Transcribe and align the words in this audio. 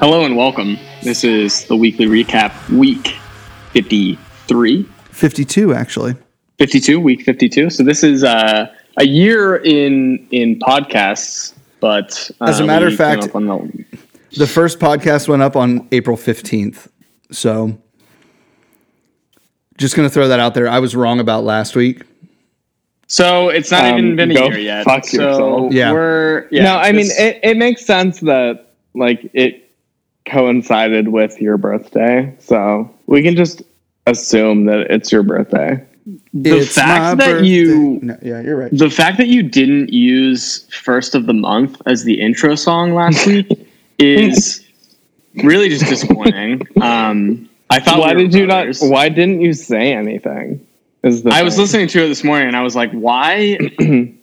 Hello 0.00 0.24
and 0.24 0.36
welcome. 0.36 0.78
This 1.02 1.24
is 1.24 1.64
the 1.66 1.76
weekly 1.76 2.06
recap, 2.06 2.52
week 2.70 3.08
53. 3.72 4.82
52, 5.10 5.74
actually. 5.74 6.14
52, 6.58 7.00
week 7.00 7.22
52. 7.22 7.70
So 7.70 7.82
this 7.82 8.02
is 8.04 8.22
uh, 8.24 8.72
a 8.96 9.06
year 9.06 9.56
in 9.56 10.26
in 10.30 10.58
podcasts, 10.60 11.54
but 11.80 12.30
uh, 12.40 12.44
As 12.46 12.60
a 12.60 12.64
matter 12.66 12.86
of 12.88 12.94
fact- 12.96 13.28
on 13.34 13.46
the- 13.46 13.84
The 14.36 14.46
first 14.46 14.78
podcast 14.78 15.26
went 15.28 15.42
up 15.42 15.56
on 15.56 15.88
April 15.90 16.16
15th. 16.16 16.88
So 17.30 17.76
just 19.78 19.96
going 19.96 20.08
to 20.08 20.12
throw 20.12 20.28
that 20.28 20.38
out 20.40 20.54
there. 20.54 20.68
I 20.68 20.78
was 20.80 20.94
wrong 20.94 21.18
about 21.20 21.44
last 21.44 21.74
week. 21.76 22.02
so 23.06 23.48
it's 23.48 23.70
not 23.70 23.84
Um, 23.84 23.98
even 23.98 24.16
been 24.16 24.30
a 24.30 24.34
year 24.48 24.58
yet. 24.58 24.84
fuck 24.84 25.04
so 25.06 25.20
yourself. 25.22 25.72
Yeah. 25.72 25.92
we're 25.92 26.46
yeah. 26.50 26.62
no, 26.64 26.76
I 26.76 26.92
mean 26.92 27.06
it, 27.10 27.40
it 27.42 27.56
makes 27.56 27.84
sense 27.84 28.20
that 28.20 28.66
like 28.94 29.30
it 29.32 29.67
coincided 30.30 31.08
with 31.08 31.40
your 31.40 31.56
birthday, 31.56 32.34
so 32.38 32.90
we 33.06 33.22
can 33.22 33.36
just 33.36 33.62
assume 34.06 34.64
that 34.66 34.80
it's 34.90 35.10
your 35.12 35.22
birthday. 35.22 35.84
The 36.32 36.58
It's 36.58 36.74
fact 36.74 37.18
my 37.18 37.26
that 37.26 37.44
you- 37.44 37.98
No, 38.02 38.16
yeah, 38.22 38.40
you're 38.40 38.56
right. 38.56 38.70
the 38.72 38.88
fact 38.88 39.18
that 39.18 39.28
you 39.28 39.42
didn't 39.42 39.92
use 39.92 40.66
first 40.72 41.14
of 41.14 41.26
the 41.26 41.34
month 41.34 41.80
as 41.86 42.04
the 42.04 42.18
intro 42.20 42.54
song 42.54 42.94
last 42.94 43.26
week 43.26 43.46
is 43.98 44.64
really 45.44 45.68
just 45.68 45.86
disappointing. 45.86 46.62
Um, 46.80 47.48
I 47.70 47.78
thought 47.80 48.00
why 48.00 48.14
we 48.14 48.22
were 48.24 48.28
did 48.30 48.34
you 48.40 48.46
brothers. 48.46 48.82
not? 48.82 48.90
Why 48.90 49.08
didn't 49.10 49.42
you 49.42 49.52
say 49.52 49.92
anything? 49.92 50.66
Is 51.02 51.22
the 51.22 51.30
I 51.30 51.42
was 51.42 51.58
listening 51.58 51.88
to 51.88 52.04
it 52.04 52.08
this 52.08 52.24
morning 52.24 52.48
and 52.48 52.56
I 52.56 52.62
was 52.62 52.74
like, 52.74 52.90
why? 52.92 53.58
it, 53.78 54.14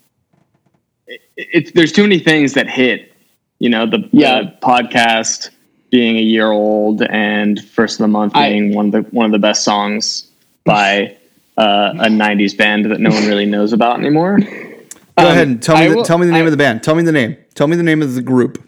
it's 1.37 1.71
there's 1.73 1.91
too 1.91 2.01
many 2.03 2.19
things 2.19 2.53
that 2.53 2.67
hit. 2.67 3.11
You 3.59 3.69
know, 3.69 3.85
the, 3.85 4.09
Yeah. 4.11 4.41
the 4.41 4.53
podcast 4.61 5.49
being 5.91 6.17
a 6.17 6.21
year 6.21 6.51
old 6.51 7.01
and 7.03 7.63
first 7.69 7.95
of 7.95 8.03
the 8.03 8.07
month 8.07 8.35
I- 8.35 8.49
being 8.49 8.73
one 8.75 8.87
of 8.87 8.91
the 8.91 9.01
one 9.11 9.25
of 9.25 9.31
the 9.31 9.39
best 9.39 9.63
songs 9.63 10.27
by 10.63 11.15
uh, 11.57 11.93
a 11.99 12.07
'90s 12.07 12.57
band 12.57 12.85
that 12.91 12.99
no 12.99 13.09
one 13.11 13.25
really 13.27 13.45
knows 13.45 13.71
about 13.73 13.99
anymore. 13.99 14.39
Go 14.39 14.47
Um, 15.17 15.25
ahead 15.27 15.47
and 15.47 15.63
tell 15.63 15.77
me, 15.77 15.87
the, 15.87 15.95
will- 15.95 16.03
tell 16.03 16.17
me 16.17 16.25
the 16.25 16.33
name 16.33 16.43
I- 16.43 16.47
of 16.47 16.51
the 16.51 16.57
band. 16.57 16.83
Tell 16.83 16.95
me 16.95 17.03
the 17.03 17.11
name. 17.13 17.37
Tell 17.53 17.67
me 17.67 17.77
the 17.77 17.83
name 17.83 18.01
of 18.01 18.15
the 18.15 18.21
group. 18.21 18.61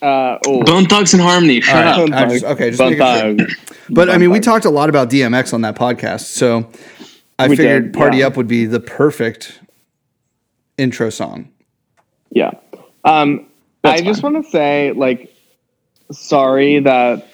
Uh, 0.00 0.38
oh, 0.46 0.62
Bone 0.64 0.84
Thugs 0.86 1.12
and 1.14 1.22
Harmony. 1.22 1.60
Shut 1.60 1.76
All 1.76 2.06
right. 2.06 2.12
up. 2.12 2.28
Bone 2.28 2.30
just- 2.30 2.44
okay, 2.44 2.70
just 2.70 2.78
Bone 2.78 2.98
making 2.98 3.06
sure. 3.06 3.46
Thugs. 3.46 3.56
But 3.90 4.08
I 4.08 4.12
Bone 4.12 4.20
mean, 4.20 4.30
we 4.30 4.40
talked 4.40 4.64
a 4.64 4.70
lot 4.70 4.88
about 4.88 5.10
DMX 5.10 5.52
on 5.54 5.62
that 5.62 5.74
podcast. 5.76 6.22
So 6.22 6.68
I 7.38 7.48
We 7.48 7.56
figured 7.56 7.92
did, 7.92 7.94
Party 7.94 8.18
yeah. 8.18 8.26
Up 8.26 8.36
would 8.36 8.48
be 8.48 8.66
the 8.66 8.80
perfect 8.80 9.60
intro 10.78 11.10
song. 11.10 11.48
Yeah. 12.30 12.50
Um, 13.04 13.46
I 13.84 13.90
That's 13.90 14.02
just 14.02 14.22
want 14.22 14.42
to 14.44 14.48
say, 14.50 14.92
like, 14.92 15.31
sorry 16.12 16.80
that 16.80 17.28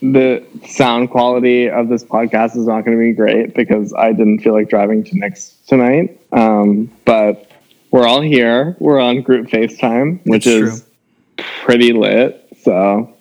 the 0.00 0.44
sound 0.66 1.10
quality 1.10 1.70
of 1.70 1.88
this 1.88 2.02
podcast 2.04 2.56
is 2.56 2.66
not 2.66 2.84
going 2.84 2.96
to 2.96 3.00
be 3.00 3.12
great 3.12 3.54
because 3.54 3.94
I 3.94 4.12
didn't 4.12 4.40
feel 4.40 4.52
like 4.52 4.68
driving 4.68 5.04
to 5.04 5.16
Nick's 5.16 5.56
tonight. 5.68 6.20
Um, 6.32 6.90
but 7.04 7.50
we're 7.92 8.06
all 8.06 8.20
here. 8.20 8.76
We're 8.80 8.98
on 9.00 9.22
group 9.22 9.46
FaceTime, 9.46 10.20
which 10.26 10.46
It's 10.46 10.72
is 10.74 10.84
pretty 11.36 11.92
lit. 11.92 12.48
So 12.62 13.14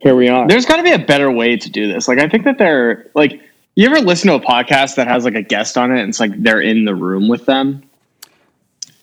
here 0.00 0.16
we 0.16 0.28
are. 0.28 0.48
There's 0.48 0.66
got 0.66 0.78
to 0.78 0.82
be 0.82 0.92
a 0.92 0.98
better 0.98 1.30
way 1.30 1.56
to 1.56 1.70
do 1.70 1.92
this. 1.92 2.08
Like, 2.08 2.18
I 2.18 2.28
think 2.28 2.44
that 2.44 2.58
they're 2.58 3.10
like, 3.14 3.40
you 3.76 3.88
ever 3.88 4.00
listen 4.00 4.28
to 4.28 4.34
a 4.34 4.40
podcast 4.40 4.96
that 4.96 5.06
has 5.06 5.24
like 5.24 5.34
a 5.36 5.42
guest 5.42 5.78
on 5.78 5.92
it 5.92 6.00
and 6.00 6.08
it's 6.08 6.20
like 6.20 6.32
they're 6.42 6.60
in 6.60 6.84
the 6.84 6.94
room 6.94 7.28
with 7.28 7.46
them? 7.46 7.84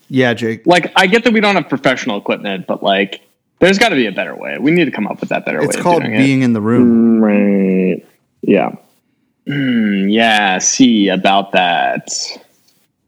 Yeah, 0.08 0.34
Jake. 0.34 0.66
Like, 0.66 0.92
I 0.96 1.06
get 1.06 1.24
that 1.24 1.32
we 1.32 1.40
don't 1.40 1.54
have 1.54 1.68
professional 1.68 2.18
equipment, 2.18 2.66
but 2.66 2.82
like, 2.82 3.22
there's 3.60 3.78
got 3.78 3.90
to 3.90 3.94
be 3.94 4.06
a 4.06 4.12
better 4.12 4.34
way. 4.34 4.58
We 4.58 4.70
need 4.70 4.86
to 4.86 4.90
come 4.90 5.06
up 5.06 5.20
with 5.20 5.28
that 5.28 5.44
better 5.44 5.58
It's 5.58 5.68
way. 5.68 5.74
It's 5.74 5.82
called 5.82 6.02
of 6.02 6.08
doing 6.08 6.18
Being 6.18 6.42
in 6.42 6.52
the 6.52 6.60
Room. 6.60 7.22
right. 7.22 8.04
Yeah. 8.42 8.74
Mm, 9.46 10.12
yeah, 10.12 10.58
see 10.58 11.08
about 11.08 11.52
that. 11.52 12.10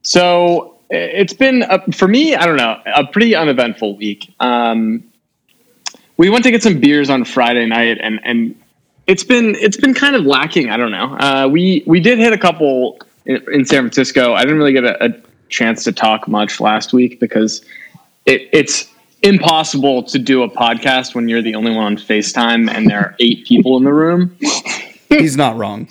So 0.03 0.79
it's 0.91 1.33
been 1.33 1.63
a, 1.63 1.91
for 1.93 2.09
me. 2.09 2.35
I 2.35 2.47
don't 2.47 2.57
know, 2.57 2.81
a 2.95 3.07
pretty 3.07 3.35
uneventful 3.35 3.97
week. 3.97 4.35
Um, 4.41 5.05
we 6.17 6.29
went 6.31 6.45
to 6.45 6.51
get 6.51 6.63
some 6.63 6.81
beers 6.81 7.11
on 7.11 7.25
Friday 7.25 7.67
night, 7.67 7.99
and 8.01 8.21
and 8.25 8.61
it's 9.07 9.25
been 9.25 9.55
it's 9.57 9.77
been 9.77 9.95
kind 9.95 10.17
of 10.17 10.25
lacking. 10.25 10.71
I 10.71 10.77
don't 10.77 10.91
know. 10.91 11.17
Uh, 11.17 11.49
we 11.51 11.83
we 11.87 12.01
did 12.01 12.19
hit 12.19 12.33
a 12.33 12.39
couple 12.39 12.99
in, 13.25 13.37
in 13.53 13.65
San 13.65 13.83
Francisco. 13.83 14.35
I 14.35 14.43
didn't 14.43 14.59
really 14.59 14.73
get 14.73 14.85
a, 14.85 15.05
a 15.05 15.15
chance 15.49 15.85
to 15.85 15.93
talk 15.93 16.29
much 16.29 16.61
last 16.61 16.93
week 16.93 17.21
because 17.21 17.65
it, 18.27 18.49
it's 18.53 18.92
impossible 19.23 20.03
to 20.05 20.19
do 20.19 20.43
a 20.43 20.51
podcast 20.51 21.15
when 21.15 21.29
you're 21.29 21.43
the 21.43 21.55
only 21.55 21.71
one 21.71 21.85
on 21.85 21.97
FaceTime 21.97 22.71
and 22.71 22.89
there 22.89 22.99
are 22.99 23.17
eight 23.21 23.47
people 23.47 23.77
in 23.77 23.85
the 23.85 23.93
room. 23.93 24.37
He's 25.09 25.37
not 25.37 25.57
wrong. 25.57 25.89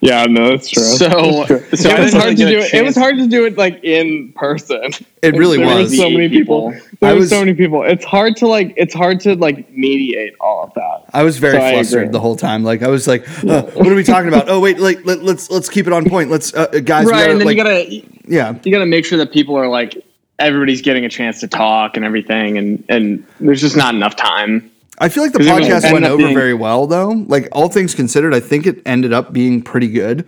Yeah, 0.00 0.26
no, 0.28 0.50
that's 0.50 0.68
true. 0.68 0.82
So, 0.82 1.08
so 1.08 1.10
I 1.10 1.48
it 1.48 1.72
was 1.72 1.72
didn't 1.72 1.88
really 1.88 2.10
hard 2.12 2.36
to 2.36 2.46
do 2.46 2.58
it. 2.58 2.74
It 2.74 2.84
was 2.84 2.94
hard 2.94 3.16
to 3.16 3.26
do 3.26 3.46
it 3.46 3.56
like 3.56 3.82
in 3.82 4.32
person. 4.34 4.90
It 5.22 5.34
really 5.34 5.56
there 5.56 5.66
was. 5.66 5.90
were 5.90 5.96
so 5.96 6.10
many 6.10 6.28
people. 6.28 6.72
people. 6.72 6.86
There 7.00 7.10
I 7.10 7.14
were 7.14 7.20
was- 7.20 7.30
so 7.30 7.40
many 7.40 7.54
people. 7.54 7.82
It's 7.82 8.04
hard 8.04 8.36
to 8.36 8.46
like. 8.46 8.74
It's 8.76 8.92
hard 8.92 9.18
to 9.20 9.34
like 9.34 9.70
mediate 9.72 10.34
all 10.40 10.62
of 10.64 10.74
that. 10.74 11.06
I 11.14 11.22
was 11.22 11.38
very 11.38 11.54
So 11.54 11.70
flustered 11.70 12.12
the 12.12 12.20
whole 12.20 12.36
time. 12.36 12.64
Like 12.64 12.82
I 12.82 12.88
was 12.88 13.08
like, 13.08 13.26
uh, 13.44 13.62
"What 13.62 13.88
are 13.88 13.94
we 13.94 14.04
talking 14.04 14.28
about?" 14.28 14.50
Oh 14.50 14.60
wait, 14.60 14.78
like 14.78 15.04
let, 15.06 15.22
let's 15.22 15.50
let's 15.50 15.70
keep 15.70 15.86
it 15.86 15.92
on 15.94 16.08
point. 16.08 16.30
Let's 16.30 16.52
uh, 16.52 16.68
uh, 16.72 16.80
guys, 16.80 17.06
right, 17.06 17.12
gotta, 17.12 17.30
and 17.30 17.40
then 17.40 17.46
like, 17.46 17.56
you 17.56 17.62
gotta 17.62 18.02
yeah. 18.28 18.58
you 18.62 18.70
gotta 18.70 18.86
make 18.86 19.06
sure 19.06 19.16
that 19.16 19.32
people 19.32 19.56
are 19.56 19.68
like 19.68 20.05
everybody's 20.38 20.82
getting 20.82 21.04
a 21.04 21.08
chance 21.08 21.40
to 21.40 21.48
talk 21.48 21.96
and 21.96 22.04
everything, 22.04 22.58
and 22.58 22.84
and 22.88 23.26
there's 23.40 23.60
just 23.60 23.76
not 23.76 23.94
enough 23.94 24.16
time. 24.16 24.70
I 24.98 25.08
feel 25.10 25.22
like 25.22 25.32
the 25.32 25.40
podcast 25.40 25.92
went 25.92 26.04
over 26.06 26.16
being- 26.16 26.34
very 26.34 26.54
well, 26.54 26.86
though. 26.86 27.10
Like 27.10 27.48
all 27.52 27.68
things 27.68 27.94
considered, 27.94 28.34
I 28.34 28.40
think 28.40 28.66
it 28.66 28.80
ended 28.86 29.12
up 29.12 29.32
being 29.32 29.60
pretty 29.62 29.88
good. 29.88 30.26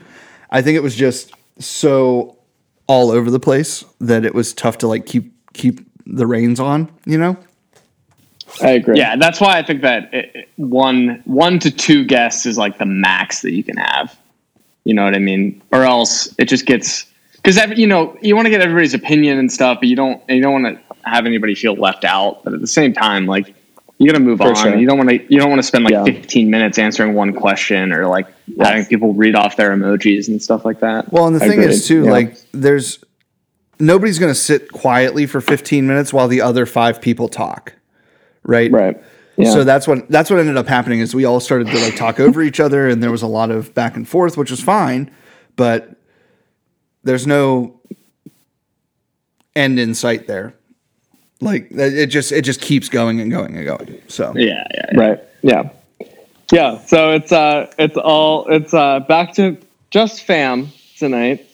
I 0.50 0.60
think 0.62 0.76
it 0.76 0.82
was 0.82 0.94
just 0.94 1.32
so 1.58 2.36
all 2.86 3.10
over 3.10 3.30
the 3.30 3.40
place 3.40 3.84
that 4.00 4.24
it 4.24 4.34
was 4.34 4.52
tough 4.52 4.78
to 4.78 4.86
like 4.88 5.06
keep 5.06 5.32
keep 5.54 5.80
the 6.06 6.26
reins 6.26 6.60
on. 6.60 6.90
You 7.06 7.18
know? 7.18 7.36
I 8.62 8.70
agree. 8.70 8.96
Yeah, 8.98 9.16
that's 9.16 9.40
why 9.40 9.58
I 9.58 9.62
think 9.62 9.82
that 9.82 10.12
it, 10.12 10.30
it- 10.34 10.48
one 10.56 11.22
one 11.24 11.58
to 11.60 11.70
two 11.70 12.04
guests 12.04 12.44
is 12.46 12.58
like 12.58 12.78
the 12.78 12.86
max 12.86 13.42
that 13.42 13.52
you 13.52 13.62
can 13.62 13.76
have. 13.76 14.16
You 14.84 14.94
know 14.94 15.04
what 15.04 15.14
I 15.14 15.18
mean? 15.18 15.60
Or 15.70 15.84
else 15.84 16.34
it 16.38 16.46
just 16.46 16.64
gets 16.66 17.04
because 17.48 17.78
you 17.78 17.86
know 17.86 18.16
you 18.20 18.36
want 18.36 18.46
to 18.46 18.50
get 18.50 18.60
everybody's 18.60 18.94
opinion 18.94 19.38
and 19.38 19.50
stuff, 19.50 19.78
but 19.80 19.88
you 19.88 19.96
don't 19.96 20.22
you 20.28 20.42
don't 20.42 20.62
want 20.62 20.76
to 20.76 21.08
have 21.08 21.26
anybody 21.26 21.54
feel 21.54 21.74
left 21.74 22.04
out. 22.04 22.44
But 22.44 22.52
at 22.54 22.60
the 22.60 22.66
same 22.66 22.92
time, 22.92 23.26
like 23.26 23.54
you 23.98 24.06
got 24.06 24.14
to 24.16 24.22
move 24.22 24.40
on. 24.40 24.54
sure. 24.54 24.76
You 24.76 24.86
don't 24.86 24.98
want 24.98 25.10
to 25.10 25.32
you 25.32 25.40
don't 25.40 25.48
want 25.50 25.60
to 25.60 25.66
spend 25.66 25.84
like 25.84 25.92
Yeah. 25.92 26.04
15 26.04 26.50
minutes 26.50 26.78
answering 26.78 27.14
one 27.14 27.32
question 27.32 27.92
or 27.92 28.06
like 28.06 28.26
having 28.60 28.84
people 28.86 29.14
read 29.14 29.34
off 29.34 29.56
their 29.56 29.70
emojis 29.70 30.28
and 30.28 30.42
stuff 30.42 30.64
like 30.64 30.80
that. 30.80 31.12
Well, 31.12 31.26
and 31.26 31.34
the 31.34 31.40
thing 31.40 31.52
Agreed, 31.52 31.70
is 31.70 31.86
too, 31.86 32.04
yeah. 32.04 32.10
like 32.10 32.36
there's 32.52 33.02
nobody's 33.80 34.18
going 34.18 34.30
to 34.30 34.38
sit 34.38 34.70
quietly 34.70 35.26
for 35.26 35.40
15 35.40 35.86
minutes 35.86 36.12
while 36.12 36.28
the 36.28 36.40
other 36.40 36.66
five 36.66 37.00
people 37.00 37.28
talk, 37.28 37.74
right? 38.42 38.70
Right. 38.70 39.02
Yeah. 39.36 39.52
So 39.52 39.64
that's 39.64 39.86
what 39.88 40.08
that's 40.10 40.30
what 40.30 40.38
ended 40.38 40.56
up 40.56 40.66
happening 40.66 41.00
is 41.00 41.14
we 41.14 41.24
all 41.24 41.40
started 41.40 41.68
to 41.68 41.78
like 41.78 41.96
talk 41.96 42.20
over 42.20 42.42
each 42.42 42.60
other 42.60 42.88
and 42.88 43.02
there 43.02 43.12
was 43.12 43.22
a 43.22 43.26
lot 43.26 43.50
of 43.50 43.72
back 43.72 43.96
and 43.96 44.06
forth, 44.06 44.36
which 44.36 44.50
was 44.50 44.60
fine, 44.60 45.10
but 45.56 45.97
there's 47.08 47.26
no 47.26 47.80
end 49.56 49.80
in 49.80 49.94
sight 49.94 50.26
there. 50.26 50.54
Like 51.40 51.68
it 51.70 52.08
just 52.08 52.32
it 52.32 52.42
just 52.42 52.60
keeps 52.60 52.90
going 52.90 53.18
and 53.20 53.30
going 53.30 53.56
and 53.56 53.64
going. 53.64 54.02
So 54.08 54.34
Yeah, 54.36 54.66
yeah, 54.74 54.86
yeah. 54.92 55.00
right. 55.00 55.20
Yeah. 55.42 55.70
Yeah. 56.52 56.78
So 56.84 57.12
it's 57.12 57.32
uh 57.32 57.72
it's 57.78 57.96
all 57.96 58.46
it's 58.48 58.74
uh 58.74 59.00
back 59.00 59.32
to 59.34 59.56
just 59.90 60.24
fam 60.24 60.68
tonight, 60.98 61.46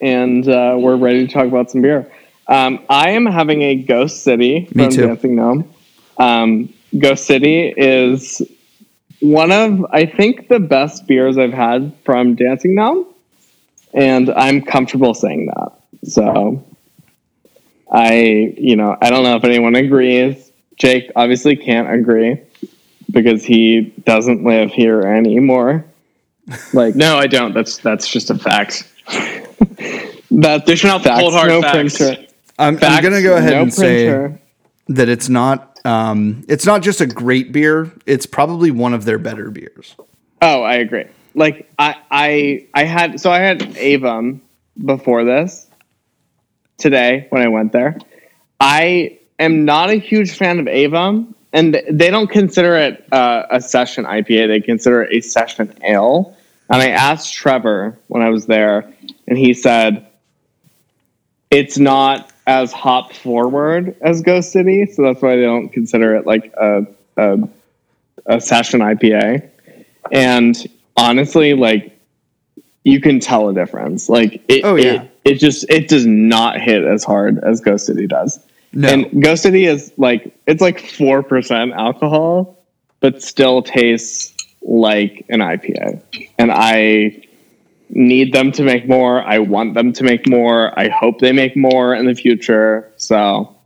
and 0.00 0.48
uh, 0.48 0.74
we're 0.78 0.96
ready 0.96 1.26
to 1.26 1.32
talk 1.32 1.46
about 1.46 1.70
some 1.70 1.80
beer. 1.82 2.10
Um, 2.48 2.80
I 2.88 3.10
am 3.10 3.24
having 3.26 3.62
a 3.62 3.76
Ghost 3.76 4.24
City 4.24 4.68
Me 4.74 4.84
from 4.84 4.90
too. 4.94 5.06
Dancing 5.06 5.36
Gnome. 5.36 5.72
Um, 6.16 6.72
Ghost 6.98 7.26
City 7.26 7.72
is 7.76 8.42
one 9.20 9.52
of 9.52 9.84
I 9.92 10.06
think 10.06 10.48
the 10.48 10.58
best 10.58 11.06
beers 11.06 11.38
I've 11.38 11.52
had 11.52 11.92
from 12.04 12.34
Dancing 12.34 12.74
Gnome, 12.74 13.06
and 13.94 14.30
I'm 14.30 14.62
comfortable 14.62 15.14
saying 15.14 15.46
that. 15.46 15.72
So 16.04 16.64
I, 17.90 18.54
you 18.56 18.76
know, 18.76 18.96
I 19.00 19.10
don't 19.10 19.22
know 19.22 19.36
if 19.36 19.44
anyone 19.44 19.74
agrees. 19.74 20.50
Jake 20.76 21.10
obviously 21.16 21.56
can't 21.56 21.90
agree 21.90 22.40
because 23.10 23.44
he 23.44 23.92
doesn't 24.04 24.44
live 24.44 24.70
here 24.70 25.02
anymore. 25.02 25.84
Like 26.72 26.94
No, 26.94 27.18
I 27.18 27.26
don't. 27.26 27.52
That's 27.52 27.78
that's 27.78 28.08
just 28.08 28.30
a 28.30 28.38
fact. 28.38 28.90
that's 30.30 30.64
Dishing 30.64 30.90
out 30.90 31.02
the 31.02 31.10
facts, 31.10 31.20
cold 31.20 31.34
hard 31.34 31.48
no 31.48 31.62
facts. 31.62 31.98
printer. 31.98 32.26
I'm, 32.58 32.78
I'm 32.82 33.02
gonna 33.02 33.22
go 33.22 33.36
ahead 33.36 33.52
no 33.52 33.62
and 33.62 33.74
say 33.74 34.38
that 34.88 35.08
it's 35.08 35.28
not 35.28 35.78
um, 35.84 36.44
it's 36.48 36.66
not 36.66 36.82
just 36.82 37.00
a 37.00 37.06
great 37.06 37.52
beer. 37.52 37.92
It's 38.06 38.26
probably 38.26 38.70
one 38.70 38.94
of 38.94 39.04
their 39.04 39.18
better 39.18 39.50
beers. 39.50 39.94
Oh, 40.42 40.62
I 40.62 40.74
agree. 40.74 41.06
Like 41.34 41.70
I, 41.78 41.96
I, 42.10 42.66
I 42.74 42.84
had 42.84 43.20
so 43.20 43.30
I 43.30 43.38
had 43.38 43.76
Avon 43.76 44.40
before 44.84 45.24
this 45.24 45.68
today 46.78 47.26
when 47.30 47.42
I 47.42 47.48
went 47.48 47.72
there. 47.72 47.98
I 48.60 49.18
am 49.38 49.64
not 49.64 49.90
a 49.90 49.94
huge 49.94 50.36
fan 50.36 50.58
of 50.58 50.66
Avum, 50.66 51.34
and 51.52 51.80
they 51.90 52.10
don't 52.10 52.30
consider 52.30 52.76
it 52.76 53.06
uh, 53.12 53.44
a 53.50 53.60
session 53.60 54.04
IPA. 54.04 54.48
They 54.48 54.60
consider 54.60 55.02
it 55.02 55.16
a 55.16 55.20
session 55.20 55.74
ale. 55.82 56.36
And 56.70 56.82
I 56.82 56.90
asked 56.90 57.32
Trevor 57.32 57.98
when 58.08 58.22
I 58.22 58.28
was 58.28 58.46
there, 58.46 58.92
and 59.26 59.38
he 59.38 59.54
said 59.54 60.06
it's 61.50 61.78
not 61.78 62.30
as 62.46 62.72
hop 62.72 63.12
forward 63.12 63.96
as 64.02 64.22
Ghost 64.22 64.52
City, 64.52 64.86
so 64.86 65.02
that's 65.02 65.22
why 65.22 65.36
they 65.36 65.42
don't 65.42 65.70
consider 65.70 66.16
it 66.16 66.26
like 66.26 66.52
a 66.54 66.86
a, 67.16 67.48
a 68.26 68.40
session 68.40 68.80
IPA. 68.80 69.50
And 70.12 70.56
honestly, 70.98 71.54
like 71.54 71.98
you 72.84 73.00
can 73.00 73.20
tell 73.20 73.48
a 73.48 73.54
difference. 73.54 74.08
Like 74.08 74.42
it, 74.48 74.64
Oh, 74.64 74.74
yeah. 74.76 75.02
it, 75.02 75.10
it 75.24 75.34
just 75.36 75.68
it 75.70 75.88
does 75.88 76.06
not 76.06 76.60
hit 76.60 76.84
as 76.84 77.04
hard 77.04 77.38
as 77.44 77.60
Ghost 77.60 77.86
City 77.86 78.06
does. 78.06 78.38
No. 78.72 78.88
And 78.88 79.22
Ghost 79.22 79.42
City 79.42 79.64
is 79.64 79.92
like 79.96 80.34
it's 80.46 80.60
like 80.60 80.80
four 80.80 81.22
percent 81.22 81.72
alcohol, 81.72 82.58
but 83.00 83.22
still 83.22 83.62
tastes 83.62 84.34
like 84.62 85.24
an 85.28 85.40
IPA. 85.40 86.02
And 86.38 86.50
I 86.52 87.22
need 87.90 88.32
them 88.34 88.52
to 88.52 88.62
make 88.62 88.86
more. 88.86 89.22
I 89.22 89.38
want 89.38 89.74
them 89.74 89.92
to 89.94 90.04
make 90.04 90.28
more. 90.28 90.78
I 90.78 90.88
hope 90.88 91.20
they 91.20 91.32
make 91.32 91.56
more 91.56 91.94
in 91.94 92.04
the 92.04 92.14
future. 92.14 92.92
So, 92.98 93.56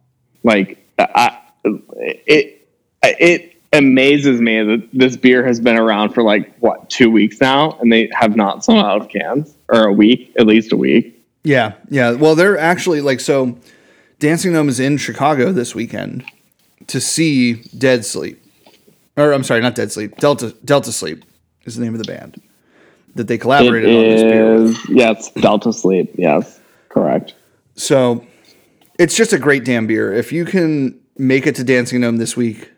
like, 0.44 0.78
I, 0.98 1.38
it 1.64 2.68
it 3.02 3.51
amazes 3.72 4.40
me 4.40 4.62
that 4.62 4.88
this 4.92 5.16
beer 5.16 5.44
has 5.46 5.60
been 5.60 5.78
around 5.78 6.10
for 6.12 6.22
like 6.22 6.56
what 6.58 6.88
two 6.90 7.10
weeks 7.10 7.40
now, 7.40 7.72
and 7.80 7.92
they 7.92 8.10
have 8.12 8.36
not 8.36 8.64
sold 8.64 8.84
out 8.84 9.00
of 9.02 9.08
cans 9.08 9.54
or 9.68 9.86
a 9.88 9.92
week, 9.92 10.32
at 10.38 10.46
least 10.46 10.72
a 10.72 10.76
week. 10.76 11.18
Yeah, 11.44 11.72
yeah. 11.88 12.12
Well, 12.12 12.34
they're 12.34 12.58
actually 12.58 13.00
like 13.00 13.20
so. 13.20 13.56
Dancing 14.18 14.52
Gnome 14.52 14.68
is 14.68 14.78
in 14.78 14.96
Chicago 14.98 15.50
this 15.52 15.74
weekend 15.74 16.24
to 16.86 17.00
see 17.00 17.54
Dead 17.76 18.04
Sleep, 18.04 18.40
or 19.16 19.32
I'm 19.32 19.42
sorry, 19.42 19.60
not 19.60 19.74
Dead 19.74 19.90
Sleep. 19.90 20.16
Delta 20.18 20.54
Delta 20.64 20.92
Sleep 20.92 21.24
is 21.64 21.76
the 21.76 21.82
name 21.84 21.94
of 21.94 21.98
the 21.98 22.04
band 22.12 22.40
that 23.14 23.26
they 23.26 23.34
It 23.34 23.38
collaborated 23.40 23.90
on 23.90 24.02
this 24.04 24.22
beer. 24.22 24.62
with. 24.62 24.78
yes, 24.90 25.30
Delta 25.32 25.72
Sleep. 25.72 26.12
Yes, 26.16 26.60
correct. 26.88 27.34
So 27.74 28.24
it's 28.98 29.16
just 29.16 29.32
a 29.32 29.38
great 29.38 29.64
damn 29.64 29.86
beer. 29.86 30.12
If 30.12 30.30
you 30.32 30.44
can 30.44 31.00
make 31.18 31.46
it 31.46 31.54
to 31.56 31.64
Dancing 31.64 32.00
Gnome 32.00 32.18
this 32.18 32.36
week, 32.36 32.70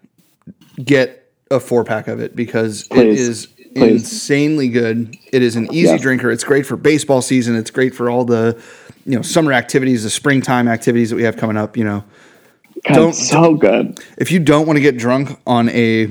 get 0.82 1.30
a 1.50 1.60
four 1.60 1.84
pack 1.84 2.08
of 2.08 2.20
it 2.20 2.34
because 2.34 2.82
it 2.82 2.90
Please. 2.90 3.20
is 3.20 3.46
Please. 3.74 4.02
insanely 4.02 4.68
good. 4.68 5.16
It 5.32 5.42
is 5.42 5.56
an 5.56 5.66
easy 5.72 5.88
Yes. 5.88 6.00
drinker. 6.00 6.30
It's 6.30 6.44
great 6.44 6.64
for 6.66 6.76
baseball 6.76 7.22
season. 7.22 7.56
It's 7.56 7.70
great 7.70 7.94
for 7.94 8.08
all 8.10 8.24
the 8.24 8.60
you 9.06 9.16
know 9.16 9.22
summer 9.22 9.52
activities, 9.52 10.02
the 10.04 10.10
springtime 10.10 10.68
activities 10.68 11.10
that 11.10 11.16
we 11.16 11.22
have 11.24 11.36
coming 11.36 11.56
up. 11.56 11.76
You 11.76 11.84
know, 11.84 12.04
God, 12.88 12.94
Don't- 12.94 13.14
so 13.14 13.54
good. 13.54 14.00
if 14.18 14.32
you 14.32 14.38
don't 14.40 14.66
want 14.66 14.76
to 14.76 14.80
get 14.80 14.96
drunk 14.96 15.38
on 15.46 15.68
a 15.70 16.02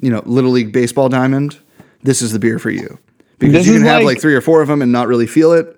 you 0.00 0.10
know 0.10 0.22
little 0.26 0.50
league 0.50 0.72
baseball 0.72 1.08
diamond, 1.08 1.56
this 2.02 2.20
is 2.22 2.32
the 2.32 2.38
beer 2.38 2.58
for 2.58 2.70
you 2.70 2.98
because 3.38 3.54
This 3.54 3.66
you 3.66 3.72
can 3.74 3.82
have 3.82 3.98
like- 4.02 4.16
like 4.16 4.20
three 4.20 4.34
or 4.34 4.40
four 4.40 4.60
of 4.60 4.68
them 4.68 4.82
and 4.82 4.92
not 4.92 5.08
really 5.08 5.26
feel 5.26 5.52
it, 5.52 5.76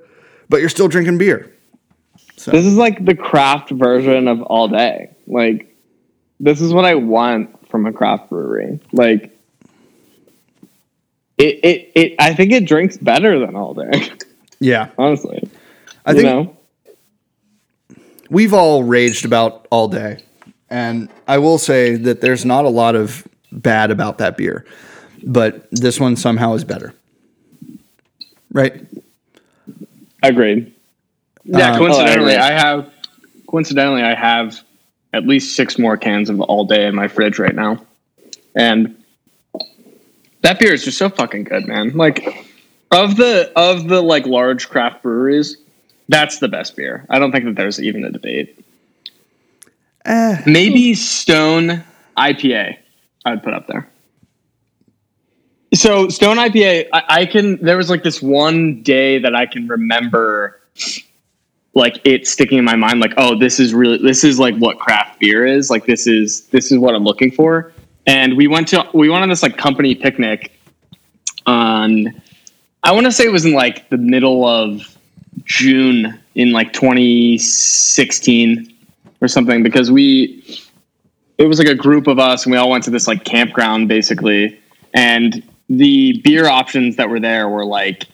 but 0.48 0.58
you're 0.60 0.68
still 0.68 0.88
drinking 0.88 1.18
beer. 1.18 1.50
So. 2.36 2.50
This 2.50 2.66
is 2.66 2.74
like 2.76 3.04
the 3.04 3.14
craft 3.14 3.70
version 3.70 4.28
of 4.28 4.42
all 4.42 4.68
day. 4.68 5.10
Like, 5.26 5.74
this 6.40 6.60
is 6.60 6.72
what 6.72 6.84
I 6.84 6.94
want 6.94 7.68
from 7.68 7.86
a 7.86 7.92
craft 7.92 8.30
brewery. 8.30 8.80
Like, 8.92 9.36
it, 11.38 11.60
it, 11.64 11.92
it 11.94 12.14
I 12.18 12.34
think 12.34 12.52
it 12.52 12.64
drinks 12.66 12.96
better 12.96 13.38
than 13.38 13.56
all 13.56 13.74
day, 13.74 14.10
Yeah, 14.60 14.90
honestly. 14.98 15.48
I 16.04 16.12
you 16.12 16.16
think 16.20 16.28
know? 16.28 16.56
we've 18.30 18.54
all 18.54 18.82
raged 18.84 19.24
about 19.24 19.66
all 19.70 19.88
day. 19.88 20.18
And 20.68 21.08
I 21.28 21.38
will 21.38 21.58
say 21.58 21.94
that 21.96 22.20
there's 22.20 22.44
not 22.44 22.64
a 22.64 22.68
lot 22.68 22.96
of 22.96 23.26
bad 23.52 23.90
about 23.92 24.18
that 24.18 24.36
beer, 24.36 24.64
but 25.24 25.68
this 25.70 26.00
one 26.00 26.16
somehow 26.16 26.54
is 26.54 26.64
better. 26.64 26.92
Right? 28.52 28.84
Agreed. 30.22 30.74
Yeah, 31.44 31.68
Um, 31.70 31.74
Agreed. 31.74 31.86
coincidentally, 31.92 32.34
Oh, 32.34 32.38
I. 32.40 32.48
I 32.48 32.52
have 32.52 32.92
coincidentally 33.46 34.02
I 34.02 34.14
have 34.14 34.60
at 35.16 35.26
least 35.26 35.56
six 35.56 35.78
more 35.78 35.96
cans 35.96 36.30
of 36.30 36.40
all 36.40 36.64
day 36.64 36.86
in 36.86 36.94
my 36.94 37.08
fridge 37.08 37.38
right 37.38 37.54
now, 37.54 37.84
and 38.54 39.02
that 40.42 40.58
beer 40.58 40.72
is 40.72 40.84
just 40.84 40.98
so 40.98 41.08
fucking 41.08 41.44
good, 41.44 41.66
man. 41.66 41.96
Like 41.96 42.46
of 42.90 43.16
the 43.16 43.50
of 43.56 43.88
the 43.88 44.02
like 44.02 44.26
large 44.26 44.68
craft 44.68 45.02
breweries, 45.02 45.56
that's 46.08 46.38
the 46.38 46.48
best 46.48 46.76
beer. 46.76 47.06
I 47.10 47.18
don't 47.18 47.32
think 47.32 47.44
that 47.46 47.56
there's 47.56 47.82
even 47.82 48.04
a 48.04 48.10
debate. 48.10 48.58
Eh, 50.04 50.42
Maybe 50.46 50.94
Stone 50.94 51.82
IPA, 52.16 52.76
I 53.24 53.30
would 53.30 53.42
put 53.42 53.54
up 53.54 53.66
there. 53.66 53.88
So 55.74 56.08
Stone 56.08 56.36
IPA, 56.36 56.88
I, 56.92 57.02
I 57.08 57.26
can. 57.26 57.56
There 57.62 57.76
was 57.76 57.90
like 57.90 58.04
this 58.04 58.22
one 58.22 58.82
day 58.82 59.18
that 59.18 59.34
I 59.34 59.46
can 59.46 59.66
remember, 59.66 60.60
like 61.76 62.00
it 62.04 62.26
sticking 62.26 62.58
in 62.58 62.64
my 62.64 62.74
mind. 62.74 63.00
Like, 63.00 63.12
oh, 63.18 63.38
this 63.38 63.60
is 63.60 63.74
really 63.74 63.98
this 63.98 64.24
is 64.24 64.38
like 64.38 64.56
what 64.56 64.78
craft 64.78 65.20
beer 65.20 65.46
is. 65.46 65.70
Like 65.70 65.84
this 65.84 66.06
is 66.06 66.46
this 66.46 66.72
is 66.72 66.78
what 66.78 66.94
I'm 66.94 67.04
looking 67.04 67.30
for. 67.30 67.72
And 68.06 68.36
we 68.36 68.48
went 68.48 68.68
to 68.68 68.88
we 68.94 69.10
went 69.10 69.22
on 69.22 69.28
this 69.28 69.42
like 69.42 69.58
company 69.58 69.94
picnic. 69.94 70.52
On, 71.44 72.20
I 72.82 72.92
want 72.92 73.06
to 73.06 73.12
say 73.12 73.24
it 73.24 73.32
was 73.32 73.44
in 73.44 73.52
like 73.52 73.88
the 73.90 73.98
middle 73.98 74.44
of 74.44 74.82
June 75.44 76.18
in 76.34 76.52
like 76.52 76.72
2016 76.72 78.74
or 79.20 79.28
something 79.28 79.62
because 79.62 79.92
we 79.92 80.42
it 81.36 81.44
was 81.44 81.58
like 81.58 81.68
a 81.68 81.74
group 81.74 82.06
of 82.06 82.18
us 82.18 82.46
and 82.46 82.52
we 82.52 82.58
all 82.58 82.70
went 82.70 82.84
to 82.84 82.90
this 82.90 83.06
like 83.06 83.24
campground 83.24 83.86
basically 83.86 84.58
and 84.94 85.42
the 85.68 86.20
beer 86.24 86.46
options 86.46 86.96
that 86.96 87.08
were 87.08 87.20
there 87.20 87.48
were 87.48 87.64
like 87.64 88.06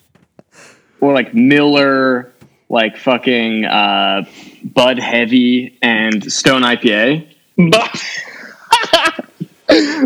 were 1.01 1.13
like 1.13 1.35
Miller 1.35 2.32
like 2.73 2.97
fucking 2.97 3.65
uh 3.67 4.25
Bud 4.65 4.99
Heavy 4.99 5.79
and 5.83 6.33
Stone 6.33 6.63
IPA 6.63 7.29
Bud, 7.71 7.91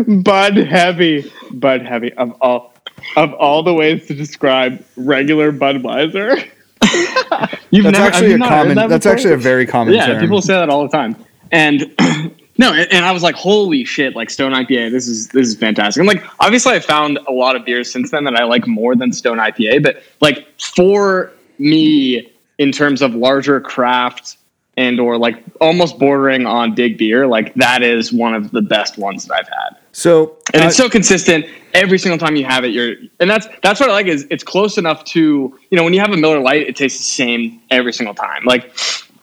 Bud 0.23 0.57
Heavy. 0.57 1.31
Bud 1.51 1.81
Heavy. 1.81 2.13
Of 2.13 2.33
all 2.41 2.73
of 3.15 3.33
all 3.33 3.63
the 3.63 3.73
ways 3.73 4.05
to 4.07 4.13
describe 4.13 4.83
regular 4.95 5.51
Budweiser. 5.51 6.47
You've 7.71 7.83
that's 7.85 7.97
never- 7.97 8.07
actually 8.07 8.29
you 8.31 8.35
a 8.35 8.39
common. 8.39 8.75
that 8.75 8.89
That's 8.89 9.03
before? 9.05 9.15
actually 9.17 9.33
a 9.33 9.37
very 9.37 9.65
common 9.65 9.93
yeah 9.93 10.05
term. 10.07 10.19
people 10.21 10.41
say 10.41 10.53
that 10.53 10.69
all 10.69 10.83
the 10.83 10.89
time 10.95 11.15
and 11.51 11.81
no 12.57 12.71
and, 12.73 12.91
and 12.93 13.03
i 13.05 13.11
was 13.11 13.23
like 13.23 13.35
holy 13.35 13.83
shit 13.83 14.15
like 14.15 14.29
stone 14.29 14.51
ipa 14.53 14.89
this 14.91 15.07
is 15.07 15.27
this 15.29 15.47
is 15.47 15.55
fantastic 15.55 15.99
and 15.99 16.07
like 16.07 16.23
obviously 16.39 16.73
i 16.73 16.79
found 16.79 17.19
a 17.27 17.31
lot 17.31 17.55
of 17.55 17.65
beers 17.65 17.91
since 17.91 18.11
then 18.11 18.23
that 18.25 18.35
i 18.35 18.43
like 18.43 18.67
more 18.67 18.95
than 18.95 19.11
stone 19.11 19.37
ipa 19.37 19.81
but 19.83 20.01
like 20.21 20.47
for 20.59 21.31
me 21.57 22.31
in 22.57 22.71
terms 22.71 23.01
of 23.01 23.13
larger 23.15 23.59
craft 23.61 24.37
and 24.75 24.99
or 24.99 25.17
like 25.17 25.43
almost 25.59 25.97
bordering 25.97 26.45
on 26.45 26.75
big 26.75 26.97
beer 26.97 27.27
like 27.27 27.53
that 27.55 27.81
is 27.81 28.13
one 28.13 28.33
of 28.33 28.51
the 28.51 28.61
best 28.61 28.97
ones 28.97 29.25
that 29.25 29.33
i've 29.33 29.47
had. 29.47 29.77
So, 29.91 30.37
and 30.53 30.63
uh, 30.63 30.67
it's 30.67 30.77
so 30.77 30.87
consistent 30.89 31.45
every 31.73 31.97
single 31.97 32.19
time 32.19 32.35
you 32.35 32.45
have 32.45 32.63
it 32.63 32.69
you're 32.69 32.95
and 33.19 33.29
that's 33.29 33.47
that's 33.63 33.79
what 33.79 33.89
i 33.89 33.93
like 33.93 34.07
is 34.07 34.27
it's 34.29 34.43
close 34.43 34.77
enough 34.77 35.03
to 35.05 35.57
you 35.69 35.77
know 35.77 35.83
when 35.83 35.93
you 35.93 35.99
have 35.99 36.11
a 36.11 36.17
miller 36.17 36.39
Lite 36.39 36.67
it 36.67 36.75
tastes 36.75 36.99
the 36.99 37.03
same 37.03 37.61
every 37.71 37.93
single 37.93 38.15
time. 38.15 38.43
Like 38.45 38.71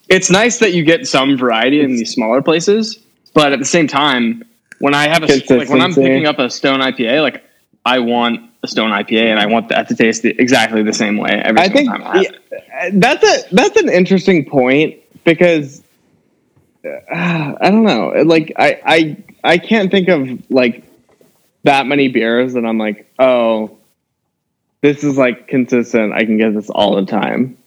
it's 0.09 0.29
nice 0.29 0.59
that 0.59 0.73
you 0.73 0.83
get 0.83 1.07
some 1.07 1.37
variety 1.37 1.81
in 1.81 1.95
these 1.95 2.13
smaller 2.13 2.41
places 2.41 2.99
but 3.33 3.53
at 3.53 3.59
the 3.59 3.65
same 3.65 3.87
time 3.87 4.43
when 4.79 4.93
i 4.93 5.07
have 5.07 5.23
a 5.23 5.55
like 5.55 5.69
when 5.69 5.81
i'm 5.81 5.93
picking 5.93 6.25
up 6.25 6.39
a 6.39 6.49
stone 6.49 6.79
ipa 6.79 7.21
like 7.21 7.43
i 7.85 7.99
want 7.99 8.49
a 8.65 8.67
stone 8.67 8.91
ipa 8.91 9.31
and 9.31 9.39
i 9.39 9.45
want 9.45 9.69
that 9.69 9.87
to 9.87 9.95
taste 9.95 10.23
the, 10.23 10.29
exactly 10.39 10.83
the 10.83 10.93
same 10.93 11.17
way 11.17 11.29
every 11.29 11.61
I 11.61 11.63
single 11.65 11.77
think 11.77 11.89
time 11.91 12.03
i 12.03 12.17
have 12.17 12.23
yeah, 12.23 12.89
that's 12.93 13.23
a 13.23 13.55
that's 13.55 13.77
an 13.77 13.89
interesting 13.89 14.45
point 14.45 14.99
because 15.23 15.81
uh, 16.85 17.55
I 17.59 17.69
don't 17.71 17.83
know. 17.83 18.13
Like 18.25 18.53
I 18.57 18.79
I 18.85 19.23
I 19.43 19.57
can't 19.57 19.91
think 19.91 20.07
of 20.07 20.51
like 20.51 20.83
that 21.63 21.87
many 21.87 22.07
beers 22.09 22.53
that 22.53 22.65
I'm 22.65 22.77
like, 22.77 23.11
oh, 23.19 23.77
this 24.81 25.03
is 25.03 25.17
like 25.17 25.47
consistent. 25.47 26.13
I 26.13 26.25
can 26.25 26.37
get 26.37 26.53
this 26.53 26.69
all 26.69 26.95
the 26.95 27.05
time. 27.05 27.57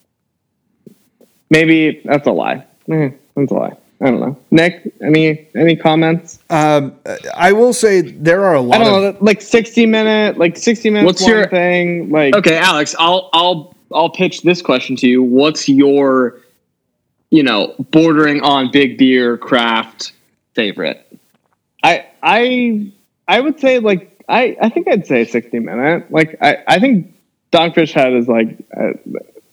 Maybe 1.50 2.02
that's 2.04 2.26
a 2.26 2.32
lie. 2.32 2.66
Eh, 2.90 3.10
that's 3.34 3.50
a 3.50 3.54
lie. 3.54 3.76
I 4.00 4.10
don't 4.10 4.20
know. 4.20 4.38
Nick, 4.52 4.92
any 5.02 5.48
any 5.56 5.74
comments? 5.74 6.38
um, 6.50 6.94
I 7.34 7.52
will 7.52 7.72
say 7.72 8.00
there 8.00 8.44
are 8.44 8.54
a 8.54 8.60
lot 8.60 8.80
I 8.80 8.84
don't 8.84 9.04
of 9.04 9.14
know. 9.14 9.24
Like 9.24 9.42
sixty 9.42 9.86
minute, 9.86 10.38
like 10.38 10.56
sixty 10.56 10.88
minutes. 10.90 11.06
What's 11.06 11.22
one 11.22 11.30
your- 11.32 11.48
thing? 11.48 12.10
Like 12.10 12.34
Okay, 12.36 12.56
Alex, 12.56 12.94
I'll 12.98 13.28
I'll 13.32 13.74
I'll 13.92 14.10
pitch 14.10 14.42
this 14.42 14.62
question 14.62 14.94
to 14.96 15.08
you. 15.08 15.22
What's 15.22 15.68
your 15.68 16.40
you 17.30 17.42
know, 17.42 17.74
bordering 17.90 18.40
on 18.42 18.70
big 18.70 18.96
beer 18.98 19.36
craft 19.36 20.12
favorite? 20.54 21.04
I 21.82 22.06
I 22.22 22.92
I 23.26 23.40
would 23.40 23.58
say 23.58 23.80
like 23.80 24.22
I 24.28 24.56
I 24.62 24.68
think 24.68 24.86
I'd 24.88 25.06
say 25.08 25.24
sixty 25.24 25.58
minute. 25.58 26.10
Like 26.12 26.36
I 26.40 26.58
I 26.68 26.78
think 26.78 27.14
Dogfish 27.52 27.92
Head 27.92 28.12
is 28.12 28.28
like 28.28 28.58
uh, 28.76 28.92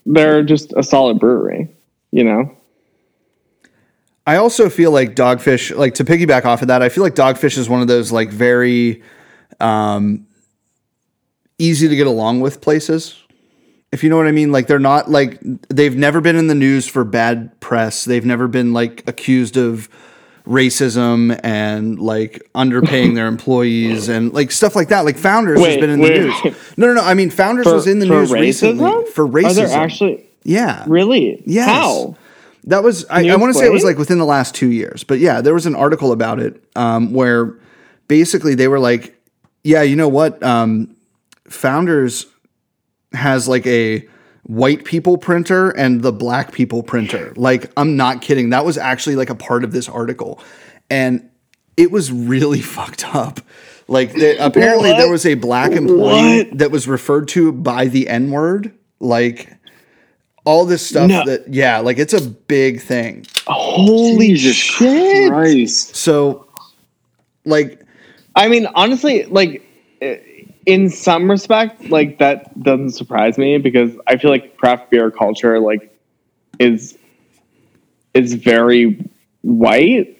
they're 0.05 0.43
just 0.43 0.71
a 0.77 0.83
solid 0.83 1.19
brewery. 1.19 1.69
You 2.11 2.23
know. 2.25 2.55
I 4.27 4.37
also 4.37 4.69
feel 4.69 4.91
like 4.91 5.15
Dogfish, 5.15 5.75
like 5.75 5.95
to 5.95 6.03
piggyback 6.03 6.45
off 6.45 6.61
of 6.61 6.69
that, 6.69 6.81
I 6.81 6.89
feel 6.89 7.03
like 7.03 7.15
Dogfish 7.15 7.57
is 7.57 7.69
one 7.69 7.81
of 7.81 7.87
those 7.87 8.11
like 8.11 8.29
very 8.29 9.03
um, 9.59 10.25
easy 11.59 11.87
to 11.87 11.95
get 11.95 12.07
along 12.07 12.41
with 12.41 12.61
places. 12.61 13.21
If 13.91 14.03
you 14.03 14.09
know 14.09 14.17
what 14.17 14.27
I 14.27 14.31
mean, 14.31 14.51
like 14.51 14.67
they're 14.67 14.79
not 14.79 15.09
like 15.09 15.39
they've 15.69 15.95
never 15.95 16.21
been 16.21 16.35
in 16.35 16.47
the 16.47 16.55
news 16.55 16.87
for 16.87 17.03
bad 17.03 17.59
press. 17.59 18.03
They've 18.03 18.25
never 18.25 18.47
been 18.47 18.73
like 18.73 19.03
accused 19.07 19.57
of 19.57 19.89
racism 20.45 21.39
and 21.43 21.99
like 21.99 22.41
underpaying 22.55 23.15
their 23.15 23.27
employees 23.27 24.09
and 24.09 24.33
like 24.33 24.51
stuff 24.51 24.75
like 24.75 24.89
that. 24.89 25.05
Like 25.05 25.17
Founders 25.17 25.63
has 25.63 25.77
been 25.77 25.91
in 25.91 26.01
the 26.01 26.09
news. 26.09 26.57
No, 26.77 26.87
no, 26.87 26.93
no. 26.95 27.01
I 27.01 27.13
mean, 27.13 27.29
Founders 27.29 27.67
was 27.67 27.87
in 27.87 27.99
the 27.99 28.07
news 28.07 28.31
recently 28.31 29.05
for 29.11 29.25
racism. 29.27 29.49
Are 29.49 29.53
there 29.53 29.77
actually 29.77 30.25
yeah, 30.43 30.83
really? 30.87 31.41
Yes. 31.45 31.67
How? 31.67 32.15
That 32.65 32.83
was 32.83 33.05
I, 33.09 33.29
I 33.29 33.35
want 33.35 33.53
to 33.53 33.59
say 33.59 33.65
it 33.67 33.71
was 33.71 33.83
like 33.83 33.97
within 33.97 34.17
the 34.17 34.25
last 34.25 34.55
two 34.55 34.71
years, 34.71 35.03
but 35.03 35.19
yeah, 35.19 35.41
there 35.41 35.53
was 35.53 35.65
an 35.65 35.75
article 35.75 36.11
about 36.11 36.39
it 36.39 36.63
um, 36.75 37.13
where 37.13 37.57
basically 38.07 38.55
they 38.55 38.67
were 38.67 38.79
like, 38.79 39.15
yeah, 39.63 39.83
you 39.83 39.95
know 39.95 40.07
what, 40.09 40.41
um, 40.43 40.95
Founders 41.47 42.25
has 43.13 43.47
like 43.47 43.65
a 43.67 44.07
white 44.43 44.83
people 44.83 45.17
printer 45.17 45.69
and 45.71 46.01
the 46.01 46.11
black 46.11 46.51
people 46.51 46.81
printer. 46.83 47.33
Like 47.35 47.71
I'm 47.77 47.95
not 47.95 48.21
kidding. 48.21 48.49
That 48.49 48.65
was 48.65 48.77
actually 48.77 49.15
like 49.15 49.29
a 49.29 49.35
part 49.35 49.63
of 49.63 49.71
this 49.71 49.87
article, 49.87 50.39
and 50.89 51.29
it 51.77 51.91
was 51.91 52.11
really 52.11 52.61
fucked 52.75 53.05
up. 53.15 53.41
Like 53.87 54.13
they, 54.13 54.37
apparently 54.39 54.89
What? 54.89 54.97
there 54.97 55.11
was 55.11 55.27
a 55.27 55.35
black 55.35 55.71
employee 55.73 56.45
What? 56.45 56.57
that 56.57 56.71
was 56.71 56.87
referred 56.87 57.27
to 57.29 57.51
by 57.51 57.85
the 57.85 58.09
N 58.09 58.31
word, 58.31 58.73
like. 58.99 59.51
All 60.45 60.65
this 60.65 60.85
stuff 60.87 61.09
No. 61.09 61.25
that 61.25 61.51
yeah, 61.51 61.79
like 61.79 61.97
it's 61.97 62.13
a 62.13 62.21
big 62.21 62.81
thing. 62.81 63.25
Holy 63.47 64.29
Jesus 64.35 64.55
shit! 64.55 65.29
Christ. 65.31 65.95
So, 65.95 66.47
like, 67.45 67.81
I 68.35 68.47
mean, 68.47 68.67
honestly, 68.75 69.23
like 69.25 69.63
eh, 70.01 70.17
in 70.67 70.89
some 70.89 71.29
respect, 71.29 71.89
like 71.89 72.19
that 72.19 72.61
doesn't 72.61 72.91
surprise 72.91 73.37
me 73.39 73.57
because 73.57 73.91
I 74.07 74.17
feel 74.17 74.29
like 74.31 74.55
craft 74.57 74.91
beer 74.91 75.09
culture 75.09 75.59
like 75.59 75.91
is 76.59 76.95
is 78.13 78.35
very 78.35 79.03
white. 79.41 80.15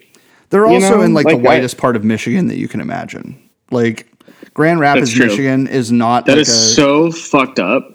they're 0.50 0.66
You 0.66 0.74
also 0.74 0.96
know, 0.98 1.02
in 1.02 1.14
like, 1.14 1.24
like, 1.26 1.36
the 1.36 1.48
I- 1.48 1.54
whitest 1.54 1.78
part 1.78 1.96
of 1.96 2.04
Michigan 2.04 2.48
that 2.48 2.58
you 2.58 2.68
can 2.68 2.80
imagine. 2.80 3.40
Like, 3.70 4.06
Grand 4.54 4.80
Rapids. 4.80 5.16
Michigan 5.18 5.66
is 5.66 5.90
not 5.92 6.26
That 6.26 6.32
like 6.32 6.40
is 6.42 6.48
a, 6.48 6.74
so 6.74 7.10
fucked 7.12 7.58
up. 7.58 7.90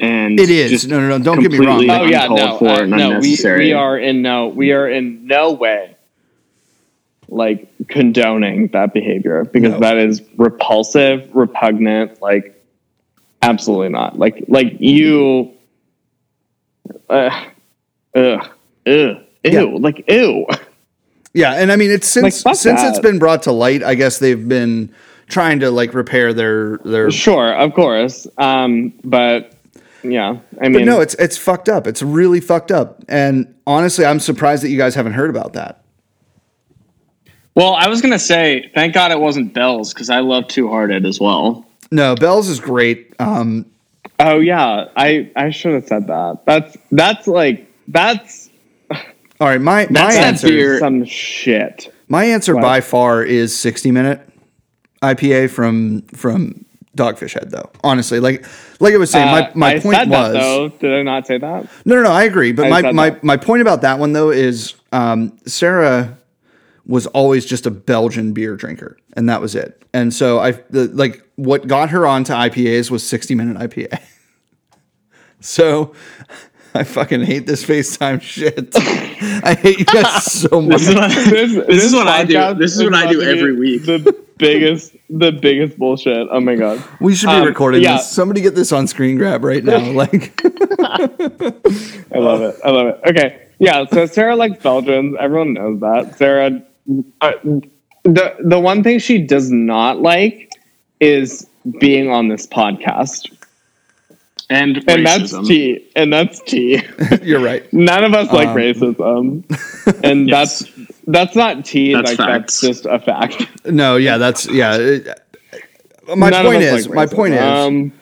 And 0.00 0.38
It 0.40 0.50
is. 0.50 0.70
just 0.70 0.88
No, 0.88 1.00
no, 1.00 1.08
no, 1.16 1.18
don't 1.24 1.40
get 1.40 1.52
me 1.52 1.58
wrong. 1.64 1.88
Oh 1.88 2.04
yeah, 2.04 2.26
no, 2.26 2.58
for 2.58 2.68
uh, 2.68 2.86
no. 2.86 3.20
We, 3.20 3.38
we 3.44 3.72
are 3.72 3.96
in 3.98 4.22
no, 4.22 4.48
we 4.48 4.72
are 4.72 4.88
in 4.88 5.26
no 5.26 5.52
way 5.52 5.96
like 7.28 7.68
condoning 7.88 8.68
that 8.68 8.92
behavior 8.92 9.44
because 9.44 9.72
No. 9.72 9.80
that 9.80 9.96
is 9.96 10.22
repulsive, 10.36 11.34
repugnant. 11.34 12.20
Like, 12.20 12.62
absolutely 13.42 13.88
not. 13.88 14.18
Like, 14.18 14.44
like 14.48 14.76
you, 14.78 15.52
uh, 17.08 17.30
ugh, 18.14 18.46
ugh, 18.46 18.50
ew, 18.86 19.16
Yeah. 19.42 19.62
like 19.62 20.04
ew. 20.08 20.46
yeah, 21.32 21.54
and 21.54 21.72
I 21.72 21.76
mean, 21.76 21.90
it's 21.90 22.06
since 22.08 22.44
Like, 22.44 22.54
fuck 22.54 22.60
since 22.62 22.82
it's 22.82 22.98
been 23.00 23.18
brought 23.18 23.42
to 23.44 23.52
light. 23.52 23.82
I 23.82 23.94
guess 23.94 24.18
they've 24.18 24.46
been 24.48 24.94
trying 25.26 25.60
to 25.60 25.70
like 25.70 25.94
repair 25.94 26.32
their 26.34 26.78
their. 26.84 27.10
Sure, 27.10 27.54
of 27.54 27.72
course. 27.74 28.26
Um, 28.38 28.92
but 29.02 29.53
yeah, 30.04 30.30
I 30.60 30.64
But 30.64 30.70
mean, 30.70 30.84
no, 30.86 31.00
it's 31.00 31.14
it's 31.14 31.36
fucked 31.38 31.68
up. 31.68 31.86
It's 31.86 32.02
really 32.02 32.40
fucked 32.40 32.70
up. 32.70 33.02
And 33.08 33.54
honestly, 33.66 34.04
I'm 34.04 34.20
surprised 34.20 34.62
that 34.62 34.68
you 34.70 34.78
guys 34.78 34.94
haven't 34.94 35.12
heard 35.14 35.30
about 35.30 35.54
that. 35.54 35.82
Well, 37.54 37.74
I 37.74 37.88
was 37.88 38.02
gonna 38.02 38.18
say, 38.18 38.70
thank 38.74 38.94
God 38.94 39.12
it 39.12 39.20
wasn't 39.20 39.54
Bell's 39.54 39.94
because 39.94 40.10
I 40.10 40.20
love 40.20 40.48
Two 40.48 40.68
Hearted 40.68 41.06
as 41.06 41.20
well. 41.20 41.66
No, 41.90 42.14
Bell's 42.16 42.48
is 42.48 42.58
great. 42.60 43.14
Um, 43.20 43.66
oh 44.18 44.40
yeah, 44.40 44.86
I 44.96 45.30
I 45.36 45.50
should 45.50 45.74
have 45.74 45.86
said 45.86 46.06
that. 46.08 46.40
That's 46.46 46.76
that's 46.90 47.26
like 47.28 47.70
that's 47.88 48.50
all 49.40 49.48
right, 49.48 49.60
my 49.60 49.86
my 49.86 50.00
That's 50.00 50.14
that 50.16 50.24
answer. 50.26 50.48
beer- 50.48 50.78
some 50.80 51.04
shit. 51.04 51.92
My 52.08 52.24
answer 52.24 52.54
What? 52.54 52.62
by 52.62 52.80
far 52.80 53.22
is 53.22 53.56
60 53.58 53.90
minute 53.90 54.20
IPA 55.02 55.50
from 55.50 56.02
from 56.08 56.63
Dogfish 56.96 57.34
Head 57.34 57.50
though. 57.50 57.70
Honestly, 57.82 58.20
like 58.20 58.44
like 58.80 58.94
I 58.94 58.96
was 58.96 59.10
saying, 59.10 59.30
my, 59.30 59.48
Uh, 59.48 59.52
my 59.54 59.72
point 59.80 60.08
was 60.08 60.32
that, 60.32 60.32
though. 60.32 60.68
Did 60.68 60.92
I 60.92 61.02
not 61.02 61.26
say 61.26 61.38
that? 61.38 61.68
no, 61.84 61.94
no, 61.96 62.02
no. 62.02 62.10
I 62.10 62.24
agree, 62.24 62.52
but 62.52 62.66
I 62.66 62.68
my 62.70 62.92
my, 62.92 63.10
that. 63.10 63.24
my 63.24 63.36
point 63.36 63.62
about 63.62 63.82
that 63.82 63.98
one 63.98 64.12
though 64.12 64.30
is 64.30 64.74
um, 64.92 65.36
Sarah 65.46 66.16
was 66.86 67.06
always 67.08 67.46
just 67.46 67.66
a 67.66 67.70
Belgian 67.70 68.32
beer 68.32 68.56
drinker, 68.56 68.98
and 69.14 69.28
that 69.28 69.40
was 69.40 69.54
it. 69.54 69.82
And 69.92 70.12
so 70.12 70.38
I 70.40 70.52
the, 70.70 70.88
like 70.88 71.22
what 71.36 71.66
got 71.66 71.90
her 71.90 72.06
onto 72.06 72.32
IPAs 72.32 72.90
was 72.90 73.06
60 73.06 73.34
minute 73.34 73.56
IPA. 73.56 74.00
so. 75.40 75.94
I 76.76 76.82
fucking 76.84 77.22
hate 77.22 77.46
this 77.46 77.64
FaceTime 77.64 78.20
shit. 78.20 78.70
I 78.76 79.54
hate 79.54 79.78
you 79.78 79.84
guys 79.84 80.24
so 80.32 80.60
much. 80.60 80.80
This 80.80 80.88
is 80.88 80.94
what, 80.96 81.10
This, 81.30 81.66
this 81.66 81.84
is 81.84 81.94
what 81.94 82.08
I 82.08 82.24
do. 82.24 82.54
This 82.54 82.76
is 82.76 82.82
what 82.82 82.94
I 82.94 83.10
do 83.10 83.22
every 83.22 83.54
week. 83.56 83.84
The 83.84 84.24
biggest, 84.38 84.96
the 85.08 85.30
biggest 85.30 85.78
bullshit. 85.78 86.26
Oh 86.30 86.40
my 86.40 86.56
god. 86.56 86.82
We 87.00 87.14
should 87.14 87.28
be 87.28 87.32
Um, 87.34 87.46
recording 87.46 87.82
yeah. 87.82 87.98
this. 87.98 88.10
Somebody 88.10 88.40
get 88.40 88.54
this 88.56 88.72
on 88.72 88.86
screen 88.88 89.16
grab 89.16 89.44
right 89.44 89.62
now. 89.62 89.78
Like 89.92 90.40
I 90.44 92.18
love 92.18 92.42
it. 92.42 92.56
I 92.64 92.70
love 92.70 92.86
it. 92.88 93.00
Okay. 93.06 93.42
Yeah. 93.60 93.84
So 93.86 94.06
Sarah 94.06 94.34
likes 94.36 94.62
Belgians. 94.62 95.16
Everyone 95.20 95.52
knows 95.54 95.80
that. 95.80 96.16
Sarah, 96.18 96.60
uh, 97.20 97.32
the 98.02 98.34
the 98.44 98.58
one 98.58 98.82
thing 98.82 98.98
she 98.98 99.18
does 99.18 99.50
not 99.50 100.00
like 100.00 100.50
is 101.00 101.46
being 101.78 102.10
on 102.10 102.28
this 102.28 102.46
podcast, 102.46 103.33
and 104.54 104.76
and 104.88 105.06
that's 105.06 105.32
racism. 105.32 105.46
T. 105.46 105.90
And 105.96 106.12
that's 106.12 106.40
T. 106.40 106.80
you're 107.22 107.40
right. 107.40 107.70
None 107.72 108.04
of 108.04 108.14
us 108.14 108.30
like 108.32 108.48
Um, 108.48 108.56
racism, 108.56 110.00
and 110.04 110.28
Yes. 110.28 110.60
that's 110.60 110.90
that's 111.06 111.36
not 111.36 111.64
T. 111.64 111.92
That's 111.94 112.10
like 112.10 112.16
facts. 112.18 112.60
that's 112.60 112.82
just 112.82 112.86
a 112.86 112.98
fact. 112.98 113.46
No, 113.66 113.96
yeah, 113.96 114.18
that's 114.18 114.46
yeah. 114.48 114.76
it- 114.76 115.20
my 116.16 116.28
None 116.30 116.44
point 116.44 116.62
is, 116.62 116.86
like 116.88 116.94
my 116.94 117.06
point 117.06 117.34
is, 117.34 117.40
Um, 117.40 117.92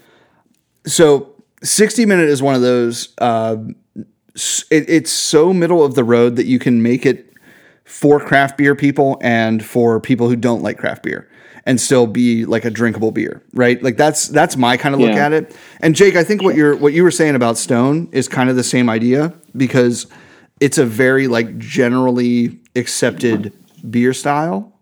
so 0.87 1.35
60 1.63 2.05
minute 2.07 2.29
is 2.29 2.43
one 2.43 2.55
of 2.57 2.61
those. 2.63 3.15
Uh, 3.19 3.57
it, 4.71 4.89
it's 4.89 5.11
so 5.13 5.53
middle 5.53 5.85
of 5.85 5.95
the 5.95 6.03
road 6.03 6.35
that 6.37 6.47
you 6.47 6.59
can 6.59 6.83
make 6.83 7.07
it 7.07 7.32
for 7.93 8.19
craft 8.19 8.57
beer 8.57 8.75
people 8.75 9.19
and 9.21 9.63
for 9.65 10.01
people 10.01 10.27
who 10.29 10.35
don't 10.35 10.63
like 10.63 10.79
craft 10.79 11.03
beer 11.03 11.29
and 11.67 11.79
still 11.79 12.07
be 12.07 12.45
like 12.47 12.65
a 12.65 12.71
drinkable 12.71 13.13
beer, 13.13 13.43
right? 13.53 13.81
Like 13.83 13.97
that's 13.99 14.29
that's 14.29 14.57
my 14.57 14.77
kind 14.79 14.95
of 14.95 15.01
look 15.01 15.11
Yeah. 15.15 15.27
at 15.27 15.33
it. 15.35 15.55
And 15.81 15.95
Jake, 15.95 16.17
I 16.17 16.25
think 16.25 16.43
what 16.43 16.55
you're 16.57 16.75
what 16.75 16.95
you 16.95 17.03
were 17.03 17.11
saying 17.11 17.35
about 17.35 17.59
Stone 17.59 18.09
is 18.13 18.29
kind 18.29 18.49
of 18.49 18.57
the 18.57 18.65
same 18.65 18.89
idea 18.89 19.33
because 19.57 20.07
it's 20.59 20.79
a 20.79 20.87
very 20.87 21.29
like 21.29 21.59
generally 21.59 22.59
accepted 22.75 23.53
beer 23.89 24.15
style 24.15 24.73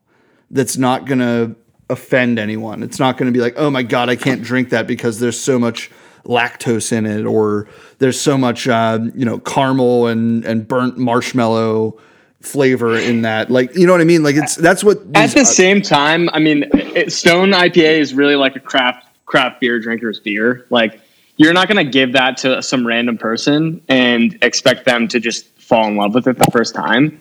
that's 0.53 0.77
not 0.77 1.05
going 1.07 1.19
to 1.19 1.57
offend 1.91 2.39
anyone. 2.39 2.83
It's 2.85 3.01
not 3.01 3.19
going 3.19 3.27
to 3.27 3.37
be 3.37 3.43
like, 3.43 3.55
"Oh 3.57 3.71
my 3.71 3.83
god, 3.83 4.09
I 4.09 4.15
can't 4.17 4.41
drink 4.43 4.71
that 4.71 4.87
because 4.87 5.19
there's 5.19 5.39
so 5.39 5.59
much 5.59 5.91
lactose 6.25 6.93
in 6.93 7.07
it 7.07 7.25
or 7.27 7.67
there's 7.99 8.21
so 8.21 8.39
much 8.39 8.69
uh, 8.69 9.01
you 9.17 9.25
know, 9.25 9.39
caramel 9.41 10.07
and 10.07 10.45
and 10.45 10.69
burnt 10.69 10.97
marshmallow 10.97 11.99
flavor 12.41 12.97
in 12.97 13.23
that." 13.23 13.51
Like, 13.51 13.75
you 13.77 13.87
know 13.87 13.93
what 13.93 14.01
I 14.01 14.05
mean? 14.05 14.23
Like 14.23 14.37
it's 14.37 14.57
that's 14.57 14.85
what 14.85 14.99
At 15.15 15.31
the 15.31 15.45
same 15.45 15.83
time, 15.83 16.29
I 16.33 16.39
mean, 16.39 16.69
it, 16.73 17.13
Stone 17.13 17.51
IPA 17.51 18.01
is 18.01 18.15
really 18.15 18.37
like 18.37 18.57
a 18.57 18.61
craft 18.61 19.07
craft 19.27 19.61
beer 19.61 19.79
drinker's 19.79 20.19
beer. 20.19 20.67
Like, 20.71 21.01
you're 21.37 21.53
not 21.53 21.69
going 21.69 21.85
to 21.85 21.91
give 21.91 22.13
that 22.13 22.37
to 22.39 22.63
some 22.63 22.87
random 22.87 23.17
person 23.17 23.81
and 23.89 24.37
expect 24.43 24.85
them 24.85 25.09
to 25.09 25.21
just 25.21 25.47
fall 25.59 25.87
in 25.87 25.97
love 25.97 26.15
with 26.15 26.27
it 26.27 26.37
the 26.37 26.51
first 26.51 26.75
time. 26.75 27.19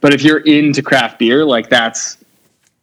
But 0.00 0.12
if 0.12 0.22
you're 0.22 0.40
into 0.40 0.82
craft 0.82 1.18
beer, 1.18 1.44
like 1.44 1.70
that's 1.70 2.18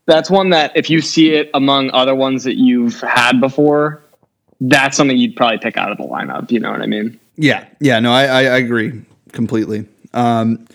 that's 0.05 0.29
one 0.29 0.49
that 0.49 0.71
if 0.75 0.89
you 0.89 1.01
see 1.01 1.33
it 1.33 1.51
among 1.53 1.91
other 1.91 2.15
ones 2.15 2.43
that 2.45 2.55
you've 2.55 2.99
had 3.01 3.39
before, 3.39 4.01
that's 4.61 4.97
something 4.97 5.17
you'd 5.17 5.35
probably 5.35 5.59
pick 5.59 5.77
out 5.77 5.91
of 5.91 5.97
the 5.97 6.05
lineup. 6.05 6.49
You 6.49 6.59
know 6.59 6.71
what 6.71 6.81
I 6.81 6.87
mean? 6.87 7.19
Yeah, 7.35 7.65
yeah, 7.79 7.99
no, 7.99 8.11
I, 8.11 8.23
I, 8.23 8.39
I 8.39 8.57
agree 8.57 9.01
completely. 9.31 9.85
Um, 10.13 10.65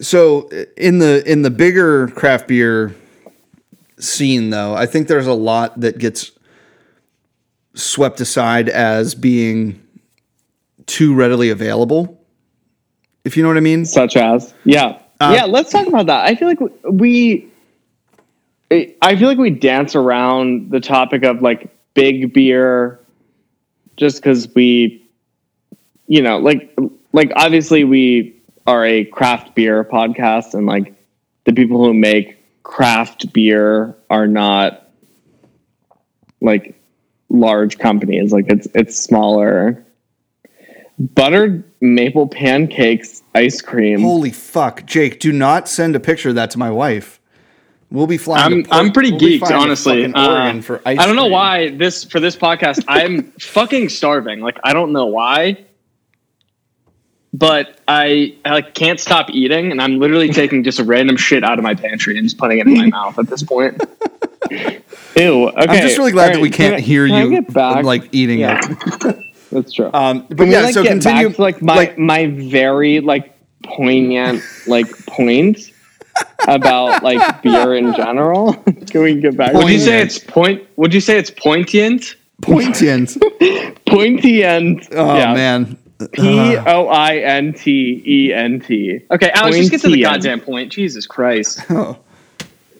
so 0.00 0.48
in 0.76 0.98
the 0.98 1.22
in 1.30 1.42
the 1.42 1.50
bigger 1.50 2.08
craft 2.08 2.48
beer 2.48 2.94
scene, 3.98 4.50
though, 4.50 4.74
I 4.74 4.86
think 4.86 5.08
there's 5.08 5.26
a 5.26 5.32
lot 5.32 5.80
that 5.80 5.98
gets 5.98 6.32
swept 7.74 8.20
aside 8.20 8.68
as 8.68 9.14
being 9.14 9.82
too 10.86 11.14
readily 11.14 11.50
available. 11.50 12.20
If 13.24 13.36
you 13.36 13.42
know 13.42 13.48
what 13.48 13.56
I 13.56 13.60
mean. 13.60 13.84
such 13.84 14.16
as 14.16 14.54
yeah 14.64 14.98
Uh, 15.20 15.32
yeah 15.34 15.44
let's 15.46 15.72
talk 15.72 15.86
about 15.86 16.06
that 16.06 16.26
i 16.26 16.34
feel 16.34 16.46
like 16.46 16.60
we 16.84 17.48
i 18.70 19.16
feel 19.16 19.28
like 19.28 19.38
we 19.38 19.50
dance 19.50 19.96
around 19.96 20.70
the 20.70 20.78
topic 20.78 21.24
of 21.24 21.42
like 21.42 21.74
big 21.94 22.32
beer 22.32 23.00
just 23.96 24.22
because 24.22 24.54
we 24.54 25.02
you 26.06 26.22
know 26.22 26.38
like 26.38 26.72
like 27.12 27.32
obviously 27.34 27.82
we 27.82 28.35
are 28.66 28.84
a 28.84 29.04
craft 29.04 29.54
beer 29.54 29.84
podcast 29.84 30.54
and 30.54 30.66
like 30.66 30.94
the 31.44 31.52
people 31.52 31.84
who 31.84 31.94
make 31.94 32.62
craft 32.62 33.32
beer 33.32 33.96
are 34.10 34.26
not 34.26 34.90
like 36.40 36.80
large 37.28 37.78
companies. 37.78 38.32
Like 38.32 38.46
it's 38.48 38.68
it's 38.74 38.98
smaller. 38.98 39.82
Buttered 40.98 41.62
maple 41.80 42.26
pancakes 42.26 43.22
ice 43.34 43.60
cream. 43.60 44.00
Holy 44.00 44.30
fuck, 44.30 44.86
Jake! 44.86 45.20
Do 45.20 45.30
not 45.30 45.68
send 45.68 45.94
a 45.94 46.00
picture 46.00 46.30
of 46.30 46.34
that 46.36 46.50
to 46.52 46.58
my 46.58 46.70
wife. 46.70 47.20
We'll 47.90 48.06
be 48.06 48.18
flying. 48.18 48.66
I'm 48.70 48.86
I'm 48.86 48.92
pretty 48.92 49.12
we'll 49.12 49.20
geeked, 49.20 49.50
honestly. 49.50 50.10
Uh, 50.12 50.60
for 50.62 50.80
ice 50.86 50.98
I 50.98 51.06
don't 51.06 51.14
know 51.14 51.22
cream. 51.22 51.32
why 51.32 51.70
this 51.70 52.02
for 52.04 52.18
this 52.18 52.34
podcast. 52.34 52.84
I'm 52.88 53.30
fucking 53.40 53.90
starving. 53.90 54.40
Like 54.40 54.58
I 54.64 54.72
don't 54.72 54.92
know 54.92 55.06
why, 55.06 55.64
but 57.38 57.78
I, 57.86 58.34
I 58.44 58.50
like 58.52 58.74
can't 58.74 58.98
stop 59.00 59.30
eating, 59.30 59.70
and 59.70 59.80
I'm 59.80 59.98
literally 59.98 60.30
taking 60.30 60.64
just 60.64 60.78
a 60.78 60.84
random 60.84 61.16
shit 61.16 61.44
out 61.44 61.58
of 61.58 61.62
my 61.62 61.74
pantry 61.74 62.16
and 62.18 62.26
just 62.26 62.38
putting 62.38 62.58
it 62.58 62.66
in 62.66 62.74
my 62.76 62.86
mouth 62.98 63.18
at 63.18 63.26
this 63.28 63.42
point. 63.42 63.80
Ew. 64.50 65.48
Okay. 65.48 65.54
I'm 65.56 65.68
just 65.82 65.98
really 65.98 66.12
glad 66.12 66.28
all 66.28 66.34
that 66.34 66.40
we 66.42 66.50
can't 66.50 66.74
can 66.74 66.74
I- 66.74 66.80
hear 66.80 67.06
can 67.06 67.14
I 67.16 67.22
you 67.24 67.30
get 67.30 67.52
back? 67.52 67.84
like 67.84 68.08
eating 68.12 68.38
Yeah. 68.40 68.60
it. 68.62 69.16
That's 69.52 69.72
true. 69.72 69.90
Um, 69.94 70.26
but 70.28 70.36
Can 70.38 70.48
we, 70.48 70.52
yeah, 70.54 70.60
like, 70.62 70.74
so 70.74 70.82
get 70.82 70.90
continue. 70.90 71.28
back 71.28 71.36
to, 71.36 71.42
like 71.42 71.62
my 71.62 71.74
like- 71.76 71.98
my 71.98 72.26
very 72.26 73.00
like 73.00 73.32
poignant 73.64 74.42
like 74.66 74.86
point 75.06 75.58
about 76.48 77.02
like 77.02 77.42
beer 77.42 77.74
in 77.74 77.94
general. 77.94 78.54
Can 78.90 79.02
we 79.02 79.20
get 79.20 79.36
back? 79.36 79.54
Would 79.54 79.68
you 79.70 79.78
say 79.78 80.00
it's 80.00 80.18
point? 80.18 80.66
Would 80.76 80.92
you 80.94 81.00
say 81.00 81.18
it's 81.18 81.30
poignant? 81.30 82.16
Pointians. 82.42 83.16
pointy 83.86 84.44
end? 84.44 84.86
Oh 84.92 85.16
yeah. 85.16 85.32
man. 85.34 85.78
P 86.12 86.56
uh, 86.56 86.64
O 86.74 86.88
I 86.88 87.16
N 87.16 87.52
T 87.54 88.02
E 88.06 88.32
N 88.32 88.60
T. 88.60 89.00
Okay, 89.10 89.30
Alex, 89.30 89.56
just 89.56 89.70
get 89.70 89.80
to 89.82 89.88
the 89.88 90.02
goddamn 90.02 90.40
point. 90.40 90.70
Jesus 90.72 91.06
Christ. 91.06 91.60
Oh. 91.70 91.98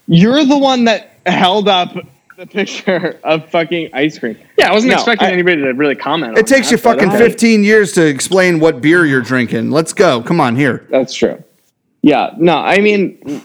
You're 0.06 0.44
the 0.44 0.58
one 0.58 0.85
that 0.85 1.18
held 1.26 1.68
up 1.68 1.94
the 2.37 2.46
picture 2.46 3.18
of 3.25 3.49
fucking 3.50 3.90
ice 3.94 4.18
cream. 4.18 4.38
Yeah, 4.58 4.68
I 4.70 4.73
wasn't 4.73 4.90
No, 4.92 4.96
expecting 4.99 5.28
I- 5.28 5.32
anybody 5.32 5.62
to 5.62 5.73
really 5.73 5.94
comment. 5.96 6.32
on 6.32 6.38
It 6.38 6.46
takes 6.46 6.66
that, 6.68 6.73
you 6.73 6.78
fucking 6.78 7.08
okay. 7.08 7.18
15 7.18 7.64
years 7.64 7.92
to 7.92 8.06
explain 8.06 8.61
what 8.61 8.80
beer 8.82 9.04
you're 9.06 9.23
drinking. 9.23 9.70
Let's 9.70 9.92
go. 9.92 10.23
Come 10.23 10.40
on, 10.40 10.54
here. 10.54 10.87
That's 10.90 11.14
true. 11.14 11.42
Yeah. 12.02 12.35
No, 12.37 12.56
I 12.56 12.78
mean, 12.78 13.42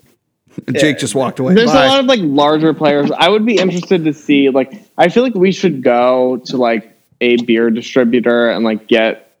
Jake 0.72 0.98
just 0.98 1.14
walked 1.14 1.38
away. 1.40 1.54
There's 1.54 1.70
Bye. 1.72 1.84
a 1.84 1.88
lot 1.88 2.00
of 2.00 2.06
like 2.06 2.20
larger 2.22 2.72
players. 2.74 3.10
I 3.10 3.28
would 3.28 3.44
be 3.44 3.56
interested 3.56 4.04
to 4.04 4.12
see 4.12 4.50
like 4.50 4.72
I 4.96 5.08
feel 5.08 5.22
like 5.22 5.34
we 5.34 5.52
should 5.52 5.82
go 5.82 6.38
to 6.46 6.56
like 6.56 6.97
a 7.20 7.36
beer 7.44 7.70
distributor 7.70 8.50
and 8.50 8.64
like 8.64 8.86
get 8.88 9.36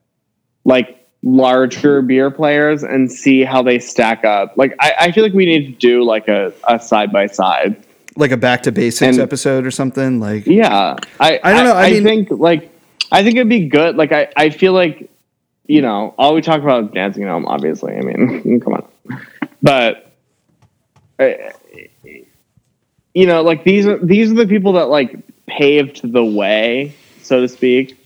like 0.64 1.06
larger 1.22 2.02
beer 2.02 2.30
players 2.30 2.82
and 2.82 3.10
see 3.10 3.42
how 3.42 3.62
they 3.62 3.78
stack 3.78 4.24
up. 4.24 4.52
Like 4.56 4.74
I, 4.80 4.94
I 5.00 5.12
feel 5.12 5.24
like 5.24 5.32
we 5.32 5.46
need 5.46 5.66
to 5.66 5.72
do 5.78 6.02
like 6.04 6.28
a, 6.28 6.52
a 6.68 6.78
side 6.80 7.12
by 7.12 7.26
side. 7.26 7.84
like 8.16 8.30
a 8.32 8.36
back 8.36 8.62
to 8.64 8.72
basics 8.72 9.16
And- 9.16 9.20
episode 9.20 9.66
or 9.66 9.70
something. 9.70 10.20
Like 10.20 10.46
Yeah. 10.46 10.96
I 11.20 11.40
I 11.42 11.52
don't 11.52 11.64
know, 11.64 11.72
I 11.74 11.86
I, 11.86 11.90
mean- 11.92 12.04
think 12.04 12.30
like 12.30 12.70
I 13.10 13.22
think 13.22 13.36
it'd 13.36 13.48
be 13.48 13.68
good. 13.68 13.96
Like 13.96 14.12
I, 14.12 14.28
I 14.36 14.50
feel 14.50 14.72
like 14.72 15.10
you 15.66 15.82
know, 15.82 16.14
all 16.16 16.34
we 16.34 16.40
talk 16.40 16.62
about 16.62 16.84
is 16.84 16.90
dancing 16.92 17.24
Gnome, 17.24 17.44
obviously. 17.46 17.94
I 17.94 18.00
mean, 18.00 18.58
come 18.64 18.72
on. 18.74 18.88
But 19.62 20.12
uh, 21.18 21.32
you 23.14 23.26
know, 23.26 23.42
like 23.42 23.64
these 23.64 23.86
are 23.86 23.98
these 23.98 24.30
are 24.30 24.34
the 24.34 24.46
people 24.46 24.74
that 24.74 24.88
like 24.88 25.16
paved 25.46 26.10
the 26.12 26.24
way, 26.24 26.94
so 27.28 27.40
to 27.42 27.48
speak, 27.48 27.98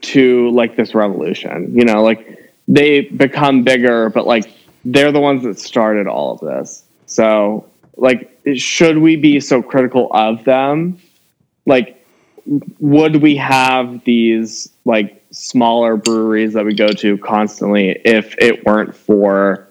to 0.00 0.50
like 0.50 0.76
this 0.76 0.94
revolution. 0.94 1.74
You 1.74 1.84
know, 1.84 2.02
like 2.02 2.52
they 2.68 3.02
become 3.02 3.64
bigger, 3.64 4.10
but 4.10 4.26
like 4.26 4.52
they're 4.84 5.12
the 5.12 5.20
ones 5.20 5.42
that 5.42 5.58
started 5.58 6.06
all 6.06 6.32
of 6.34 6.40
this. 6.40 6.84
So, 7.06 7.66
like, 7.96 8.38
should 8.54 8.98
we 8.98 9.16
be 9.16 9.40
so 9.40 9.62
critical 9.62 10.08
of 10.12 10.44
them? 10.44 10.98
Like, 11.66 12.04
would 12.78 13.22
we 13.22 13.36
have 13.36 14.04
these 14.04 14.70
like 14.84 15.22
smaller 15.30 15.96
breweries 15.96 16.54
that 16.54 16.64
we 16.64 16.74
go 16.74 16.88
to 16.88 17.18
constantly 17.18 17.90
if 18.04 18.34
it 18.38 18.64
weren't 18.64 18.94
for, 18.94 19.68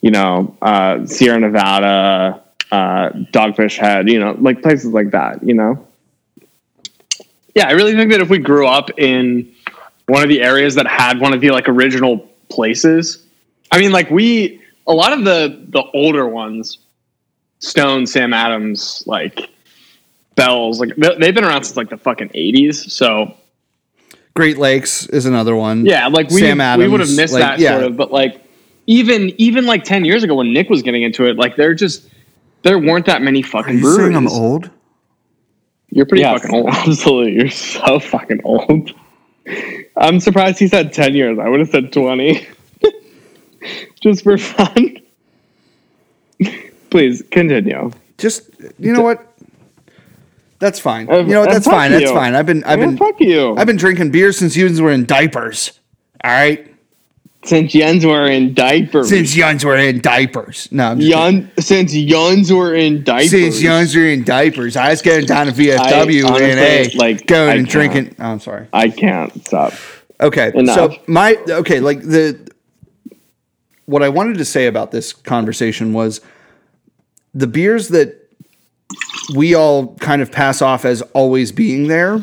you 0.00 0.10
know, 0.10 0.56
uh, 0.60 1.06
Sierra 1.06 1.40
Nevada, 1.40 2.42
uh, 2.70 3.10
Dogfish 3.32 3.78
Head, 3.78 4.10
you 4.10 4.18
know, 4.18 4.36
like 4.38 4.62
places 4.62 4.92
like 4.92 5.12
that, 5.12 5.42
you 5.42 5.54
know? 5.54 5.87
Yeah, 7.58 7.68
I 7.68 7.72
really 7.72 7.94
think 7.94 8.10
that 8.12 8.20
if 8.20 8.30
we 8.30 8.38
grew 8.38 8.66
up 8.66 8.90
in 8.98 9.52
one 10.06 10.22
of 10.22 10.28
the 10.28 10.40
areas 10.42 10.74
that 10.76 10.86
had 10.86 11.20
one 11.20 11.32
of 11.34 11.40
the 11.40 11.50
like 11.50 11.68
original 11.68 12.18
places, 12.48 13.24
I 13.72 13.78
mean, 13.80 13.92
like 13.92 14.10
we 14.10 14.60
a 14.86 14.92
lot 14.92 15.12
of 15.12 15.24
the 15.24 15.64
the 15.68 15.82
older 15.92 16.26
ones, 16.28 16.78
Stone, 17.58 18.06
Sam 18.06 18.32
Adams, 18.32 19.02
like 19.06 19.50
Bells, 20.36 20.78
like 20.80 20.94
they- 20.96 21.16
they've 21.18 21.34
been 21.34 21.44
around 21.44 21.64
since 21.64 21.76
like 21.76 21.90
the 21.90 21.96
fucking 21.96 22.30
eighties. 22.34 22.92
So 22.92 23.34
Great 24.34 24.56
Lakes 24.58 25.06
is 25.08 25.26
another 25.26 25.56
one. 25.56 25.84
yeah, 25.84 26.06
like 26.06 26.30
we 26.30 26.40
Sam 26.40 26.78
we 26.78 26.86
would 26.86 27.00
have 27.00 27.14
missed 27.16 27.34
like, 27.34 27.42
that 27.42 27.58
yeah. 27.58 27.72
sort 27.72 27.82
of, 27.84 27.96
but 27.96 28.12
like 28.12 28.40
even 28.86 29.32
even 29.38 29.66
like 29.66 29.82
ten 29.84 30.04
years 30.04 30.22
ago 30.22 30.36
when 30.36 30.52
Nick 30.52 30.70
was 30.70 30.82
getting 30.82 31.02
into 31.02 31.24
it, 31.26 31.36
like 31.36 31.56
there 31.56 31.74
just 31.74 32.08
there 32.62 32.78
weren't 32.78 33.06
that 33.06 33.20
many 33.20 33.42
fucking 33.42 33.58
Are 33.58 33.62
fucking 33.62 33.76
you 33.78 33.82
breweries. 33.82 34.14
saying 34.14 34.16
I'm 34.16 34.28
old? 34.28 34.70
You're 35.90 36.06
pretty 36.06 36.22
Yes, 36.22 36.42
fucking 36.42 36.54
old. 36.56 36.68
Absolutely. 36.72 37.32
You're 37.34 37.50
so 37.50 37.98
fucking 37.98 38.40
old. 38.44 38.90
I'm 39.96 40.20
surprised 40.20 40.58
he 40.58 40.68
said 40.68 40.92
10 40.92 41.14
years. 41.14 41.38
I 41.38 41.48
would 41.48 41.60
have 41.60 41.70
said 41.70 41.92
20. 41.92 42.46
Just 44.00 44.22
for 44.22 44.36
fun. 44.38 44.98
Please 46.90 47.22
continue. 47.30 47.90
Just 48.18 48.50
you 48.78 48.92
know 48.92 49.02
what? 49.02 49.24
That's 50.58 50.78
fine. 50.80 51.08
Uh, 51.10 51.18
you 51.18 51.26
know 51.34 51.40
what? 51.40 51.50
uh, 51.50 51.52
That's 51.54 51.66
fuck 51.66 51.74
fine. 51.74 51.90
That's 51.92 52.10
fine. 52.10 52.34
I've 52.34 52.46
been 52.46 52.64
I've 52.64 52.78
Yeah, 52.80 52.86
been 52.86 52.96
fuck 52.96 53.20
you. 53.20 53.56
I've 53.56 53.66
been 53.66 53.76
drinking 53.76 54.10
beer 54.10 54.32
since 54.32 54.56
you 54.56 54.82
were 54.82 54.90
in 54.90 55.04
diapers. 55.04 55.78
All 56.24 56.30
right, 56.32 56.66
since 57.44 57.72
Jens 57.72 58.04
were 58.04 58.26
in 58.26 58.52
diapers. 58.54 59.08
since 59.08 59.34
Yuns 59.36 59.64
were 59.64 59.76
in 59.76 60.00
diapers. 60.00 60.68
No, 60.72 60.98
I'm. 61.14 61.50
Since 61.58 61.92
Jens 61.92 62.52
were 62.52 62.74
in 62.74 63.04
diapers. 63.04 63.30
since 63.30 63.62
Yuns 63.62 63.94
were 63.94 64.06
in 64.06 64.24
diapers. 64.24 64.76
I 64.76 64.90
was 64.90 65.02
getting 65.02 65.26
down 65.26 65.46
to 65.46 65.52
VFW 65.52 66.24
I 66.24 66.40
and 66.42 66.58
a 66.58 66.78
honestly, 66.80 66.98
like, 66.98 67.26
going 67.26 67.50
I 67.50 67.54
and 67.54 67.68
can't. 67.68 67.92
drinking. 67.92 68.16
Oh, 68.18 68.24
I'm 68.24 68.40
sorry. 68.40 68.66
I 68.72 68.88
can't 68.90 69.46
stop. 69.46 69.72
Okay. 70.20 70.52
Enough. 70.54 70.74
So 70.74 70.96
my 71.06 71.36
okay, 71.48 71.80
like 71.80 72.02
the 72.02 72.48
what 73.86 74.02
I 74.02 74.08
wanted 74.08 74.38
to 74.38 74.44
say 74.44 74.66
about 74.66 74.90
this 74.90 75.12
conversation 75.12 75.92
was 75.92 76.20
the 77.34 77.46
beers 77.46 77.88
that 77.88 78.28
we 79.34 79.54
all 79.54 79.94
kind 79.96 80.22
of 80.22 80.32
pass 80.32 80.60
off 80.60 80.84
as 80.84 81.02
always 81.14 81.52
being 81.52 81.88
there. 81.88 82.20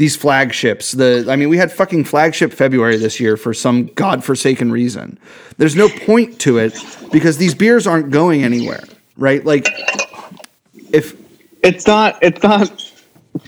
These 0.00 0.16
flagships, 0.16 0.92
the 0.92 1.26
I 1.28 1.36
mean, 1.36 1.50
we 1.50 1.58
had 1.58 1.70
fucking 1.70 2.04
flagship 2.04 2.54
February 2.54 2.96
this 2.96 3.20
year 3.20 3.36
for 3.36 3.52
some 3.52 3.84
godforsaken 3.88 4.72
reason. 4.72 5.18
There's 5.58 5.76
no 5.76 5.90
point 5.90 6.40
to 6.40 6.56
it 6.56 6.72
because 7.12 7.36
these 7.36 7.54
beers 7.54 7.86
aren't 7.86 8.08
going 8.08 8.42
anywhere, 8.42 8.82
right? 9.18 9.44
Like, 9.44 9.68
if 10.90 11.20
It's 11.62 11.86
not. 11.86 12.18
It's 12.22 12.42
not 12.42 12.82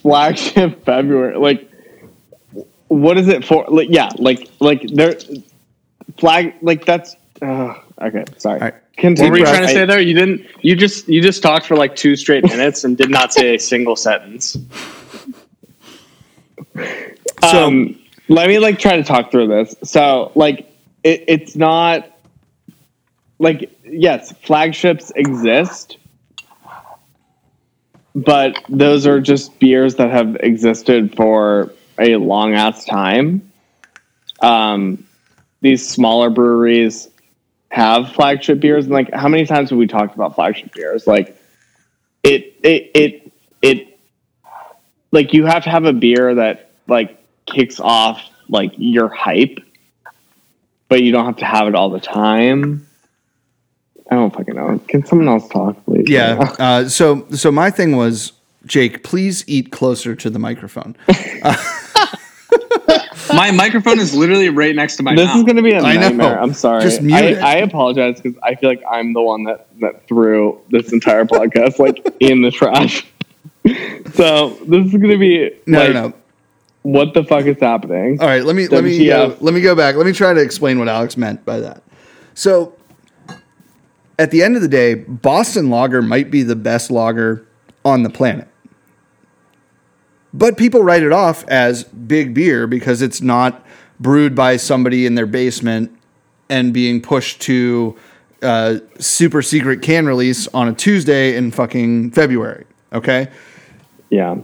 flagship 0.02 0.84
February. 0.84 1.38
Like, 1.38 1.70
what 2.88 3.16
is 3.16 3.28
it 3.28 3.46
for? 3.46 3.64
Like, 3.68 3.88
yeah, 3.88 4.10
like, 4.18 4.50
like 4.60 4.82
there, 4.88 5.18
flag. 6.18 6.52
Like 6.60 6.84
that's. 6.84 7.16
Uh, 7.40 7.80
okay, 8.02 8.26
sorry. 8.36 8.60
right. 8.60 8.74
Continue. 8.98 9.30
What 9.30 9.32
were 9.32 9.38
you 9.38 9.46
trying 9.46 9.66
to 9.66 9.72
say 9.72 9.86
there? 9.86 10.02
You 10.02 10.12
didn't. 10.12 10.46
You 10.60 10.76
just 10.76 11.08
you 11.08 11.22
just 11.22 11.42
talked 11.42 11.64
for 11.64 11.76
like 11.76 11.96
two 11.96 12.14
straight 12.14 12.44
minutes 12.44 12.84
and 12.84 12.94
did 12.98 13.08
not 13.08 13.32
say 13.32 13.54
a 13.54 13.58
single 13.58 13.96
sentence. 13.96 14.58
So, 16.74 17.66
um, 17.66 17.98
let 18.28 18.48
me 18.48 18.58
like 18.58 18.78
try 18.78 18.96
to 18.96 19.04
talk 19.04 19.30
through 19.30 19.48
this. 19.48 19.74
So, 19.84 20.32
like, 20.34 20.72
it, 21.04 21.24
it's 21.28 21.56
not 21.56 22.08
like 23.38 23.70
yes, 23.84 24.32
flagships 24.44 25.10
exist, 25.16 25.98
but 28.14 28.62
those 28.68 29.06
are 29.06 29.20
just 29.20 29.58
beers 29.58 29.96
that 29.96 30.10
have 30.10 30.36
existed 30.36 31.14
for 31.16 31.72
a 31.98 32.16
long 32.16 32.54
ass 32.54 32.84
time. 32.84 33.52
Um, 34.40 35.06
these 35.60 35.86
smaller 35.86 36.30
breweries 36.30 37.08
have 37.70 38.12
flagship 38.12 38.60
beers, 38.60 38.84
and 38.84 38.94
like, 38.94 39.12
how 39.12 39.28
many 39.28 39.46
times 39.46 39.70
have 39.70 39.78
we 39.78 39.86
talked 39.86 40.14
about 40.14 40.34
flagship 40.34 40.72
beers? 40.74 41.06
Like, 41.06 41.36
it, 42.22 42.54
it, 42.62 42.90
it, 42.94 43.21
it, 43.21 43.21
like, 45.12 45.32
you 45.32 45.46
have 45.46 45.64
to 45.64 45.70
have 45.70 45.84
a 45.84 45.92
beer 45.92 46.34
that 46.34 46.70
like 46.88 47.18
kicks 47.46 47.78
off 47.78 48.20
like 48.48 48.72
your 48.76 49.08
hype, 49.08 49.58
but 50.88 51.02
you 51.02 51.12
don't 51.12 51.24
have 51.26 51.36
to 51.36 51.44
have 51.44 51.68
it 51.68 51.74
all 51.74 51.90
the 51.90 52.00
time. 52.00 52.86
I 54.10 54.16
don't 54.16 54.34
fucking 54.34 54.54
know. 54.54 54.78
Can 54.88 55.06
someone 55.06 55.28
else 55.28 55.48
talk, 55.48 55.82
please? 55.84 56.04
yeah. 56.08 56.54
Uh, 56.58 56.88
so, 56.88 57.26
so 57.30 57.50
my 57.50 57.70
thing 57.70 57.96
was, 57.96 58.32
Jake, 58.66 59.02
please 59.02 59.44
eat 59.46 59.70
closer 59.72 60.14
to 60.16 60.28
the 60.28 60.38
microphone. 60.38 60.96
My 61.08 61.56
My 63.34 63.50
microphone 63.50 63.98
is 63.98 64.14
literally 64.14 64.50
right 64.50 64.74
next 64.74 64.96
to 64.96 65.02
my 65.02 65.14
This 65.14 65.26
mouth. 65.26 65.36
is 65.38 65.42
going 65.44 65.56
to 65.56 65.62
be 65.62 65.72
a 65.72 65.80
I 65.80 65.94
know. 65.94 66.00
nightmare. 66.00 66.40
I'm 66.40 66.52
sorry. 66.52 66.82
Just 66.82 67.00
mute 67.00 67.14
I, 67.16 67.20
it. 67.22 67.38
I 67.38 67.56
apologize 67.58 68.20
because 68.20 68.38
I 68.42 68.54
feel 68.54 68.68
like 68.68 68.82
I'm 68.90 69.12
the 69.12 69.22
one 69.22 69.44
that, 69.44 69.66
that 69.80 70.06
threw 70.06 70.60
this 70.70 70.92
entire 70.92 71.24
podcast 71.24 71.78
like 71.78 72.04
in 72.20 72.42
the 72.42 72.50
trash. 72.50 73.06
So 74.14 74.50
this 74.66 74.86
is 74.86 74.92
going 74.92 75.10
to 75.10 75.18
be 75.18 75.50
No, 75.66 75.78
like, 75.78 75.92
no, 75.94 76.08
no. 76.08 76.14
what 76.82 77.14
the 77.14 77.24
fuck 77.24 77.44
is 77.46 77.58
happening? 77.60 78.20
All 78.20 78.26
right, 78.26 78.44
let 78.44 78.56
me 78.56 78.68
let 78.68 78.84
me 78.84 79.10
uh, 79.10 79.34
let 79.40 79.54
me 79.54 79.60
go 79.60 79.74
back. 79.74 79.96
Let 79.96 80.06
me 80.06 80.12
try 80.12 80.32
to 80.32 80.40
explain 80.40 80.78
what 80.78 80.88
Alex 80.88 81.16
meant 81.16 81.44
by 81.44 81.60
that. 81.60 81.82
So, 82.34 82.74
at 84.18 84.30
the 84.30 84.42
end 84.42 84.56
of 84.56 84.62
the 84.62 84.68
day, 84.68 84.94
Boston 84.94 85.70
Lager 85.70 86.02
might 86.02 86.30
be 86.30 86.42
the 86.42 86.56
best 86.56 86.90
lager 86.90 87.46
on 87.84 88.02
the 88.02 88.10
planet. 88.10 88.48
But 90.34 90.56
people 90.56 90.82
write 90.82 91.02
it 91.02 91.12
off 91.12 91.46
as 91.48 91.84
big 91.84 92.32
beer 92.34 92.66
because 92.66 93.02
it's 93.02 93.20
not 93.20 93.64
brewed 94.00 94.34
by 94.34 94.56
somebody 94.56 95.04
in 95.06 95.14
their 95.14 95.26
basement 95.26 95.96
and 96.48 96.72
being 96.72 97.00
pushed 97.02 97.40
to 97.42 97.96
uh, 98.42 98.78
super 98.98 99.42
secret 99.42 99.82
can 99.82 100.06
release 100.06 100.48
on 100.48 100.68
a 100.68 100.72
Tuesday 100.72 101.36
in 101.36 101.50
fucking 101.50 102.10
February. 102.12 102.64
Okay. 102.92 103.28
Yeah. 104.12 104.36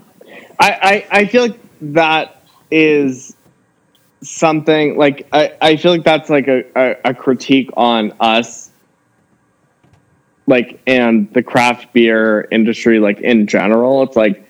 I, 0.59 1.05
I, 1.11 1.21
I 1.21 1.27
feel 1.27 1.43
like 1.43 1.61
that 1.83 2.43
is 2.71 3.37
something 4.23 4.97
like 4.97 5.29
I, 5.31 5.53
I 5.61 5.77
feel 5.77 5.93
like 5.93 6.05
that's 6.05 6.31
like 6.31 6.49
a, 6.49 6.65
a, 6.75 7.11
a 7.11 7.15
critique 7.15 7.69
on 7.77 8.15
us 8.19 8.71
like 10.47 10.81
and 10.87 11.31
the 11.35 11.43
craft 11.43 11.93
beer 11.93 12.49
industry 12.51 12.99
like 12.99 13.21
in 13.21 13.47
general. 13.47 14.03
It's 14.05 14.17
like 14.17 14.43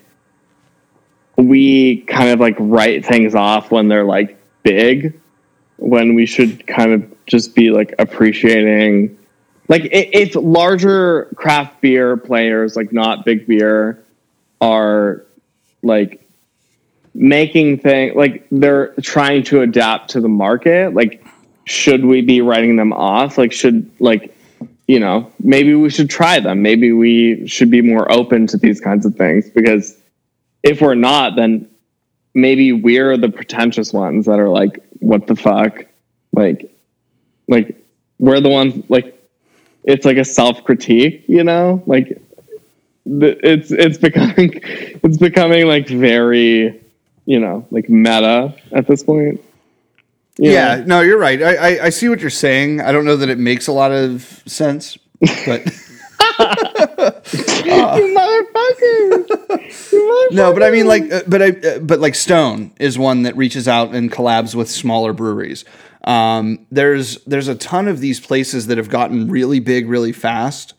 we 1.36 2.02
kind 2.02 2.30
of 2.30 2.38
like 2.38 2.54
write 2.60 3.04
things 3.04 3.34
off 3.34 3.72
when 3.72 3.88
they're 3.88 4.04
like 4.04 4.38
big 4.62 5.20
when 5.78 6.14
we 6.14 6.26
should 6.26 6.64
kind 6.68 6.92
of 6.92 7.26
just 7.26 7.56
be 7.56 7.70
like 7.70 7.92
appreciating 7.98 9.18
like 9.68 9.82
if 9.90 10.36
larger 10.36 11.24
craft 11.34 11.80
beer 11.80 12.16
players 12.16 12.76
like 12.76 12.92
not 12.92 13.24
big 13.24 13.44
beer 13.48 14.04
are 14.60 15.24
like 15.82 16.28
making 17.14 17.78
things 17.78 18.14
like 18.14 18.46
they're 18.50 18.94
trying 19.02 19.42
to 19.42 19.62
adapt 19.62 20.10
to 20.10 20.20
the 20.20 20.28
market. 20.28 20.94
Like 20.94 21.24
should 21.64 22.04
we 22.04 22.22
be 22.22 22.40
writing 22.40 22.76
them 22.76 22.92
off? 22.92 23.38
Like 23.38 23.52
should 23.52 23.90
like 24.00 24.34
you 24.86 25.00
know 25.00 25.30
maybe 25.40 25.74
we 25.74 25.90
should 25.90 26.10
try 26.10 26.40
them. 26.40 26.62
Maybe 26.62 26.92
we 26.92 27.46
should 27.46 27.70
be 27.70 27.82
more 27.82 28.10
open 28.10 28.46
to 28.48 28.56
these 28.56 28.80
kinds 28.80 29.04
of 29.04 29.14
things. 29.16 29.50
Because 29.50 29.96
if 30.62 30.80
we're 30.80 30.94
not 30.94 31.36
then 31.36 31.68
maybe 32.34 32.72
we're 32.72 33.16
the 33.16 33.28
pretentious 33.28 33.92
ones 33.92 34.26
that 34.26 34.38
are 34.38 34.48
like 34.48 34.82
what 35.00 35.26
the 35.26 35.36
fuck? 35.36 35.84
Like 36.32 36.72
like 37.48 37.76
we're 38.18 38.40
the 38.40 38.48
ones 38.48 38.84
like 38.88 39.14
it's 39.84 40.04
like 40.04 40.16
a 40.18 40.24
self 40.24 40.64
critique 40.64 41.24
you 41.28 41.44
know? 41.44 41.82
Like 41.86 42.20
it's 43.08 43.70
it's 43.70 43.98
becoming 43.98 44.50
it's 44.62 45.16
becoming 45.16 45.66
like 45.66 45.88
very 45.88 46.78
you 47.24 47.40
know 47.40 47.66
like 47.70 47.88
meta 47.88 48.54
at 48.72 48.86
this 48.86 49.02
point 49.02 49.40
Yeah, 50.38 50.84
no, 50.86 51.00
you're 51.00 51.18
right. 51.18 51.42
I, 51.42 51.56
I 51.56 51.84
I 51.86 51.88
see 51.90 52.08
what 52.08 52.20
you're 52.20 52.30
saying. 52.30 52.80
I 52.80 52.92
don't 52.92 53.04
know 53.04 53.16
that 53.16 53.28
it 53.28 53.38
makes 53.38 53.66
a 53.66 53.72
lot 53.72 53.90
of 53.90 54.22
sense, 54.46 54.96
but 55.20 55.66
you 56.46 57.74
motherfucker 58.14 59.90
You 59.92 60.28
no, 60.30 60.52
but 60.52 60.62
I 60.62 60.70
mean, 60.70 60.86
like, 60.86 61.10
uh, 61.10 61.22
but 61.26 61.42
I 61.42 61.48
uh, 61.50 61.78
but 61.80 61.98
like 61.98 62.14
Stone 62.14 62.72
is 62.78 62.96
one 62.96 63.22
that 63.22 63.36
reaches 63.36 63.66
out 63.66 63.94
and 63.94 64.12
collabs 64.12 64.54
with 64.54 64.70
smaller 64.70 65.12
breweries. 65.12 65.64
Um, 66.04 66.66
there's 66.70 67.22
there's 67.24 67.48
a 67.48 67.56
ton 67.56 67.88
of 67.88 67.98
these 67.98 68.20
places 68.20 68.68
that 68.68 68.78
have 68.78 68.88
gotten 68.88 69.28
really 69.28 69.58
big 69.58 69.88
really 69.88 70.12
fast. 70.12 70.74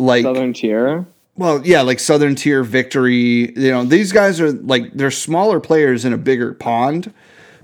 Like, 0.00 0.24
southern 0.24 0.52
tier 0.52 1.06
well, 1.36 1.66
yeah, 1.66 1.82
like 1.82 1.98
Southern 1.98 2.34
Tier, 2.34 2.62
Victory. 2.62 3.52
You 3.56 3.70
know, 3.70 3.84
these 3.84 4.12
guys 4.12 4.40
are 4.40 4.52
like 4.52 4.92
they're 4.92 5.10
smaller 5.10 5.60
players 5.60 6.04
in 6.04 6.12
a 6.12 6.18
bigger 6.18 6.54
pond, 6.54 7.12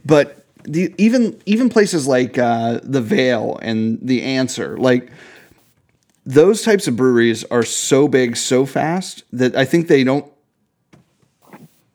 but 0.04 0.44
the 0.64 0.94
even 0.98 1.40
even 1.46 1.68
places 1.68 2.06
like 2.06 2.36
uh, 2.36 2.80
the 2.82 3.00
Veil 3.00 3.58
and 3.62 3.98
the 4.02 4.22
Answer, 4.22 4.76
like 4.76 5.10
those 6.26 6.62
types 6.62 6.86
of 6.88 6.96
breweries 6.96 7.44
are 7.44 7.62
so 7.62 8.08
big 8.08 8.36
so 8.36 8.66
fast 8.66 9.24
that 9.32 9.56
I 9.56 9.64
think 9.64 9.88
they 9.88 10.04
don't 10.04 10.30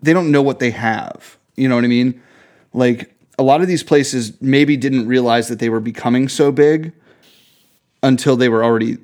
they 0.01 0.13
don't 0.13 0.31
know 0.31 0.41
what 0.41 0.59
they 0.59 0.71
have. 0.71 1.38
You 1.55 1.67
know 1.67 1.75
what 1.75 1.83
I 1.83 1.88
mean? 1.88 2.21
Like 2.73 3.13
a 3.38 3.43
lot 3.43 3.61
of 3.61 3.67
these 3.67 3.83
places 3.83 4.39
maybe 4.41 4.77
didn't 4.77 5.07
realize 5.07 5.49
that 5.49 5.59
they 5.59 5.69
were 5.69 5.79
becoming 5.79 6.29
so 6.29 6.51
big 6.51 6.93
until 8.01 8.38
they 8.38 8.49
were 8.49 8.63
already 8.63 8.97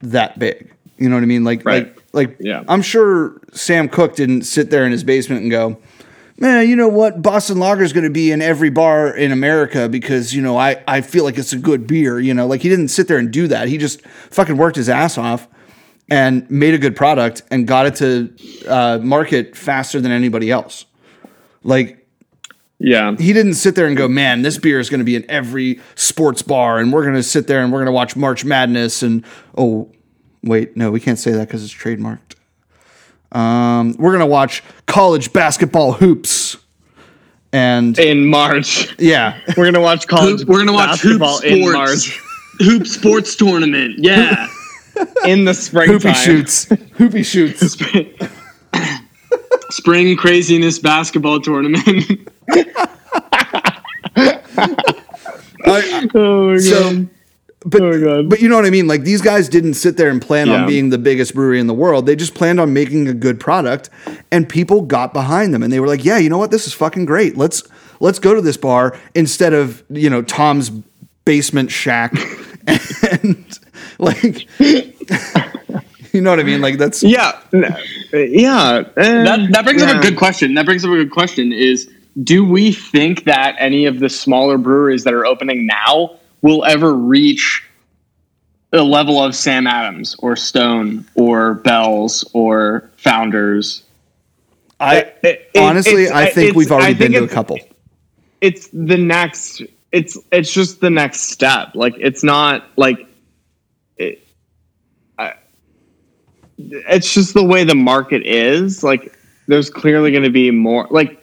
that 0.00 0.38
big. 0.38 0.75
You 0.98 1.08
know 1.08 1.16
what 1.16 1.22
I 1.22 1.26
mean? 1.26 1.44
Like 1.44 1.64
Right. 1.64 1.86
like 1.86 2.02
like 2.12 2.36
Yeah. 2.40 2.62
I'm 2.68 2.82
sure 2.82 3.40
Sam 3.52 3.88
Cook 3.88 4.16
didn't 4.16 4.42
sit 4.42 4.70
there 4.70 4.84
in 4.84 4.92
his 4.92 5.04
basement 5.04 5.42
and 5.42 5.50
go, 5.50 5.78
Man, 6.38 6.68
you 6.68 6.76
know 6.76 6.88
what? 6.88 7.22
Boston 7.22 7.58
Lager 7.58 7.82
is 7.82 7.94
going 7.94 8.04
to 8.04 8.10
be 8.10 8.30
in 8.30 8.42
every 8.42 8.68
bar 8.68 9.08
in 9.08 9.32
America 9.32 9.88
because, 9.88 10.34
you 10.34 10.42
know, 10.42 10.58
I, 10.58 10.82
I 10.86 11.00
feel 11.00 11.24
like 11.24 11.38
it's 11.38 11.54
a 11.54 11.58
good 11.58 11.86
beer. 11.86 12.20
You 12.20 12.34
know, 12.34 12.46
like 12.46 12.60
he 12.60 12.68
didn't 12.68 12.88
sit 12.88 13.08
there 13.08 13.16
and 13.16 13.30
do 13.30 13.48
that. 13.48 13.68
He 13.68 13.78
just 13.78 14.02
fucking 14.30 14.56
worked 14.56 14.76
his 14.76 14.90
ass 14.90 15.16
off 15.16 15.48
and 16.10 16.48
made 16.50 16.74
a 16.74 16.78
good 16.78 16.94
product 16.94 17.42
and 17.50 17.66
got 17.66 17.86
it 17.86 17.94
to 17.96 18.68
uh, 18.68 18.98
market 19.02 19.56
faster 19.56 20.00
than 20.00 20.12
anybody 20.12 20.50
else. 20.50 20.84
Like, 21.62 22.06
yeah 22.78 23.16
he 23.16 23.32
didn't 23.32 23.54
sit 23.54 23.74
there 23.74 23.86
and 23.86 23.96
go, 23.96 24.06
man, 24.06 24.42
this 24.42 24.58
beer 24.58 24.78
is 24.78 24.90
going 24.90 24.98
to 25.00 25.04
be 25.04 25.16
in 25.16 25.24
every 25.30 25.80
sports 25.94 26.42
bar, 26.42 26.78
and 26.78 26.92
we're 26.92 27.02
going 27.02 27.14
to 27.14 27.22
sit 27.22 27.46
there 27.46 27.62
and 27.62 27.72
we're 27.72 27.78
going 27.78 27.86
to 27.86 27.92
watch 27.92 28.14
March 28.14 28.44
Madness. 28.44 29.02
And 29.02 29.24
oh, 29.56 29.90
wait, 30.46 30.76
no, 30.76 30.90
we 30.90 31.00
can't 31.00 31.18
say 31.18 31.32
that 31.32 31.48
because 31.48 31.62
it's 31.64 31.74
trademarked. 31.74 32.34
Um, 33.32 33.94
we're 33.98 34.10
going 34.12 34.20
to 34.20 34.26
watch 34.26 34.62
college 34.86 35.32
basketball 35.32 35.92
hoops. 35.92 36.56
And 37.52 37.98
in 37.98 38.26
march 38.26 38.94
yeah, 38.98 39.38
we're 39.56 39.64
gonna 39.64 39.80
watch 39.80 40.06
college 40.08 40.40
Hoop- 40.40 40.48
we're 40.48 40.58
gonna 40.58 40.72
watch 40.74 41.00
Hoop 41.00 41.20
basketball 41.20 41.38
in 41.40 41.62
Sports. 41.62 41.76
march 41.76 42.20
Hoop 42.58 42.86
sports 42.86 43.36
tournament. 43.36 43.94
Yeah. 43.98 44.48
in 45.26 45.44
the 45.44 45.54
springtime 45.54 46.00
hoopy 46.00 46.14
shoots, 46.14 46.66
hoopy 46.66 47.24
shoots. 47.24 47.76
Spring 49.74 50.16
craziness 50.16 50.78
basketball 50.78 51.40
tournament. 51.40 52.28
I- 55.64 56.08
oh 56.14 56.52
my 56.52 56.58
so, 56.58 56.92
god 56.94 57.08
but 57.66 57.82
Oh 57.82 58.22
but 58.22 58.40
you 58.40 58.48
know 58.48 58.54
what 58.54 58.64
I 58.64 58.70
mean. 58.70 58.86
Like 58.86 59.02
these 59.02 59.20
guys 59.20 59.48
didn't 59.48 59.74
sit 59.74 59.96
there 59.96 60.08
and 60.08 60.22
plan 60.22 60.48
on 60.48 60.66
being 60.66 60.90
the 60.90 60.98
biggest 60.98 61.34
brewery 61.34 61.58
in 61.58 61.66
the 61.66 61.74
world. 61.74 62.06
They 62.06 62.14
just 62.14 62.34
planned 62.34 62.60
on 62.60 62.72
making 62.72 63.08
a 63.08 63.12
good 63.12 63.40
product, 63.40 63.90
and 64.30 64.48
people 64.48 64.82
got 64.82 65.12
behind 65.12 65.52
them, 65.52 65.64
and 65.64 65.72
they 65.72 65.80
were 65.80 65.88
like, 65.88 66.04
"Yeah, 66.04 66.18
you 66.18 66.30
know 66.30 66.38
what? 66.38 66.52
This 66.52 66.68
is 66.68 66.72
fucking 66.72 67.06
great. 67.06 67.36
Let's 67.36 67.64
let's 67.98 68.20
go 68.20 68.34
to 68.34 68.40
this 68.40 68.56
bar 68.56 68.96
instead 69.14 69.52
of 69.52 69.82
you 69.90 70.08
know 70.08 70.22
Tom's 70.22 70.70
basement 71.24 71.72
shack." 71.72 72.12
and 72.66 73.58
like, 73.98 74.46
you 74.60 76.20
know 76.20 76.30
what 76.30 76.40
I 76.40 76.44
mean? 76.44 76.60
Like 76.60 76.78
that's 76.78 77.02
yeah 77.02 77.40
yeah 78.12 78.84
that 78.94 79.48
that 79.50 79.64
brings 79.64 79.82
up 79.82 79.96
a 79.96 80.00
good 80.00 80.16
question. 80.16 80.54
That 80.54 80.66
brings 80.66 80.84
up 80.84 80.92
a 80.92 80.94
good 80.94 81.10
question 81.10 81.52
is 81.52 81.90
do 82.22 82.44
we 82.44 82.72
think 82.72 83.24
that 83.24 83.56
any 83.58 83.86
of 83.86 83.98
the 83.98 84.08
smaller 84.08 84.56
breweries 84.56 85.04
that 85.04 85.12
are 85.12 85.26
opening 85.26 85.66
now 85.66 86.16
will 86.42 86.64
ever 86.64 86.94
reach 86.94 87.64
the 88.70 88.82
level 88.82 89.22
of 89.22 89.34
Sam 89.34 89.66
Adams 89.66 90.16
or 90.18 90.36
Stone 90.36 91.04
or 91.14 91.54
Bells 91.54 92.28
or 92.32 92.90
Founders? 92.98 93.82
I 94.78 94.96
It- 94.98 95.18
it- 95.22 95.58
honestly 95.58 96.04
it's- 96.04 96.12
I 96.16 96.26
think 96.30 96.54
we've 96.56 96.70
already 96.70 96.90
I 96.90 96.94
been 96.94 97.12
to 97.12 97.24
a 97.24 97.28
couple. 97.28 97.58
it's 98.40 98.68
the 98.72 98.98
next 98.98 99.62
it's 99.92 100.18
it's 100.30 100.52
just 100.52 100.80
the 100.80 100.90
next 100.90 101.30
step 101.30 101.70
like 101.74 101.94
it's 101.98 102.22
not 102.22 102.68
like 102.76 103.06
it, 103.96 104.26
I, 105.18 105.32
it's 106.58 107.14
just 107.14 107.32
the 107.32 107.44
way 107.44 107.64
the 107.64 107.74
market 107.74 108.26
is 108.26 108.82
like 108.84 109.16
there's 109.46 109.70
clearly 109.70 110.10
going 110.10 110.24
to 110.24 110.30
be 110.30 110.50
more 110.50 110.86
like 110.90 111.18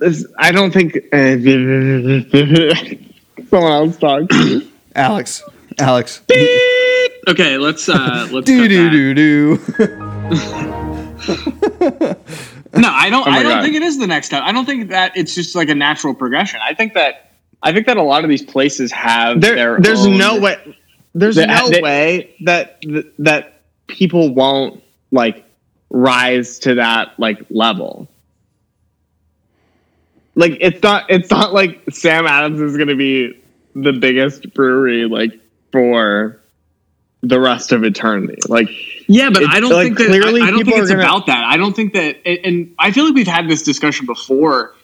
this, 0.00 0.26
i 0.38 0.50
don't 0.52 0.72
think 0.72 0.96
uh, 1.12 1.36
someone 3.50 3.72
else 3.72 3.96
talk 3.96 4.22
Alex, 4.96 5.42
Alex, 5.78 6.20
Okay, 7.28 7.56
let's 7.58 7.88
uh 7.88 8.26
let's 8.32 8.44
do 8.46 8.66
do 8.66 8.90
do 8.90 9.14
do. 9.14 9.58
No, 12.72 12.88
I 12.88 13.10
don't. 13.10 13.26
Oh 13.26 13.30
I 13.30 13.42
don't 13.42 13.52
God. 13.52 13.62
think 13.62 13.74
it 13.76 13.82
is 13.82 13.98
the 13.98 14.06
next 14.06 14.26
step. 14.26 14.42
I 14.44 14.52
don't 14.52 14.64
think 14.64 14.90
that 14.90 15.16
it's 15.16 15.34
just 15.34 15.54
like 15.54 15.68
a 15.68 15.74
natural 15.74 16.14
progression. 16.14 16.60
I 16.62 16.74
think 16.74 16.94
that 16.94 17.32
I 17.62 17.72
think 17.72 17.86
that 17.86 17.96
a 17.96 18.02
lot 18.02 18.22
of 18.24 18.30
these 18.30 18.42
places 18.42 18.90
have 18.92 19.40
there, 19.40 19.54
their 19.56 19.80
there's 19.80 20.06
own- 20.06 20.18
no 20.18 20.38
way 20.40 20.76
there's 21.14 21.36
They- 21.36 21.46
no 21.46 21.68
they- 21.68 21.80
way 21.82 22.34
that 22.44 22.82
that 23.18 23.60
people 23.86 24.32
won't 24.34 24.82
like 25.10 25.44
rise 25.90 26.58
to 26.60 26.76
that 26.76 27.12
like 27.18 27.38
level 27.50 28.08
like 30.34 30.56
it's 30.60 30.82
not 30.82 31.06
it's 31.08 31.30
not 31.30 31.52
like 31.52 31.82
Sam 31.90 32.26
Adams 32.26 32.60
is 32.60 32.76
going 32.76 32.88
to 32.88 32.96
be 32.96 33.40
the 33.74 33.92
biggest 33.92 34.52
brewery 34.54 35.06
like 35.06 35.38
for 35.72 36.40
the 37.22 37.38
rest 37.40 37.72
of 37.72 37.84
eternity. 37.84 38.38
Like 38.48 38.68
Yeah, 39.08 39.30
but 39.30 39.44
I 39.48 39.60
don't 39.60 39.70
like, 39.72 39.86
think 39.88 39.98
that. 39.98 40.06
clearly 40.08 40.40
I, 40.40 40.46
I 40.46 40.50
don't 40.50 40.64
think 40.64 40.78
it's 40.78 40.90
gonna- 40.90 41.02
about 41.02 41.26
that. 41.26 41.44
I 41.44 41.56
don't 41.56 41.74
think 41.76 41.92
that, 41.92 42.16
and, 42.24 42.38
and 42.44 42.74
I 42.78 42.92
feel 42.92 43.04
like 43.04 43.14
we've 43.14 43.26
had 43.26 43.48
this 43.48 43.62
discussion 43.62 44.06
before. 44.06 44.74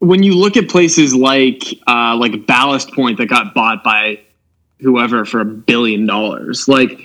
When 0.00 0.22
you 0.22 0.34
look 0.34 0.56
at 0.56 0.68
places 0.68 1.14
like 1.14 1.62
uh, 1.86 2.16
like 2.16 2.46
Ballast 2.46 2.92
Point 2.92 3.18
that 3.18 3.26
got 3.26 3.54
bought 3.54 3.82
by 3.84 4.20
whoever 4.80 5.24
for 5.24 5.40
a 5.40 5.44
billion 5.46 6.04
dollars, 6.06 6.66
like 6.68 6.98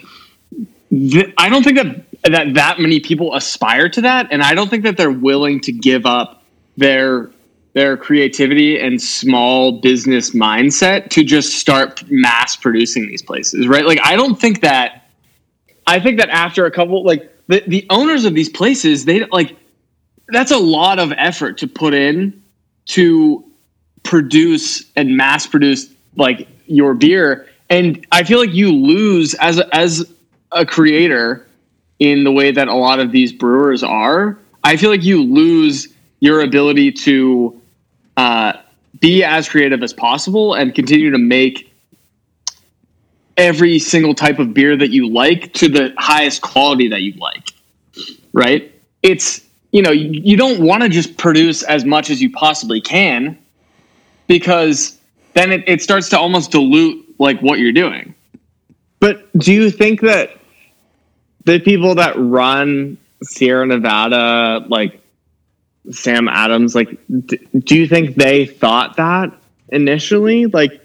th- 0.90 1.34
I 1.38 1.50
don't 1.50 1.64
think 1.64 1.78
that 1.78 2.06
that 2.32 2.54
that 2.56 2.80
many 2.80 3.00
people 3.00 3.36
aspire 3.36 3.88
to 3.90 4.02
that, 4.02 4.30
and 4.32 4.42
I 4.42 4.54
don't 4.56 4.70
think 4.70 4.84
that 4.84 4.98
they're 4.98 5.12
willing 5.12 5.62
to 5.62 5.72
give 5.72 6.06
up 6.06 6.44
their 6.76 7.30
their 7.74 7.96
creativity 7.98 8.80
and 8.80 9.02
small 9.02 9.80
business 9.80 10.32
mindset 10.32 11.10
to 11.10 11.24
just 11.24 11.54
start 11.54 12.04
mass 12.10 12.56
producing 12.56 13.08
these 13.08 13.22
places, 13.22 13.68
right? 13.68 13.86
Like 13.86 14.00
I 14.04 14.16
don't 14.16 14.40
think 14.40 14.62
that 14.62 15.10
I 15.86 16.00
think 16.00 16.20
that 16.20 16.30
after 16.30 16.66
a 16.66 16.72
couple, 16.72 17.04
like 17.04 17.32
the, 17.48 17.64
the 17.68 17.86
owners 17.90 18.26
of 18.26 18.36
these 18.36 18.50
places, 18.50 19.06
they 19.06 19.26
like 19.26 19.56
that's 20.28 20.52
a 20.52 20.58
lot 20.58 21.00
of 21.00 21.12
effort 21.18 21.58
to 21.60 21.68
put 21.68 21.94
in 21.94 22.44
to 22.86 23.44
produce 24.04 24.86
and 24.96 25.18
mass 25.18 25.48
produce 25.48 25.90
like 26.16 26.48
your 26.68 26.94
beer. 26.94 27.48
And 27.70 28.06
I 28.12 28.24
feel 28.24 28.40
like 28.40 28.54
you 28.54 28.72
lose 28.72 29.34
as 29.36 29.60
a, 29.60 29.76
as 29.76 30.12
a 30.52 30.66
creator 30.66 31.48
in 32.00 32.24
the 32.24 32.32
way 32.32 32.52
that 32.52 32.68
a 32.68 32.74
lot 32.74 33.00
of 33.00 33.12
these 33.12 33.32
brewers 33.34 33.84
are. 33.84 34.38
I 34.64 34.78
feel 34.78 34.90
like 34.90 35.04
you 35.04 35.24
lose 35.24 35.88
your 36.20 36.42
ability 36.42 36.92
to 36.92 37.59
uh, 38.20 38.62
be 39.00 39.24
as 39.24 39.48
creative 39.48 39.82
as 39.82 39.94
possible 39.94 40.54
and 40.54 40.76
continue 40.76 41.10
to 41.10 41.18
make 41.18 41.74
every 43.38 43.80
single 43.80 44.14
type 44.14 44.40
of 44.40 44.54
beer 44.54 44.76
that 44.76 44.90
you 44.90 45.10
like 45.10 45.54
to 45.54 45.70
the 45.70 45.94
highest 45.98 46.42
quality 46.42 46.90
that 46.90 47.02
you 47.02 47.14
like. 47.14 47.54
Right? 48.34 48.76
It's 49.04 49.42
you 49.72 49.82
know, 49.82 49.92
you, 49.92 50.36
don't 50.36 50.66
want 50.66 50.82
to 50.82 50.90
just 50.90 51.16
produce 51.18 51.62
as 51.62 51.86
much 51.86 52.10
as 52.10 52.20
you 52.22 52.32
possibly 52.32 52.82
can 52.82 53.38
because 54.26 54.98
then 55.34 55.52
it, 55.52 55.64
it 55.70 55.82
starts 55.82 56.10
to 56.10 56.18
almost 56.18 56.50
dilute 56.50 57.06
like 57.20 57.40
what 57.42 57.60
you're 57.60 57.72
doing. 57.72 58.16
But 59.00 59.32
do 59.38 59.54
you 59.54 59.70
think 59.70 60.02
that 60.02 60.32
the 61.46 61.60
people 61.60 61.96
that 61.96 62.16
run 62.18 62.98
Sierra 63.22 63.68
Nevada, 63.68 64.66
like 64.68 64.99
Sam 65.92 66.28
Adams, 66.28 66.76
like, 66.76 66.98
d- 67.26 67.40
do 67.60 67.76
you 67.78 67.88
think 67.88 68.16
they 68.16 68.46
thought 68.46 68.98
that 68.98 69.32
initially? 69.70 70.46
Like, 70.48 70.82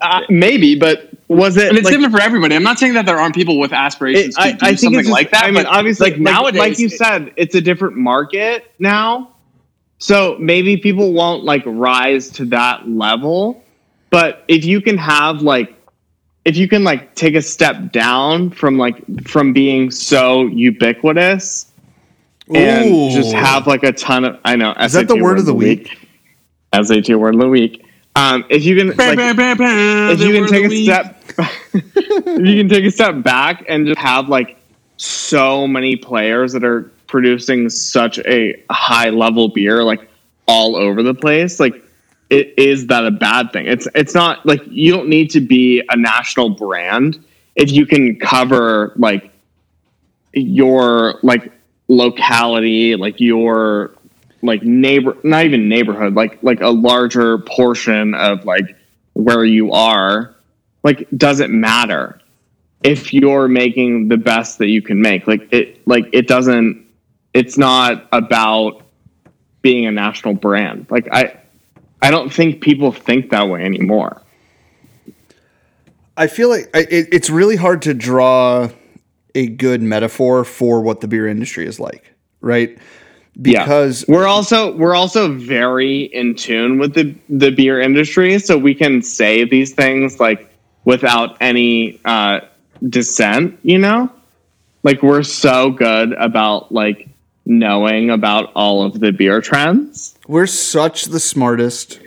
Uh, 0.00 0.22
maybe, 0.30 0.78
but 0.78 1.10
was 1.28 1.56
it? 1.56 1.68
and 1.68 1.76
it's 1.76 1.84
like, 1.84 1.92
different 1.94 2.14
for 2.14 2.20
everybody. 2.22 2.54
I'm 2.56 2.62
not 2.62 2.78
saying 2.78 2.94
that 2.94 3.04
there 3.04 3.18
aren't 3.18 3.34
people 3.34 3.58
with 3.58 3.72
aspirations 3.72 4.34
it- 4.36 4.40
to 4.40 4.40
I, 4.40 4.52
do 4.52 4.58
I 4.62 4.68
think 4.68 4.78
something 4.80 5.00
just- 5.00 5.10
like 5.12 5.30
that. 5.32 5.44
I 5.44 5.46
mean, 5.50 5.54
but 5.64 5.66
obviously, 5.66 6.06
like 6.10 6.14
like, 6.14 6.22
nowadays, 6.22 6.58
like 6.60 6.78
you 6.78 6.88
said, 6.88 7.32
it's 7.36 7.54
a 7.54 7.60
different 7.60 7.96
market 7.96 8.70
now. 8.78 9.30
So 9.98 10.36
maybe 10.38 10.76
people 10.76 11.12
won't 11.12 11.44
like 11.44 11.62
rise 11.66 12.28
to 12.30 12.44
that 12.46 12.88
level. 12.88 13.62
But 14.10 14.44
if 14.48 14.64
you 14.64 14.80
can 14.80 14.96
have 14.98 15.42
like, 15.42 15.74
if 16.44 16.56
you 16.56 16.68
can 16.68 16.84
like 16.84 17.14
take 17.14 17.34
a 17.34 17.42
step 17.42 17.92
down 17.92 18.50
from 18.50 18.78
like 18.78 19.02
from 19.26 19.52
being 19.52 19.90
so 19.90 20.46
ubiquitous 20.46 21.66
and 22.54 22.94
Ooh. 22.94 23.10
just 23.10 23.34
have 23.34 23.66
like 23.66 23.82
a 23.82 23.92
ton 23.92 24.24
of 24.24 24.40
I 24.44 24.56
know 24.56 24.72
Is 24.72 24.92
that 24.92 25.08
the 25.08 25.22
word 25.22 25.38
of 25.38 25.46
the 25.46 25.54
week? 25.54 25.98
SAT 26.74 27.08
word 27.18 27.34
of 27.34 27.40
the 27.40 27.48
week. 27.48 27.84
Um, 28.14 28.44
if 28.48 28.64
you 28.64 28.76
can 28.76 28.88
like, 28.96 29.18
if 29.18 30.20
you 30.20 30.32
can 30.32 30.48
take 30.48 30.64
a 30.64 30.84
step 30.84 31.22
if 31.74 32.46
you 32.46 32.56
can 32.56 32.68
take 32.68 32.84
a 32.84 32.90
step 32.90 33.22
back 33.22 33.64
and 33.68 33.86
just 33.86 33.98
have 33.98 34.28
like 34.28 34.58
so 34.96 35.66
many 35.66 35.96
players 35.96 36.52
that 36.52 36.64
are 36.64 36.90
producing 37.06 37.68
such 37.68 38.18
a 38.20 38.62
high 38.70 39.10
level 39.10 39.48
beer 39.48 39.84
like 39.84 40.08
all 40.48 40.76
over 40.76 41.02
the 41.02 41.12
place 41.12 41.60
like 41.60 41.84
it 42.30 42.54
is 42.58 42.86
that 42.86 43.04
a 43.04 43.10
bad 43.10 43.52
thing 43.52 43.66
it's 43.66 43.86
it's 43.94 44.14
not 44.14 44.44
like 44.46 44.62
you 44.66 44.92
don't 44.92 45.08
need 45.08 45.30
to 45.30 45.40
be 45.40 45.82
a 45.90 45.96
national 45.96 46.48
brand 46.50 47.22
if 47.54 47.70
you 47.70 47.84
can 47.84 48.18
cover 48.18 48.94
like 48.96 49.30
your 50.32 51.18
like 51.22 51.52
locality 51.88 52.96
like 52.96 53.20
your 53.20 53.94
like 54.42 54.62
neighbor 54.62 55.16
not 55.22 55.44
even 55.44 55.68
neighborhood 55.68 56.14
like 56.14 56.42
like 56.42 56.60
a 56.60 56.68
larger 56.68 57.38
portion 57.38 58.12
of 58.14 58.44
like 58.44 58.76
where 59.12 59.44
you 59.44 59.72
are 59.72 60.34
like 60.82 61.08
doesn't 61.16 61.52
matter 61.52 62.20
if 62.82 63.12
you're 63.12 63.48
making 63.48 64.06
the 64.08 64.16
best 64.16 64.58
that 64.58 64.68
you 64.68 64.80
can 64.80 65.00
make? 65.00 65.26
Like 65.26 65.52
it 65.52 65.86
like 65.86 66.08
it 66.12 66.28
doesn't 66.28 66.86
it's 67.34 67.58
not 67.58 68.06
about 68.12 68.82
being 69.62 69.86
a 69.86 69.90
national 69.90 70.34
brand. 70.34 70.86
Like 70.88 71.08
i 71.10 71.38
i 72.00 72.10
don't 72.10 72.32
think 72.32 72.60
people 72.60 72.92
think 72.92 73.30
that 73.30 73.48
way 73.48 73.62
anymore. 73.64 74.22
I 76.16 76.28
feel 76.28 76.48
like 76.48 76.70
I, 76.72 76.80
it, 76.80 77.08
it's 77.12 77.28
really 77.28 77.56
hard 77.56 77.82
to 77.82 77.94
draw 77.94 78.70
a 79.36 79.46
good 79.46 79.82
metaphor 79.82 80.44
for 80.44 80.80
what 80.80 81.00
the 81.00 81.08
beer 81.08 81.28
industry 81.28 81.66
is 81.66 81.78
like, 81.78 82.14
right? 82.40 82.76
Because 83.40 84.04
yeah. 84.08 84.14
we're 84.14 84.26
also 84.26 84.74
we're 84.76 84.94
also 84.94 85.34
very 85.34 86.04
in 86.04 86.34
tune 86.34 86.78
with 86.78 86.94
the 86.94 87.14
the 87.28 87.50
beer 87.50 87.78
industry 87.78 88.38
so 88.38 88.56
we 88.56 88.74
can 88.74 89.02
say 89.02 89.44
these 89.44 89.74
things 89.74 90.18
like 90.18 90.50
without 90.86 91.36
any 91.42 92.00
uh 92.06 92.40
dissent 92.88 93.58
you 93.62 93.78
know 93.78 94.10
like 94.84 95.02
we're 95.02 95.22
so 95.22 95.70
good 95.70 96.14
about 96.14 96.72
like 96.72 97.10
knowing 97.44 98.08
about 98.08 98.50
all 98.54 98.82
of 98.82 99.00
the 99.00 99.12
beer 99.12 99.42
trends 99.42 100.16
we're 100.26 100.46
such 100.46 101.04
the 101.04 101.20
smartest. 101.20 102.00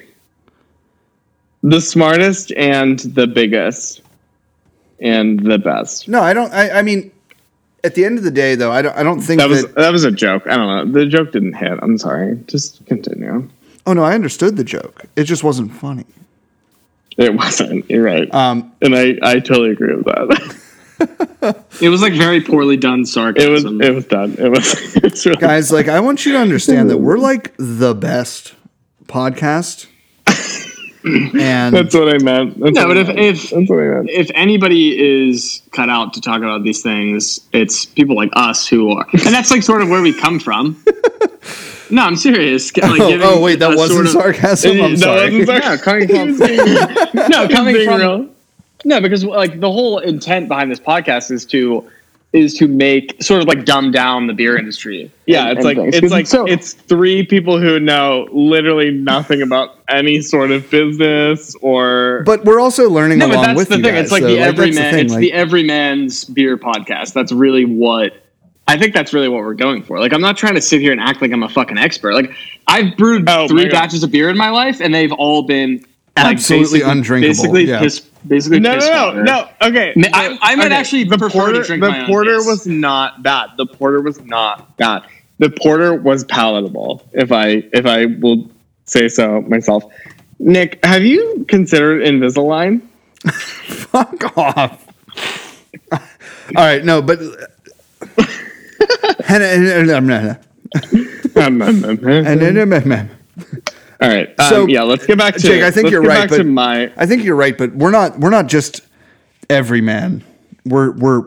the 1.61 1.79
smartest 1.79 2.51
and 2.53 2.99
the 2.99 3.27
biggest 3.27 4.01
and 4.99 5.39
the 5.39 5.57
best 5.57 6.07
No, 6.07 6.21
I 6.21 6.33
don't. 6.33 6.53
I, 6.53 6.79
I 6.79 6.81
mean, 6.81 7.11
at 7.83 7.95
the 7.95 8.05
end 8.05 8.17
of 8.17 8.23
the 8.23 8.31
day, 8.31 8.55
though, 8.55 8.71
I 8.71 8.81
don't. 8.81 8.95
I 8.97 9.03
don't 9.03 9.21
think 9.21 9.39
that 9.39 9.49
was 9.49 9.63
that. 9.63 9.75
that 9.75 9.91
was 9.91 10.03
a 10.03 10.11
joke 10.11 10.43
i 10.47 10.55
don't 10.57 10.67
know 10.67 10.99
the 10.99 11.05
joke 11.05 11.31
didn't 11.31 11.53
hit 11.53 11.79
i'm 11.81 11.97
sorry 11.97 12.37
just 12.47 12.85
continue 12.85 13.49
oh 13.85 13.93
no, 13.93 14.03
I 14.03 14.13
understood 14.13 14.55
the 14.55 14.63
joke. 14.63 15.05
It 15.15 15.23
just 15.23 15.43
wasn't 15.43 15.71
funny. 15.73 16.05
it 17.17 17.33
wasn't 17.33 17.89
you're 17.89 18.03
right 18.03 18.31
Um, 18.33 18.71
and 18.81 18.95
i 18.95 19.17
i 19.23 19.39
totally 19.39 19.71
agree 19.71 19.95
with 19.95 20.05
that 20.05 21.65
it 21.81 21.89
was 21.89 22.01
like 22.01 22.13
very 22.13 22.41
poorly 22.41 22.75
done 22.77 23.05
sarcasm. 23.05 23.49
It 23.49 23.53
was 23.53 23.63
sarcasm. 23.63 23.81
it 23.81 23.95
was 23.95 24.05
done. 24.05 24.35
It 24.37 24.49
was, 24.49 24.95
it 24.97 25.03
was 25.03 25.25
really 25.25 25.37
guys, 25.39 25.71
like, 25.71 25.87
I 25.87 26.01
want 26.01 26.25
you 26.25 26.33
to 26.33 26.37
understand 26.39 26.89
that 26.91 26.97
we're 26.97 27.17
like 27.17 27.53
the 27.57 27.95
best 27.95 28.53
podcast. 29.05 29.87
And 31.03 31.73
that's 31.75 31.93
what 31.95 32.13
I 32.13 32.17
meant. 32.17 32.59
That's 32.59 32.75
No, 32.75 32.87
but 32.87 32.97
if- 32.97 33.09
if- 33.09 33.49
that's 33.49 33.69
what 33.69 33.79
I 33.79 33.87
meant. 33.87 34.09
if 34.09 34.29
anybody 34.35 35.27
is 35.29 35.61
cut 35.71 35.89
out 35.89 36.13
to 36.13 36.21
talk 36.21 36.39
about 36.39 36.63
these 36.63 36.81
things, 36.81 37.39
it's 37.53 37.85
people 37.85 38.15
like 38.15 38.29
us 38.33 38.67
who 38.67 38.91
are, 38.91 39.05
and 39.13 39.21
that's 39.33 39.51
like 39.51 39.63
sort 39.63 39.81
of 39.81 39.89
where 39.89 40.01
we 40.01 40.13
come 40.13 40.39
from. 40.39 40.81
no, 41.89 42.03
I'm 42.03 42.15
serious. 42.15 42.75
Like, 42.75 42.99
oh, 43.01 43.19
oh, 43.21 43.41
wait, 43.41 43.59
that 43.59 43.75
wasn't 43.77 43.91
sort 43.91 44.05
of- 44.07 44.11
sarcasm. 44.35 44.81
I'm 44.81 44.95
That 44.95 44.99
sorry. 44.99 45.39
wasn't 45.45 45.63
sarcasm. 45.63 46.37
No, 46.37 46.37
coming 46.37 47.07
from 47.07 47.29
no, 47.29 47.47
coming 47.47 47.85
from 47.85 47.99
real. 47.99 48.29
no, 48.85 49.01
because 49.01 49.23
like 49.25 49.59
the 49.59 49.71
whole 49.71 49.99
intent 49.99 50.47
behind 50.47 50.69
this 50.71 50.79
podcast 50.79 51.31
is 51.31 51.45
to 51.47 51.89
is 52.31 52.53
to 52.53 52.67
make 52.67 53.21
sort 53.23 53.41
of 53.41 53.47
like 53.47 53.65
dumb 53.65 53.91
down 53.91 54.27
the 54.27 54.33
beer 54.33 54.55
industry. 54.57 55.11
Yeah, 55.25 55.49
and- 55.49 55.57
it's 55.57 55.57
and 55.57 55.65
like 55.65 55.77
things. 55.77 55.95
it's 56.03 56.11
like 56.11 56.27
So- 56.27 56.45
it's 56.45 56.73
three 56.73 57.25
people 57.25 57.59
who 57.59 57.79
know 57.79 58.27
literally 58.31 58.91
nothing 58.91 59.41
about 59.41 59.79
any 59.89 60.21
sort 60.21 60.51
of 60.51 60.69
business 60.69 61.55
or 61.61 62.21
But 62.27 62.45
we're 62.45 62.59
also 62.59 62.87
learning 62.89 63.17
no, 63.17 63.29
but 63.29 63.41
that's 63.41 63.57
with 63.57 63.69
the 63.69 63.77
you 63.77 63.83
thing. 63.83 63.93
guys. 63.95 64.03
It's 64.03 64.11
like 64.11 64.21
so, 64.21 64.27
the 64.27 64.35
that's 64.35 64.47
everyman. 64.59 64.93
thing, 64.93 65.05
it's 65.05 65.13
like- 65.13 65.21
the 65.21 65.33
everyman's 65.33 66.25
beer 66.25 66.55
podcast. 66.57 67.13
That's 67.13 67.31
really 67.31 67.65
what 67.65 68.13
I 68.67 68.77
think. 68.77 68.93
That's 68.93 69.11
really 69.13 69.29
what 69.29 69.39
we're 69.43 69.55
going 69.55 69.81
for. 69.81 69.99
Like, 69.99 70.13
I'm 70.13 70.21
not 70.21 70.37
trying 70.37 70.53
to 70.53 70.61
sit 70.61 70.79
here 70.81 70.91
and 70.91 71.01
act 71.01 71.23
like 71.23 71.31
I'm 71.31 71.41
a 71.41 71.49
fucking 71.49 71.79
expert. 71.79 72.13
Like, 72.13 72.31
I've 72.67 72.95
brewed 72.95 73.27
Oh, 73.27 73.41
my 73.43 73.47
three 73.47 73.67
batches 73.69 74.03
of 74.03 74.11
beer 74.11 74.29
in 74.29 74.37
my 74.37 74.51
life, 74.51 74.79
and 74.79 74.93
they've 74.93 75.11
all 75.13 75.41
been 75.41 75.77
like, 75.77 75.88
Absolutely 76.25 76.79
basically- 76.79 76.91
undrinkable, 76.91 77.33
Basically, 77.33 77.63
yeah. 77.65 77.79
piss, 77.79 77.99
basically 78.27 78.59
no, 78.59 78.75
piss 78.75 78.85
no, 78.87 78.91
no, 78.93 79.05
water. 79.05 79.23
no. 79.23 79.49
Okay, 79.61 79.93
Ma- 79.95 80.07
I- 80.13 80.37
I 80.41 80.55
might 80.55 80.65
okay, 80.67 80.75
actually 80.75 81.03
the 81.05 81.17
prefer 81.17 81.47
to 81.47 81.51
porter. 81.53 81.63
drink 81.63 81.83
the 81.83 81.89
my 81.89 81.99
own 82.01 82.07
porter 82.07 82.37
piss. 82.37 82.45
was 82.47 82.67
not 82.67 83.23
bad. 83.23 83.49
The 83.57 83.65
porter 83.65 84.01
was 84.01 84.19
not 84.23 84.77
bad. 84.77 85.03
The 85.39 85.49
porter 85.49 85.93
was 85.95 86.23
palatable. 86.25 87.07
If 87.13 87.31
I 87.31 87.63
if 87.73 87.85
I 87.85 88.05
will 88.05 88.49
say 88.85 89.07
so 89.07 89.41
myself. 89.41 89.83
Nick, 90.39 90.83
have 90.85 91.03
you 91.03 91.45
considered 91.47 92.01
Invisalign? 92.01 92.81
Fuck 93.29 94.37
off. 94.37 94.85
All 95.91 95.99
right, 96.55 96.83
no, 96.83 97.01
but. 97.01 97.19
All 104.01 104.07
right. 104.09 104.29
Um, 104.39 104.49
So, 104.49 104.67
yeah, 104.67 104.83
let's 104.83 105.05
get 105.05 105.17
back 105.17 105.35
to 105.35 105.39
Jake, 105.41 105.63
I 105.63 105.71
think 105.71 105.91
you're 105.91 106.01
right, 106.01 106.29
but- 106.29 106.45
my 106.45 106.91
I 106.97 107.05
think 107.05 107.23
you're 107.23 107.35
right, 107.35 107.57
but 107.57 107.73
we're 107.75 107.91
not 107.91 108.19
we're 108.19 108.29
not 108.29 108.47
just 108.47 108.81
every 109.49 109.81
man. 109.81 110.23
We're 110.65 110.91
we're 110.91 111.21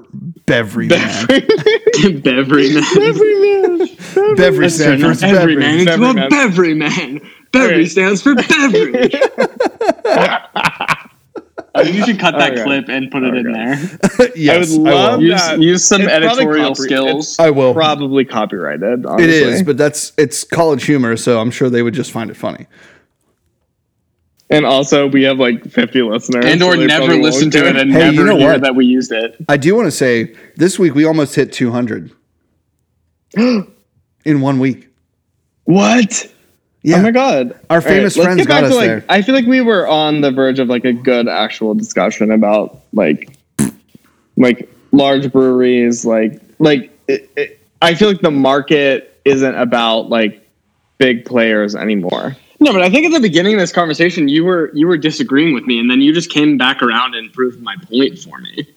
bevery 0.47 0.89
man. 0.89 1.27
Beverly 1.27 2.75
man. 2.75 3.89
Bevery 4.37 4.69
stands 4.71 5.21
for 5.21 5.27
Every 5.27 5.57
man 5.57 5.81
into 5.81 5.91
Beverly 5.93 6.11
a 6.11 6.15
man. 6.15 6.29
Beverly 6.31 6.75
man. 6.75 7.21
Beverly 7.53 7.87
stands 7.87 8.23
for 8.23 8.35
Beverly. 8.35 9.11
Uh, 11.75 11.81
you 11.81 12.05
should 12.05 12.19
cut 12.19 12.33
that 12.39 12.53
Okay. 12.53 12.63
clip 12.65 12.89
and 12.91 13.11
put 13.11 13.23
it 13.23 13.35
in 13.35 13.51
there. 13.51 13.79
yes, 14.37 14.73
I 14.75 14.77
would 14.79 14.83
love 14.83 15.19
will. 15.21 15.27
Use, 15.27 15.51
use 15.59 15.85
some 15.85 16.03
It's 16.03 16.11
editorial 16.11 16.71
copy- 16.75 16.83
skills. 16.83 17.37
I 17.39 17.51
will. 17.51 17.73
probably 17.73 18.27
copyrighted. 18.27 19.01
It 19.01 19.07
Honestly. 19.07 19.33
is, 19.33 19.63
but 19.63 19.79
that's 19.79 20.13
it's 20.19 20.45
college 20.45 20.85
humor, 20.85 21.17
so 21.17 21.41
I'm 21.41 21.51
sure 21.51 21.71
they 21.71 21.83
would 21.83 21.95
just 21.95 22.11
find 22.13 22.29
it 22.31 22.37
funny. 22.37 22.67
and 24.51 24.67
also 24.67 25.07
we 25.09 25.23
have 25.23 25.39
like 25.39 25.65
50 25.65 26.03
listeners, 26.03 26.45
and 26.45 26.63
or 26.63 26.77
they 26.77 26.85
never 26.87 27.07
probably 27.07 27.23
listen 27.23 27.51
to 27.53 27.67
it 27.67 27.75
and 27.77 27.91
Hey, 27.91 27.99
never 28.01 28.13
you 28.13 28.25
know 28.25 28.37
hear 28.37 28.53
what? 28.53 28.61
that 28.61 28.75
we 28.75 28.85
used 28.85 29.11
it. 29.11 29.37
I 29.49 29.57
do 29.57 29.75
want 29.75 29.87
to 29.87 29.91
say 29.91 30.35
this 30.57 30.79
week 30.79 30.95
we 30.95 31.07
almost 31.07 31.35
hit 31.35 31.55
200 31.55 32.11
in 33.37 34.41
one 34.43 34.59
week. 34.59 34.89
What? 35.65 36.31
Yeah, 36.83 36.99
Oh 36.99 37.03
my 37.03 37.13
god! 37.13 37.59
Our 37.71 37.81
famous 37.81 38.17
let's 38.17 38.27
friends 38.27 38.47
got 38.47 38.65
us 38.65 38.71
to, 38.71 38.77
like, 38.77 38.87
there. 38.89 39.05
I 39.09 39.23
feel 39.23 39.37
like 39.37 39.47
we 39.47 39.61
were 39.61 39.87
on 39.87 40.21
the 40.21 40.33
verge 40.33 40.59
of 40.59 40.69
like 40.69 40.85
a 40.85 40.93
good 40.93 41.29
actual 41.29 41.75
discussion 41.75 42.33
about 42.33 42.81
like 42.93 43.31
like 44.37 44.69
large 44.91 45.31
breweries, 45.31 46.05
like 46.05 46.41
like 46.59 46.91
it, 47.07 47.31
it, 47.37 47.61
I 47.81 47.95
feel 47.95 48.09
like 48.09 48.21
the 48.21 48.33
market 48.33 49.21
isn't 49.25 49.55
about 49.55 50.09
like 50.09 50.49
big 50.99 51.25
players 51.25 51.77
anymore. 51.77 52.37
No, 52.59 52.73
but 52.73 52.83
I 52.83 52.91
think 52.91 53.07
at 53.07 53.13
the 53.13 53.21
beginning 53.21 53.55
of 53.55 53.61
this 53.61 53.73
conversation, 53.73 54.29
you 54.29 54.45
were 54.45 54.71
you 54.75 54.87
were 54.87 54.97
disagreeing 54.97 55.53
with 55.55 55.65
me, 55.65 55.79
and 55.79 55.91
then 55.91 56.01
you 56.01 56.13
just 56.13 56.31
came 56.31 56.57
back 56.57 56.83
around 56.83 57.15
and 57.15 57.33
proved 57.33 57.61
my 57.61 57.77
point 57.89 58.19
for 58.19 58.39
me. 58.39 58.69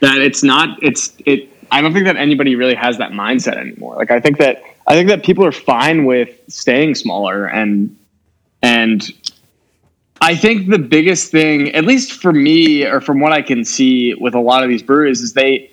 That 0.00 0.18
it's 0.18 0.42
not 0.42 0.82
it's 0.82 1.14
it. 1.26 1.48
I 1.70 1.80
don't 1.80 1.92
think 1.92 2.06
that 2.06 2.16
anybody 2.16 2.56
really 2.56 2.74
has 2.74 2.98
that 2.98 3.12
mindset 3.12 3.56
anymore. 3.56 3.96
Like 3.96 4.10
I 4.10 4.20
think 4.20 4.38
that 4.38 4.62
I 4.86 4.94
think 4.94 5.08
that 5.08 5.24
people 5.24 5.44
are 5.44 5.52
fine 5.52 6.04
with 6.04 6.30
staying 6.48 6.94
smaller 6.94 7.46
and 7.46 7.96
and 8.62 9.10
I 10.20 10.36
think 10.36 10.68
the 10.68 10.78
biggest 10.78 11.30
thing, 11.30 11.74
at 11.74 11.84
least 11.84 12.12
for 12.12 12.32
me, 12.32 12.84
or 12.84 13.00
from 13.00 13.20
what 13.20 13.32
I 13.32 13.40
can 13.40 13.64
see 13.64 14.14
with 14.14 14.34
a 14.34 14.40
lot 14.40 14.62
of 14.62 14.68
these 14.68 14.82
breweries, 14.82 15.22
is 15.22 15.32
they 15.32 15.70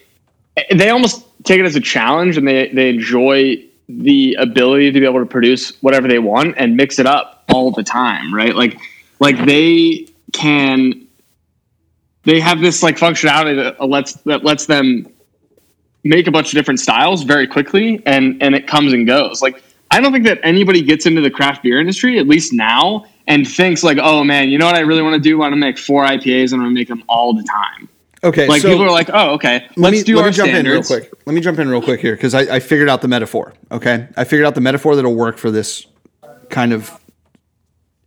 they 0.72 0.90
almost 0.90 1.26
take 1.44 1.60
it 1.60 1.66
as 1.66 1.76
a 1.76 1.82
challenge 1.82 2.38
and 2.38 2.48
they 2.48 2.70
they 2.70 2.90
enjoy 2.90 3.64
the 3.90 4.36
ability 4.40 4.92
to 4.92 5.00
be 5.00 5.06
able 5.06 5.20
to 5.20 5.26
produce 5.26 5.72
whatever 5.82 6.08
they 6.08 6.20
want 6.20 6.56
and 6.58 6.76
mix 6.76 7.00
it 7.00 7.06
up 7.06 7.44
all 7.54 7.72
the 7.72 7.84
time, 7.84 8.34
right? 8.34 8.56
Like 8.56 8.80
like 9.20 9.46
they 9.46 10.08
can 10.32 11.08
they 12.24 12.40
have 12.40 12.62
this 12.62 12.84
like 12.84 12.98
functionality 12.98 13.56
that 13.56 13.84
lets 13.86 14.14
that 14.24 14.44
lets 14.44 14.66
them 14.66 15.08
make 16.08 16.28
a 16.28 16.32
bunch 16.32 16.48
of 16.48 16.54
different 16.54 16.80
styles 16.80 17.24
very 17.24 17.48
quickly 17.48 18.02
and 18.06 18.42
and 18.42 18.56
it 18.56 18.68
comes 18.68 18.94
and 18.94 19.06
goes. 19.08 19.42
Like 19.42 19.64
I 19.92 20.02
don't 20.02 20.12
think 20.12 20.26
that 20.26 20.40
anybody 20.44 20.82
gets 20.82 21.06
into 21.06 21.22
the 21.22 21.32
craft 21.32 21.64
beer 21.64 21.80
industry, 21.80 22.20
at 22.20 22.28
least 22.28 22.52
now, 22.54 23.06
and 23.28 23.48
thinks 23.48 23.84
like, 23.84 23.98
oh 24.02 24.24
man, 24.24 24.50
you 24.50 24.58
know 24.58 24.66
what 24.66 24.76
I 24.76 24.82
really 24.82 25.02
want 25.02 25.16
to 25.16 25.30
do? 25.30 25.36
I 25.38 25.40
want 25.40 25.54
to 25.54 25.58
make 25.58 25.78
four 25.78 26.04
IPAs 26.04 26.52
and 26.52 26.62
I'm 26.62 26.68
gonna 26.68 26.72
make 26.72 26.88
them 26.88 27.04
all 27.08 27.34
the 27.34 27.44
time. 27.44 27.90
Okay, 28.24 28.48
Like 28.48 28.62
so 28.62 28.70
people 28.70 28.84
are 28.84 28.92
like, 28.92 29.10
oh 29.14 29.34
okay, 29.36 29.60
let's 29.62 29.78
let 29.78 29.94
me, 29.94 30.04
do 30.04 30.16
let 30.16 30.24
our 30.24 30.30
me 30.30 30.36
jump 30.36 30.50
standards. 30.50 30.90
in 30.92 30.98
real 30.98 31.06
quick. 31.06 31.22
Let 31.26 31.34
me 31.34 31.42
jump 31.42 31.60
in 31.60 31.70
real 31.70 31.82
quick 31.82 32.02
here 32.02 32.16
because 32.16 32.34
I, 32.34 32.56
I 32.56 32.60
figured 32.60 32.90
out 32.90 33.02
the 33.02 33.08
metaphor. 33.08 33.54
Okay, 33.72 34.08
I 34.18 34.24
figured 34.24 34.46
out 34.46 34.56
the 34.56 34.62
metaphor 34.62 34.96
that'll 34.96 35.16
work 35.16 35.38
for 35.38 35.52
this 35.52 35.86
kind 36.50 36.74
of 36.74 36.92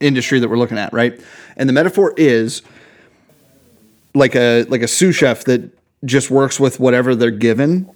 industry 0.01 0.41
that 0.41 0.49
we're 0.49 0.59
looking 0.59 0.79
at, 0.79 0.93
right? 0.93 1.21
And 1.57 1.69
the 1.69 1.73
metaphor 1.73 2.13
is 2.17 2.63
like 4.15 4.35
a 4.35 4.65
like 4.65 4.83
a 4.83 4.89
sous 4.89 5.15
chef 5.15 5.45
that 5.45 5.71
just 6.05 6.31
works 6.31 6.59
with 6.59 6.81
whatever 6.81 7.15
they're 7.15 7.31
given. 7.31 7.91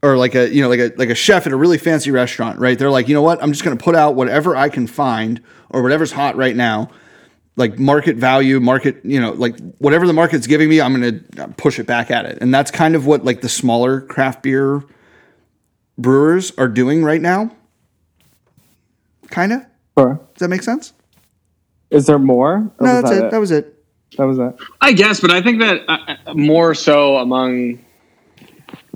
Or 0.00 0.16
like 0.16 0.36
a 0.36 0.48
you 0.48 0.62
know 0.62 0.68
like 0.68 0.78
a 0.78 0.92
like 0.96 1.08
a 1.08 1.14
chef 1.14 1.46
at 1.46 1.52
a 1.52 1.56
really 1.56 1.76
fancy 1.76 2.12
restaurant, 2.12 2.60
right? 2.60 2.78
They're 2.78 2.90
like, 2.90 3.08
you 3.08 3.14
know 3.14 3.22
what? 3.22 3.42
I'm 3.42 3.50
just 3.50 3.64
going 3.64 3.76
to 3.76 3.82
put 3.82 3.96
out 3.96 4.14
whatever 4.14 4.54
I 4.54 4.68
can 4.68 4.86
find 4.86 5.42
or 5.70 5.82
whatever's 5.82 6.12
hot 6.12 6.36
right 6.36 6.54
now, 6.54 6.90
like 7.56 7.80
market 7.80 8.16
value, 8.16 8.60
market, 8.60 9.04
you 9.04 9.20
know, 9.20 9.32
like 9.32 9.58
whatever 9.78 10.06
the 10.06 10.12
market's 10.12 10.46
giving 10.46 10.68
me, 10.68 10.80
I'm 10.80 10.98
going 10.98 11.24
to 11.34 11.48
push 11.56 11.80
it 11.80 11.86
back 11.86 12.10
at 12.12 12.24
it. 12.24 12.38
And 12.40 12.54
that's 12.54 12.70
kind 12.70 12.94
of 12.94 13.06
what 13.06 13.24
like 13.24 13.40
the 13.40 13.48
smaller 13.48 14.00
craft 14.00 14.44
beer 14.44 14.84
brewers 15.98 16.52
are 16.56 16.68
doing 16.68 17.02
right 17.02 17.20
now. 17.20 17.54
Kind 19.30 19.52
of. 19.52 19.62
Sure. 19.98 20.20
Does 20.34 20.40
that 20.40 20.48
make 20.48 20.62
sense? 20.62 20.92
Is 21.90 22.06
there 22.06 22.18
more? 22.18 22.70
No, 22.80 23.02
that's 23.02 23.10
it. 23.10 23.20
that 23.22 23.30
That 23.32 23.40
was 23.40 23.50
it. 23.50 23.77
That 24.16 24.24
was 24.24 24.38
that. 24.38 24.56
I 24.80 24.92
guess, 24.92 25.20
but 25.20 25.30
I 25.30 25.42
think 25.42 25.60
that 25.60 25.82
uh, 25.88 26.16
uh, 26.26 26.34
more 26.34 26.74
so 26.74 27.18
among 27.18 27.78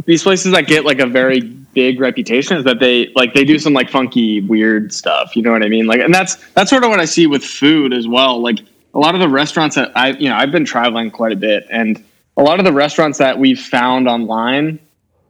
these 0.05 0.22
places 0.22 0.53
that 0.53 0.66
get 0.66 0.85
like 0.85 0.98
a 0.98 1.07
very 1.07 1.40
big 1.40 2.01
reputation 2.01 2.57
is 2.57 2.64
that 2.64 2.81
they 2.81 3.12
like 3.14 3.35
they 3.35 3.44
do 3.44 3.59
some 3.59 3.72
like 3.72 3.90
funky 3.90 4.40
weird 4.40 4.92
stuff. 4.92 5.37
You 5.37 5.42
know 5.42 5.53
what 5.53 5.62
I 5.62 5.68
mean? 5.68 5.87
Like, 5.87 6.01
and 6.01 6.14
that's 6.14 6.37
that's 6.53 6.70
sort 6.70 6.85
of 6.85 6.90
what 6.90 7.01
I 7.01 7.05
see 7.05 7.27
with 7.27 7.44
food 7.44 7.92
as 7.92 8.09
well. 8.09 8.40
Like 8.40 8.61
a 8.94 8.98
lot 8.98 9.14
of 9.14 9.20
the 9.20 9.29
restaurants 9.29 9.77
that 9.77 9.92
I 9.96 10.11
you 10.11 10.29
know 10.29 10.37
I've 10.37 10.53
been 10.53 10.64
traveling 10.64 11.11
quite 11.11 11.33
a 11.33 11.37
bit, 11.37 11.66
and 11.70 12.03
a 12.37 12.42
lot 12.42 12.59
of 12.59 12.64
the 12.64 12.72
restaurants 12.72 13.18
that 13.18 13.38
we've 13.38 13.61
found 13.61 14.09
online, 14.09 14.79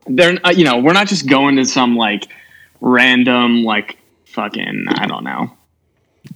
they're 0.06 0.38
uh, 0.44 0.50
you 0.50 0.64
know 0.64 0.78
we're 0.78 0.92
not 0.92 1.08
just 1.08 1.28
going 1.28 1.56
to 1.56 1.64
some 1.64 1.96
like 1.96 2.28
random 2.80 3.64
like 3.64 3.98
fucking 4.26 4.86
I 4.88 5.06
don't 5.06 5.24
know 5.24 5.56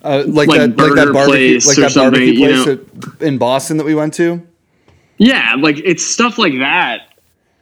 Uh, 0.06 0.24
like, 0.26 0.48
Like 0.48 0.58
that, 0.60 0.76
like 0.78 0.94
that 0.94 1.12
barbecue, 1.12 1.60
place 1.60 1.66
like 1.66 1.76
that 1.76 1.94
barbecue 1.94 2.36
something, 2.36 2.78
you 2.78 3.16
know? 3.20 3.26
in 3.26 3.38
Boston 3.38 3.76
that 3.78 3.84
we 3.86 3.94
went 3.94 4.14
to. 4.14 4.46
Yeah, 5.18 5.54
like 5.58 5.78
it's 5.84 6.04
stuff 6.04 6.38
like 6.38 6.54
that 6.58 7.00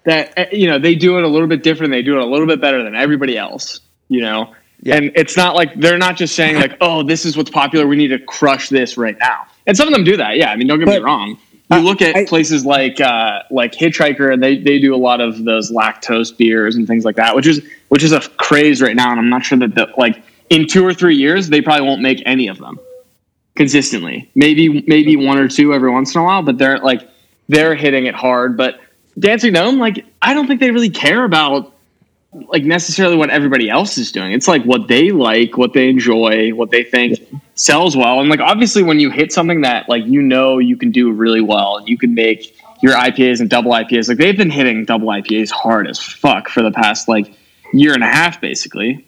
that 0.05 0.37
uh, 0.39 0.45
you 0.53 0.67
know 0.67 0.79
they 0.79 0.95
do 0.95 1.19
it 1.19 1.25
a 1.25 1.29
little 1.29 1.49
bit 1.49 1.63
different. 1.63 1.93
They 1.93 2.03
do 2.03 2.17
it 2.17 2.23
a 2.23 2.27
little 2.27 2.47
bit 2.47 2.61
better 2.61 2.83
than 2.83 2.95
everybody 2.95 3.39
else. 3.39 3.81
You 4.09 4.21
know, 4.21 4.55
Yeah. 4.83 4.97
and 4.97 5.13
it's 5.15 5.37
not 5.37 5.55
like 5.55 5.75
they're 5.81 5.99
not 5.99 6.17
just 6.17 6.35
saying 6.35 6.57
like, 6.57 6.77
"Oh, 6.81 7.03
this 7.03 7.25
is 7.25 7.37
what's 7.37 7.51
popular. 7.51 7.87
We 7.87 7.97
need 7.97 8.09
to 8.09 8.19
crush 8.19 8.69
this 8.69 8.97
right 8.97 9.17
now." 9.19 9.47
And 9.67 9.77
some 9.77 9.89
of 9.89 9.95
them 9.95 10.05
do 10.05 10.17
that. 10.19 10.37
Yeah, 10.37 10.51
I 10.51 10.57
mean, 10.57 10.67
don't 10.67 10.79
get 10.79 10.89
me 10.89 10.99
wrong. 10.99 11.39
You 11.71 11.79
uh, 11.79 11.81
look 11.81 12.03
at 12.03 12.15
I- 12.15 12.27
places 12.27 12.67
like 12.67 13.01
uh, 13.01 13.41
like 13.51 13.73
Hitchhiker, 13.73 14.33
and 14.33 14.43
they 14.43 14.59
they 14.59 14.79
do 14.81 14.95
a 14.95 14.99
lot 14.99 15.21
of 15.21 15.45
those 15.45 15.71
lactose 15.71 16.37
beers 16.37 16.77
and 16.77 16.87
things 16.87 17.05
like 17.05 17.17
that, 17.17 17.35
which 17.37 17.47
is 17.47 17.63
which 17.89 18.03
is 18.03 18.13
a 18.13 18.21
craze 18.21 18.83
right 18.83 18.95
now. 18.97 19.11
And 19.11 19.19
I'm 19.21 19.31
not 19.31 19.45
sure 19.45 19.57
that 19.59 19.75
the, 19.75 19.89
like 19.97 20.23
in 20.55 20.69
two 20.69 20.87
or 20.87 20.95
three 20.95 21.17
years 21.17 21.49
they 21.49 21.61
probably 21.61 21.87
won't 21.87 22.01
make 22.01 22.23
any 22.25 22.47
of 22.49 22.59
them 22.59 22.79
consistently. 23.57 24.31
Maybe 24.35 24.85
maybe 24.87 25.17
one 25.17 25.39
or 25.39 25.49
two 25.49 25.75
every 25.75 25.91
once 25.91 26.15
in 26.15 26.21
a 26.21 26.25
while, 26.25 26.43
but 26.43 26.59
they're 26.59 26.79
like 26.79 27.09
they're 27.49 27.75
hitting 27.75 28.07
it 28.07 28.15
hard. 28.15 28.57
But 28.57 28.81
Dancing 29.19 29.53
Gnome, 29.53 29.79
like 29.79 30.05
I 30.23 30.33
don't 30.33 30.47
think 30.47 30.61
they 30.61 30.71
really 30.71 30.91
care 30.91 31.25
about 31.25 31.73
like 32.49 32.65
necessarily 32.65 33.17
what 33.17 33.31
everybody 33.31 33.69
else 33.69 33.99
is 33.99 34.13
doing. 34.13 34.33
It's 34.33 34.49
like 34.49 34.65
what 34.65 34.89
they 34.89 35.11
like, 35.11 35.57
what 35.57 35.73
they 35.73 35.89
enjoy, 35.89 36.51
what 36.51 36.71
they 36.71 36.85
think 36.85 37.21
sells 37.55 37.97
well. 37.97 38.21
And 38.21 38.29
like 38.29 38.41
obviously 38.41 38.83
when 38.83 39.01
you 39.01 39.11
hit 39.11 39.33
something 39.33 39.63
that 39.63 39.89
like 39.89 40.05
you 40.07 40.23
know 40.23 40.59
you 40.59 40.77
can 40.77 40.91
do 40.91 41.11
really 41.13 41.41
well, 41.41 41.83
you 41.87 41.99
can 41.99 42.15
make 42.15 42.57
your 42.81 42.95
IPAs 42.95 43.41
and 43.41 43.51
double 43.51 43.73
IPAs. 43.73 44.09
Like 44.09 44.19
they've 44.19 44.37
been 44.37 44.51
hitting 44.51 44.85
double 44.85 45.09
IPAs 45.09 45.51
hard 45.51 45.89
as 45.89 45.99
fuck 45.99 46.49
for 46.49 46.63
the 46.63 46.73
past 46.73 47.09
like 47.09 47.33
year 47.73 47.93
and 47.93 48.05
a 48.05 48.09
half 48.09 48.41
basically. 48.41 49.05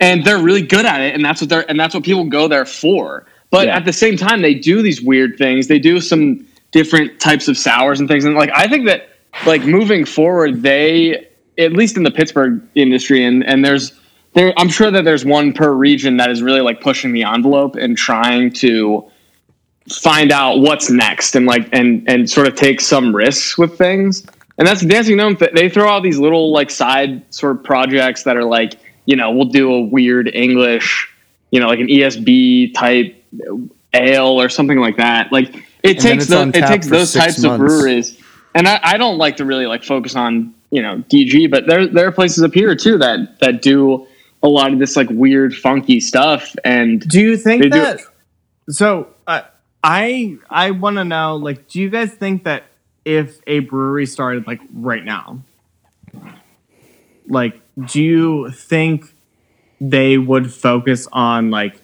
And 0.00 0.24
they're 0.24 0.38
really 0.38 0.62
good 0.62 0.84
at 0.86 1.00
it 1.00 1.14
and 1.14 1.24
that's 1.24 1.40
what 1.40 1.48
they're 1.50 1.68
and 1.70 1.78
that's 1.80 1.94
what 1.94 2.04
people 2.04 2.24
go 2.24 2.48
there 2.48 2.64
for. 2.66 3.26
But 3.50 3.68
Yeah. 3.68 3.76
at 3.76 3.84
the 3.84 3.92
same 3.92 4.16
time 4.16 4.42
they 4.42 4.54
do 4.54 4.82
these 4.82 5.00
weird 5.00 5.38
things. 5.38 5.68
They 5.68 5.78
do 5.78 6.00
some 6.00 6.46
different 6.72 7.20
types 7.20 7.48
of 7.48 7.56
sours 7.56 8.00
and 8.00 8.08
things 8.08 8.24
and 8.24 8.34
like 8.34 8.50
I 8.54 8.68
think 8.68 8.86
that 8.86 9.08
like 9.46 9.64
moving 9.64 10.04
forward 10.04 10.62
they 10.62 11.26
at 11.58 11.72
least 11.72 11.96
in 11.96 12.02
the 12.02 12.10
Pittsburgh 12.10 12.60
industry, 12.74 13.24
and 13.24 13.44
and 13.44 13.64
there's 13.64 13.92
there, 14.34 14.52
I'm 14.58 14.68
sure 14.68 14.90
that 14.90 15.04
there's 15.04 15.24
one 15.24 15.52
per 15.52 15.72
region 15.72 16.18
that 16.18 16.30
is 16.30 16.42
really 16.42 16.60
like 16.60 16.80
pushing 16.80 17.12
the 17.12 17.22
envelope 17.24 17.76
and 17.76 17.96
trying 17.96 18.52
to 18.54 19.10
find 19.88 20.32
out 20.32 20.58
what's 20.58 20.90
next 20.90 21.34
and 21.36 21.46
like 21.46 21.68
and 21.72 22.04
and 22.08 22.28
sort 22.28 22.46
of 22.46 22.54
take 22.54 22.80
some 22.80 23.14
risks 23.14 23.56
with 23.56 23.78
things. 23.78 24.26
And 24.58 24.66
that's 24.66 24.82
Dancing 24.82 25.16
Gnome. 25.16 25.36
They 25.54 25.68
throw 25.68 25.88
all 25.88 26.00
these 26.00 26.18
little 26.18 26.52
like 26.52 26.70
side 26.70 27.22
sort 27.32 27.56
of 27.56 27.64
projects 27.64 28.22
that 28.24 28.36
are 28.36 28.44
like 28.44 28.74
you 29.06 29.16
know 29.16 29.30
we'll 29.30 29.46
do 29.46 29.72
a 29.72 29.80
weird 29.82 30.28
English, 30.34 31.08
you 31.50 31.60
know, 31.60 31.68
like 31.68 31.80
an 31.80 31.88
ESB 31.88 32.74
type 32.74 33.24
ale 33.94 34.40
or 34.40 34.48
something 34.48 34.78
like 34.78 34.96
that. 34.98 35.32
Like 35.32 35.54
it 35.82 35.96
And 35.96 36.00
takes 36.00 36.26
those, 36.26 36.48
it 36.48 36.66
takes 36.66 36.88
those 36.88 37.12
types 37.12 37.38
months. 37.38 37.44
of 37.44 37.58
breweries 37.58 38.20
and 38.54 38.66
I, 38.68 38.80
I 38.82 38.96
don't 38.98 39.18
like 39.18 39.36
to 39.36 39.44
really 39.44 39.66
like 39.66 39.84
focus 39.84 40.16
on 40.16 40.54
you 40.70 40.82
know 40.82 40.98
DG, 41.08 41.50
but 41.50 41.66
there 41.66 41.86
there 41.86 42.06
are 42.08 42.12
places 42.12 42.42
up 42.42 42.52
here 42.52 42.74
too 42.74 42.98
that 42.98 43.38
that 43.40 43.62
do 43.62 44.06
a 44.42 44.48
lot 44.48 44.72
of 44.72 44.78
this 44.78 44.96
like 44.96 45.08
weird 45.10 45.54
funky 45.54 46.00
stuff. 46.00 46.54
And 46.64 47.00
Do 47.00 47.20
you 47.20 47.36
think 47.36 47.62
They 47.62 47.68
do- 47.70 47.80
that? 47.80 48.00
So 48.68 49.08
uh, 49.26 49.42
I 49.84 50.36
I 50.50 50.72
want 50.72 50.96
to 50.96 51.04
know, 51.04 51.36
like, 51.36 51.68
do 51.68 51.80
you 51.80 51.88
guys 51.88 52.10
think 52.12 52.44
that 52.44 52.64
if 53.04 53.38
a 53.46 53.60
brewery 53.60 54.06
started 54.06 54.46
like 54.46 54.60
right 54.74 55.04
now, 55.04 55.40
like, 57.28 57.60
do 57.86 58.02
you 58.02 58.50
think 58.50 59.12
they 59.80 60.16
would 60.18 60.52
focus 60.52 61.06
on 61.12 61.50
like 61.50 61.80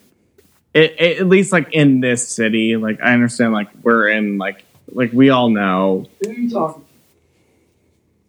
it, 0.73 0.95
it- 0.99 1.19
at 1.19 1.27
least 1.27 1.51
like 1.51 1.71
in 1.73 1.99
this 1.99 2.27
city. 2.27 2.75
Like 2.77 2.99
I 3.01 3.13
understand 3.13 3.53
like 3.53 3.69
we're 3.83 4.07
in 4.09 4.37
like 4.37 4.65
like 4.91 5.13
we 5.13 5.29
all 5.29 5.49
know 5.49 6.07
Who 6.21 6.29
are 6.29 6.33
you 6.33 6.49
talking 6.49 6.85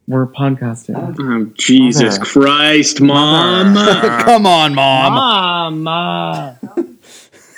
we're 0.07 0.27
podcasting. 0.27 1.17
Oh, 1.19 1.51
Jesus 1.57 2.19
Mother. 2.19 2.31
Christ, 2.31 3.01
mom. 3.01 3.75
Come 4.25 4.45
on, 4.45 4.75
mom. 4.75 5.15
Mom, 5.15 5.89
oh 5.89 6.87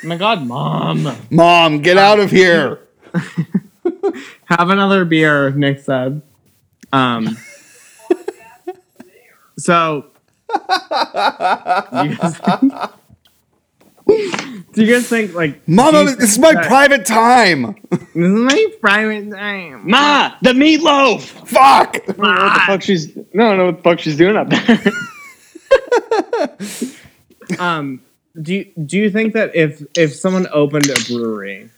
my 0.04 0.16
God, 0.16 0.46
mom. 0.46 1.16
Mom, 1.32 1.82
get 1.82 1.98
out 1.98 2.20
of 2.20 2.30
here. 2.30 2.78
Have 4.44 4.70
another 4.70 5.04
beer, 5.04 5.50
Nick 5.50 5.80
said. 5.80 6.22
Um. 6.92 7.36
So, 9.58 10.06
do 10.48 10.58
you 12.04 12.16
guys 12.16 12.38
think, 12.38 12.72
do 14.72 14.84
you 14.84 14.92
guys 14.94 15.08
think 15.08 15.34
like 15.34 15.66
Mama, 15.68 16.04
do 16.04 16.10
you 16.10 16.16
this 16.16 16.32
is 16.32 16.38
my 16.38 16.52
that- 16.52 16.66
private 16.66 17.04
time. 17.06 17.74
This 17.90 18.00
is 18.14 18.14
my 18.14 18.66
private 18.80 19.30
time. 19.30 19.88
Ma, 19.90 20.34
the 20.42 20.52
meatloaf. 20.52 21.20
Fuck. 21.48 21.96
I 21.96 22.12
don't 22.12 22.18
know 22.18 22.44
what 22.44 22.54
the 22.54 22.60
fuck 22.66 22.82
she's. 22.82 23.16
No, 23.34 23.46
I 23.46 23.48
don't 23.48 23.58
know 23.58 23.66
what 23.66 23.76
the 23.78 23.82
fuck 23.82 23.98
she's 24.00 24.16
doing 24.16 24.36
up 24.36 24.48
there. 24.50 24.80
Um, 27.60 28.02
do 28.42 28.54
you, 28.56 28.64
do 28.84 28.98
you 28.98 29.08
think 29.08 29.34
that 29.34 29.54
if 29.54 29.80
if 29.96 30.12
someone 30.14 30.48
opened 30.52 30.90
a 30.90 30.96
brewery 31.06 31.70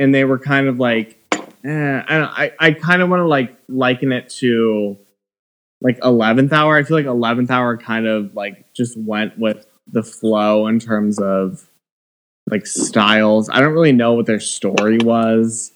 and 0.00 0.12
they 0.12 0.24
were 0.24 0.38
kind 0.40 0.66
of 0.66 0.80
like, 0.80 1.16
eh, 1.64 2.02
I 2.08 2.18
don't, 2.18 2.28
I, 2.38 2.52
I 2.58 2.72
kind 2.72 3.02
of 3.02 3.08
want 3.08 3.20
to 3.20 3.26
like 3.28 3.56
liken 3.68 4.10
it 4.10 4.28
to 4.40 4.98
like 5.80 5.98
eleventh 6.02 6.52
hour. 6.52 6.76
I 6.76 6.82
feel 6.82 6.96
like 6.96 7.06
eleventh 7.06 7.50
hour 7.50 7.76
kind 7.76 8.06
of 8.06 8.34
like 8.34 8.72
just 8.72 8.96
went 8.98 9.38
with 9.38 9.66
the 9.86 10.02
flow 10.02 10.66
in 10.66 10.78
terms 10.78 11.18
of 11.18 11.68
like 12.50 12.66
styles. 12.66 13.48
I 13.48 13.60
don't 13.60 13.72
really 13.72 13.92
know 13.92 14.14
what 14.14 14.26
their 14.26 14.40
story 14.40 14.98
was. 14.98 15.72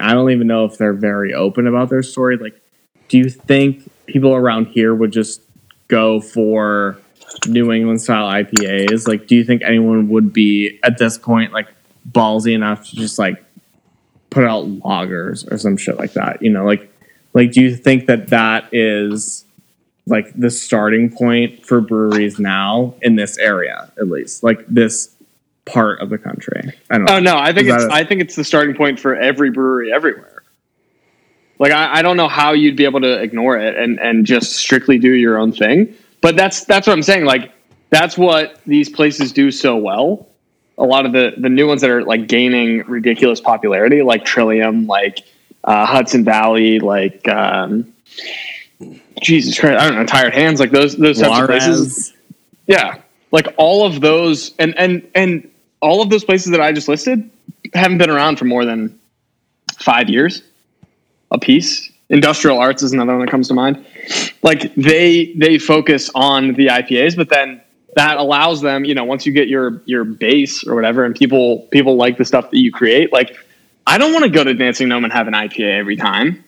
I 0.00 0.12
don't 0.12 0.30
even 0.30 0.46
know 0.46 0.64
if 0.64 0.76
they're 0.76 0.92
very 0.92 1.34
open 1.34 1.66
about 1.66 1.88
their 1.88 2.02
story. 2.02 2.36
Like, 2.36 2.60
do 3.08 3.18
you 3.18 3.28
think 3.28 3.88
people 4.06 4.34
around 4.34 4.66
here 4.66 4.94
would 4.94 5.12
just 5.12 5.40
go 5.88 6.20
for 6.20 6.98
New 7.46 7.72
England 7.72 8.00
style 8.00 8.30
IPAs? 8.30 9.06
Like, 9.06 9.26
do 9.26 9.36
you 9.36 9.44
think 9.44 9.62
anyone 9.62 10.08
would 10.08 10.32
be 10.32 10.78
at 10.82 10.98
this 10.98 11.18
point 11.18 11.52
like 11.52 11.68
ballsy 12.10 12.54
enough 12.54 12.88
to 12.88 12.96
just 12.96 13.18
like 13.18 13.44
put 14.30 14.44
out 14.44 14.66
lagers 14.66 15.50
or 15.50 15.58
some 15.58 15.76
shit 15.76 15.98
like 15.98 16.14
that? 16.14 16.42
You 16.42 16.50
know, 16.50 16.64
like, 16.64 16.90
like 17.34 17.52
do 17.52 17.60
you 17.60 17.76
think 17.76 18.06
that 18.06 18.28
that 18.28 18.68
is 18.72 19.43
like 20.06 20.32
the 20.38 20.50
starting 20.50 21.10
point 21.10 21.64
for 21.64 21.80
breweries 21.80 22.38
now 22.38 22.94
in 23.02 23.16
this 23.16 23.38
area, 23.38 23.90
at 23.98 24.08
least, 24.08 24.42
like 24.42 24.66
this 24.66 25.14
part 25.64 26.00
of 26.00 26.10
the 26.10 26.18
country? 26.18 26.72
I 26.90 26.98
don't 26.98 27.04
know. 27.06 27.16
Oh 27.16 27.20
no, 27.20 27.38
I 27.38 27.52
think 27.52 27.68
Is 27.68 27.74
it's 27.74 27.84
a- 27.84 27.92
I 27.92 28.04
think 28.04 28.20
it's 28.20 28.36
the 28.36 28.44
starting 28.44 28.74
point 28.76 29.00
for 29.00 29.16
every 29.16 29.50
brewery 29.50 29.92
everywhere. 29.92 30.42
Like 31.58 31.72
I, 31.72 31.98
I 31.98 32.02
don't 32.02 32.16
know 32.16 32.28
how 32.28 32.52
you'd 32.52 32.76
be 32.76 32.84
able 32.84 33.00
to 33.00 33.20
ignore 33.22 33.56
it 33.58 33.76
and 33.76 33.98
and 34.00 34.26
just 34.26 34.54
strictly 34.54 34.98
do 34.98 35.12
your 35.12 35.38
own 35.38 35.52
thing. 35.52 35.94
But 36.20 36.36
that's 36.36 36.64
that's 36.64 36.86
what 36.86 36.92
I'm 36.92 37.02
saying. 37.02 37.24
Like 37.24 37.52
that's 37.90 38.18
what 38.18 38.60
these 38.66 38.88
places 38.88 39.32
do 39.32 39.50
so 39.50 39.76
well. 39.76 40.28
A 40.78 40.84
lot 40.84 41.06
of 41.06 41.12
the 41.12 41.32
the 41.38 41.48
new 41.48 41.68
ones 41.68 41.80
that 41.82 41.90
are 41.90 42.02
like 42.02 42.26
gaining 42.26 42.78
ridiculous 42.86 43.40
popularity, 43.40 44.02
like 44.02 44.24
Trillium, 44.24 44.86
like 44.86 45.20
uh, 45.62 45.86
Hudson 45.86 46.24
Valley, 46.24 46.80
like 46.80 47.26
um, 47.28 47.94
Jesus 49.20 49.58
Christ, 49.58 49.80
I 49.80 49.88
don't 49.88 49.98
know, 49.98 50.06
Tired 50.06 50.34
Hands, 50.34 50.58
like 50.60 50.70
those 50.70 50.96
those 50.96 51.20
types 51.20 51.40
of 51.40 51.46
places. 51.46 52.12
Yeah, 52.66 53.00
like 53.30 53.46
all 53.56 53.86
of 53.86 54.00
those, 54.00 54.54
and 54.58 54.76
and 54.78 55.08
and 55.14 55.50
all 55.80 56.02
of 56.02 56.10
those 56.10 56.24
places 56.24 56.50
that 56.52 56.60
I 56.60 56.72
just 56.72 56.88
listed 56.88 57.30
haven't 57.74 57.98
been 57.98 58.10
around 58.10 58.38
for 58.38 58.44
more 58.44 58.64
than 58.64 58.98
five 59.78 60.08
years 60.08 60.42
a 61.30 61.38
piece. 61.38 61.90
Industrial 62.10 62.58
Arts 62.58 62.82
is 62.82 62.92
another 62.92 63.12
one 63.12 63.24
that 63.24 63.30
comes 63.30 63.48
to 63.48 63.54
mind. 63.54 63.84
Like 64.42 64.74
they 64.74 65.32
they 65.36 65.58
focus 65.58 66.10
on 66.14 66.54
the 66.54 66.66
IPAs, 66.66 67.16
but 67.16 67.28
then 67.28 67.60
that 67.96 68.18
allows 68.18 68.60
them, 68.60 68.84
you 68.84 68.94
know, 68.94 69.04
once 69.04 69.24
you 69.26 69.32
get 69.32 69.48
your 69.48 69.82
your 69.86 70.04
base 70.04 70.66
or 70.66 70.74
whatever, 70.74 71.04
and 71.04 71.14
people 71.14 71.60
people 71.70 71.96
like 71.96 72.18
the 72.18 72.24
stuff 72.24 72.50
that 72.50 72.58
you 72.58 72.70
create. 72.70 73.12
Like 73.12 73.36
I 73.86 73.98
don't 73.98 74.12
want 74.12 74.24
to 74.24 74.30
go 74.30 74.44
to 74.44 74.54
Dancing 74.54 74.88
Gnome 74.88 75.04
and 75.04 75.12
have 75.12 75.28
an 75.28 75.34
IPA 75.34 75.78
every 75.78 75.96
time. 75.96 76.44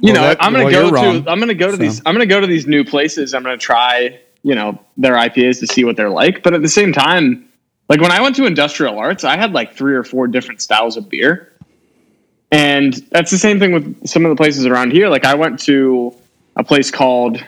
You 0.00 0.12
Well, 0.12 0.22
know, 0.22 0.28
that- 0.28 0.42
I'm 0.42 0.52
gonna 0.52 0.64
well, 0.64 0.72
go 0.72 0.88
to 0.88 0.94
wrong. 0.94 1.24
I'm 1.28 1.38
gonna 1.38 1.54
go 1.54 1.66
to 1.66 1.72
So. 1.72 1.76
these 1.78 2.02
I'm 2.04 2.14
gonna 2.14 2.26
go 2.26 2.40
to 2.40 2.46
these 2.46 2.66
new 2.66 2.84
places. 2.84 3.34
I'm 3.34 3.42
gonna 3.42 3.56
try, 3.56 4.18
you 4.42 4.54
know, 4.54 4.78
their 4.96 5.14
IPAs 5.14 5.60
to 5.60 5.66
see 5.66 5.84
what 5.84 5.96
they're 5.96 6.10
like. 6.10 6.42
But 6.42 6.54
at 6.54 6.62
the 6.62 6.68
same 6.68 6.92
time, 6.92 7.44
like 7.88 8.00
when 8.00 8.10
I 8.10 8.20
went 8.20 8.36
to 8.36 8.46
Industrial 8.46 8.98
Arts, 8.98 9.24
I 9.24 9.36
had 9.36 9.52
like 9.52 9.74
three 9.76 9.94
or 9.94 10.02
four 10.02 10.26
different 10.26 10.60
styles 10.62 10.96
of 10.96 11.08
beer. 11.08 11.52
And 12.50 12.94
that's 13.10 13.30
the 13.30 13.38
same 13.38 13.58
thing 13.58 13.72
with 13.72 14.06
some 14.06 14.24
of 14.24 14.30
the 14.30 14.36
places 14.36 14.66
around 14.66 14.92
here. 14.92 15.08
Like 15.08 15.24
I 15.24 15.34
went 15.34 15.58
to 15.60 16.14
a 16.56 16.62
place 16.64 16.90
called 16.90 17.42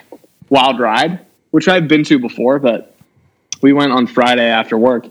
Wild 0.49 0.79
Ride, 0.81 1.21
which 1.53 1.69
I've 1.69 1.89
been 1.89 2.05
to 2.05 2.19
before, 2.19 2.59
but 2.59 2.97
we 3.63 3.73
went 3.73 3.93
on 3.93 4.07
Friday 4.07 4.47
after 4.49 4.77
work. 4.77 5.07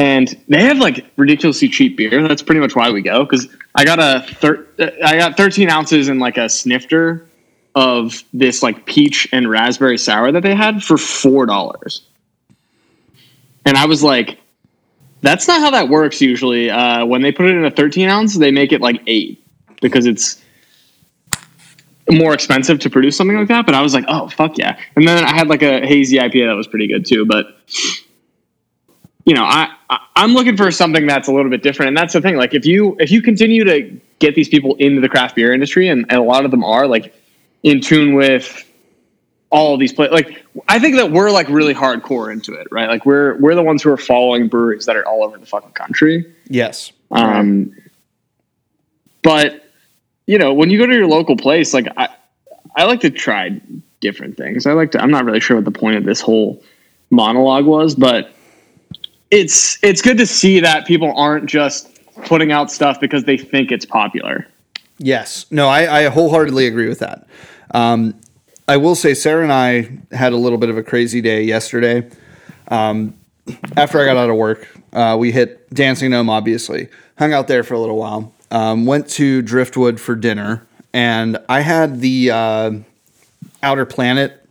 And 0.00 0.34
they 0.48 0.62
have 0.62 0.78
like 0.78 1.04
ridiculously 1.18 1.68
cheap 1.68 1.98
beer. 1.98 2.26
That's 2.26 2.40
pretty 2.40 2.62
much 2.62 2.74
why 2.74 2.90
we 2.90 3.02
go. 3.02 3.22
Because 3.22 3.54
I 3.74 3.84
got 3.84 3.98
a 3.98 4.26
thir- 4.32 4.66
I 5.04 5.18
got 5.18 5.36
13 5.36 5.68
ounces 5.68 6.08
in 6.08 6.18
like 6.18 6.38
a 6.38 6.48
snifter 6.48 7.28
of 7.74 8.24
this 8.32 8.62
like 8.62 8.86
peach 8.86 9.28
and 9.30 9.48
raspberry 9.48 9.98
sour 9.98 10.32
that 10.32 10.42
they 10.42 10.54
had 10.54 10.82
for 10.82 10.96
four 10.96 11.44
dollars. 11.44 12.00
And 13.66 13.76
I 13.76 13.84
was 13.84 14.02
like, 14.02 14.38
that's 15.20 15.46
not 15.46 15.60
how 15.60 15.70
that 15.72 15.90
works 15.90 16.22
usually. 16.22 16.70
Uh, 16.70 17.04
when 17.04 17.20
they 17.20 17.30
put 17.30 17.44
it 17.44 17.54
in 17.54 17.66
a 17.66 17.70
13 17.70 18.08
ounce, 18.08 18.38
they 18.38 18.50
make 18.50 18.72
it 18.72 18.80
like 18.80 19.02
eight 19.06 19.44
because 19.82 20.06
it's 20.06 20.42
more 22.10 22.32
expensive 22.32 22.78
to 22.78 22.88
produce 22.88 23.18
something 23.18 23.36
like 23.36 23.48
that. 23.48 23.66
But 23.66 23.74
I 23.74 23.82
was 23.82 23.92
like, 23.92 24.06
oh 24.08 24.30
fuck 24.30 24.56
yeah! 24.56 24.78
And 24.96 25.06
then 25.06 25.22
I 25.22 25.34
had 25.34 25.48
like 25.48 25.60
a 25.60 25.86
hazy 25.86 26.16
IPA 26.16 26.48
that 26.48 26.56
was 26.56 26.68
pretty 26.68 26.86
good 26.86 27.04
too. 27.04 27.26
But 27.26 27.48
you 29.26 29.34
know, 29.34 29.44
I, 29.44 29.68
I 29.68 29.76
I'm 30.14 30.34
looking 30.34 30.56
for 30.56 30.70
something 30.70 31.06
that's 31.06 31.28
a 31.28 31.32
little 31.32 31.50
bit 31.50 31.62
different, 31.62 31.88
and 31.88 31.96
that's 31.96 32.12
the 32.12 32.20
thing. 32.20 32.36
Like 32.36 32.54
if 32.54 32.64
you 32.64 32.96
if 33.00 33.10
you 33.10 33.20
continue 33.22 33.64
to 33.64 34.00
get 34.20 34.34
these 34.34 34.48
people 34.48 34.76
into 34.76 35.00
the 35.00 35.08
craft 35.08 35.34
beer 35.34 35.52
industry, 35.52 35.88
and, 35.88 36.06
and 36.08 36.18
a 36.18 36.22
lot 36.22 36.44
of 36.44 36.50
them 36.50 36.62
are 36.62 36.86
like 36.86 37.14
in 37.62 37.80
tune 37.80 38.14
with 38.14 38.64
all 39.50 39.74
of 39.74 39.80
these 39.80 39.92
places. 39.92 40.12
Like 40.12 40.44
I 40.68 40.78
think 40.78 40.96
that 40.96 41.10
we're 41.10 41.30
like 41.30 41.48
really 41.48 41.74
hardcore 41.74 42.32
into 42.32 42.54
it, 42.54 42.68
right? 42.70 42.88
Like 42.88 43.04
we're 43.04 43.36
we're 43.38 43.54
the 43.54 43.62
ones 43.62 43.82
who 43.82 43.90
are 43.90 43.96
following 43.96 44.48
breweries 44.48 44.86
that 44.86 44.96
are 44.96 45.06
all 45.06 45.24
over 45.24 45.36
the 45.36 45.46
fucking 45.46 45.72
country. 45.72 46.32
Yes. 46.48 46.92
Um, 47.10 47.74
but 49.22 49.64
you 50.26 50.38
know, 50.38 50.54
when 50.54 50.70
you 50.70 50.78
go 50.78 50.86
to 50.86 50.94
your 50.94 51.08
local 51.08 51.36
place, 51.36 51.74
like 51.74 51.88
I, 51.96 52.08
I 52.76 52.84
like 52.84 53.00
to 53.00 53.10
try 53.10 53.60
different 54.00 54.36
things. 54.36 54.66
I 54.66 54.72
like 54.72 54.92
to. 54.92 55.02
I'm 55.02 55.10
not 55.10 55.24
really 55.24 55.40
sure 55.40 55.56
what 55.56 55.64
the 55.64 55.72
point 55.72 55.96
of 55.96 56.04
this 56.04 56.20
whole 56.20 56.62
monologue 57.10 57.64
was, 57.64 57.96
but 57.96 58.32
it's 59.30 59.78
it's 59.82 60.02
good 60.02 60.18
to 60.18 60.26
see 60.26 60.60
that 60.60 60.86
people 60.86 61.12
aren't 61.16 61.46
just 61.46 61.98
putting 62.24 62.52
out 62.52 62.70
stuff 62.70 63.00
because 63.00 63.24
they 63.24 63.36
think 63.36 63.72
it's 63.72 63.86
popular. 63.86 64.46
Yes. 64.98 65.46
No, 65.50 65.68
I, 65.68 66.00
I 66.00 66.08
wholeheartedly 66.08 66.66
agree 66.66 66.88
with 66.88 66.98
that. 66.98 67.26
Um, 67.72 68.20
I 68.68 68.76
will 68.76 68.94
say 68.94 69.14
Sarah 69.14 69.42
and 69.42 69.52
I 69.52 69.90
had 70.14 70.32
a 70.32 70.36
little 70.36 70.58
bit 70.58 70.68
of 70.68 70.76
a 70.76 70.82
crazy 70.82 71.20
day 71.20 71.42
yesterday. 71.42 72.08
Um, 72.68 73.14
after 73.76 74.00
I 74.00 74.04
got 74.04 74.16
out 74.16 74.30
of 74.30 74.36
work, 74.36 74.68
uh, 74.92 75.16
we 75.18 75.32
hit 75.32 75.72
Dancing 75.74 76.10
Gnome, 76.10 76.28
obviously. 76.28 76.88
Hung 77.18 77.32
out 77.32 77.48
there 77.48 77.64
for 77.64 77.74
a 77.74 77.80
little 77.80 77.96
while. 77.96 78.32
Um, 78.50 78.86
went 78.86 79.08
to 79.10 79.42
Driftwood 79.42 80.00
for 80.00 80.14
dinner, 80.14 80.66
and 80.92 81.38
I 81.48 81.60
had 81.60 82.00
the 82.00 82.30
uh, 82.30 82.72
Outer 83.62 83.86
Planet 83.86 84.46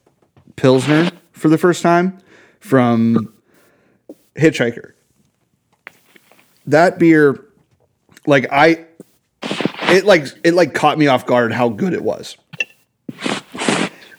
Pilsner 0.55 1.11
for 1.31 1.49
the 1.49 1.57
first 1.57 1.81
time 1.81 2.17
from 2.59 3.33
Hitchhiker. 4.39 4.93
That 6.65 6.99
beer, 6.99 7.43
like 8.25 8.47
I, 8.51 8.85
it 9.41 10.05
like 10.05 10.25
it 10.43 10.53
like 10.53 10.73
caught 10.73 10.97
me 10.97 11.07
off 11.07 11.25
guard 11.25 11.51
how 11.51 11.69
good 11.69 11.93
it 11.93 12.03
was. 12.03 12.37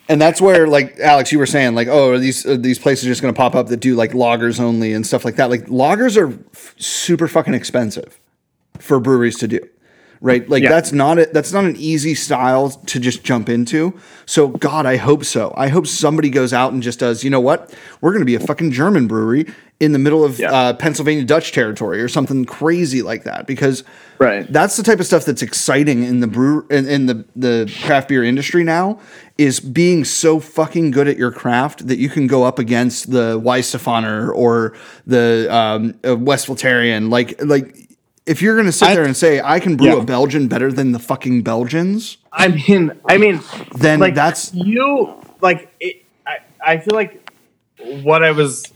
And 0.09 0.21
that's 0.21 0.41
where, 0.41 0.67
like 0.67 0.99
Alex, 0.99 1.31
you 1.31 1.39
were 1.39 1.47
saying, 1.47 1.77
like, 1.77 1.87
oh, 1.87 2.11
are 2.11 2.19
these 2.19 2.45
are 2.45 2.57
these 2.57 2.81
places 2.81 3.05
just 3.05 3.23
going 3.23 3.33
to 3.33 3.39
pop 3.39 3.55
up 3.55 3.69
that 3.69 3.77
do 3.77 3.95
like 3.95 4.11
lagers 4.11 4.59
only 4.59 4.93
and 4.93 5.07
stuff 5.07 5.25
like 5.25 5.37
that? 5.37 5.51
Like, 5.51 5.67
lagers 5.67 6.17
are 6.21 6.37
f- 6.53 6.75
super 6.79 7.29
fucking 7.29 7.55
expensive 7.55 8.19
for 8.81 8.99
breweries 8.99 9.39
to 9.39 9.47
do, 9.47 9.61
right? 10.21 10.49
Like 10.49 10.63
Yeah. 10.63 10.69
that's 10.69 10.93
not 10.93 11.19
a, 11.19 11.27
that's 11.33 11.53
not 11.53 11.65
an 11.65 11.77
easy 11.77 12.15
style 12.15 12.71
to 12.71 13.01
just 13.01 13.25
jump 13.25 13.49
into. 13.49 13.99
So 14.27 14.49
God, 14.49 14.87
I 14.87 14.97
hope 14.97 15.25
so. 15.25 15.53
I 15.57 15.69
hope 15.69 15.87
somebody 15.87 16.31
goes 16.31 16.53
out 16.53 16.73
and 16.73 16.83
just 16.83 16.99
does. 16.99 17.25
You 17.25 17.31
know 17.31 17.41
what? 17.41 17.75
We're 18.01 18.11
going 18.13 18.21
to 18.21 18.27
be 18.27 18.35
a 18.35 18.41
fucking 18.41 18.73
German 18.73 19.07
brewery 19.07 19.47
in 19.81 19.93
the 19.93 19.99
middle 19.99 20.23
of 20.25 20.39
Yeah. 20.39 20.53
uh, 20.53 20.73
Pennsylvania 20.75 21.25
Dutch 21.25 21.53
territory 21.53 22.03
or 22.03 22.09
something 22.09 22.45
crazy 22.45 23.01
like 23.03 23.25
that 23.25 23.47
because 23.47 23.83
Right. 24.19 24.47
that's 24.53 24.77
the 24.77 24.83
type 24.83 25.01
of 25.01 25.07
stuff 25.07 25.25
that's 25.25 25.41
exciting 25.41 26.03
in 26.05 26.21
the 26.21 26.27
brew 26.27 26.67
in, 26.71 26.87
in 26.87 27.07
the 27.07 27.25
the 27.35 27.73
craft 27.85 28.09
beer 28.09 28.23
industry 28.23 28.63
now 28.63 28.99
is 29.39 29.59
being 29.59 30.05
so 30.05 30.39
fucking 30.39 30.91
good 30.91 31.09
at 31.09 31.17
your 31.17 31.31
craft 31.33 31.87
that 31.87 31.97
you 31.97 32.11
can 32.11 32.27
go 32.27 32.45
up 32.45 32.59
against 32.59 33.11
the 33.11 33.41
Weihenstephaner 33.41 34.31
or 34.35 34.75
the 35.07 35.49
um, 35.51 35.95
uh. 36.05 36.15
Like 37.09 37.43
like 37.43 37.89
if 38.31 38.41
you're 38.43 38.57
gonna 38.57 38.73
sit 38.73 38.89
I- 38.89 38.95
there 38.95 39.05
and 39.05 39.17
say 39.17 39.41
I 39.43 39.59
can 39.61 39.77
brew 39.77 39.89
Yeah. 39.89 40.01
a 40.03 40.05
Belgian 40.05 40.49
better 40.49 40.71
than 40.73 40.93
the 40.93 40.99
fucking 40.99 41.43
Belgians, 41.43 42.19
I 42.33 42.49
mean, 42.49 42.93
I 43.09 43.19
mean, 43.19 43.41
then 43.77 43.99
like 44.01 44.15
that's 44.15 44.55
you 44.55 45.15
like. 45.41 45.73
It, 45.81 46.05
I 46.27 46.37
I 46.65 46.79
feel 46.79 46.95
like 46.95 47.31
what 48.03 48.23
I 48.23 48.31
was 48.31 48.73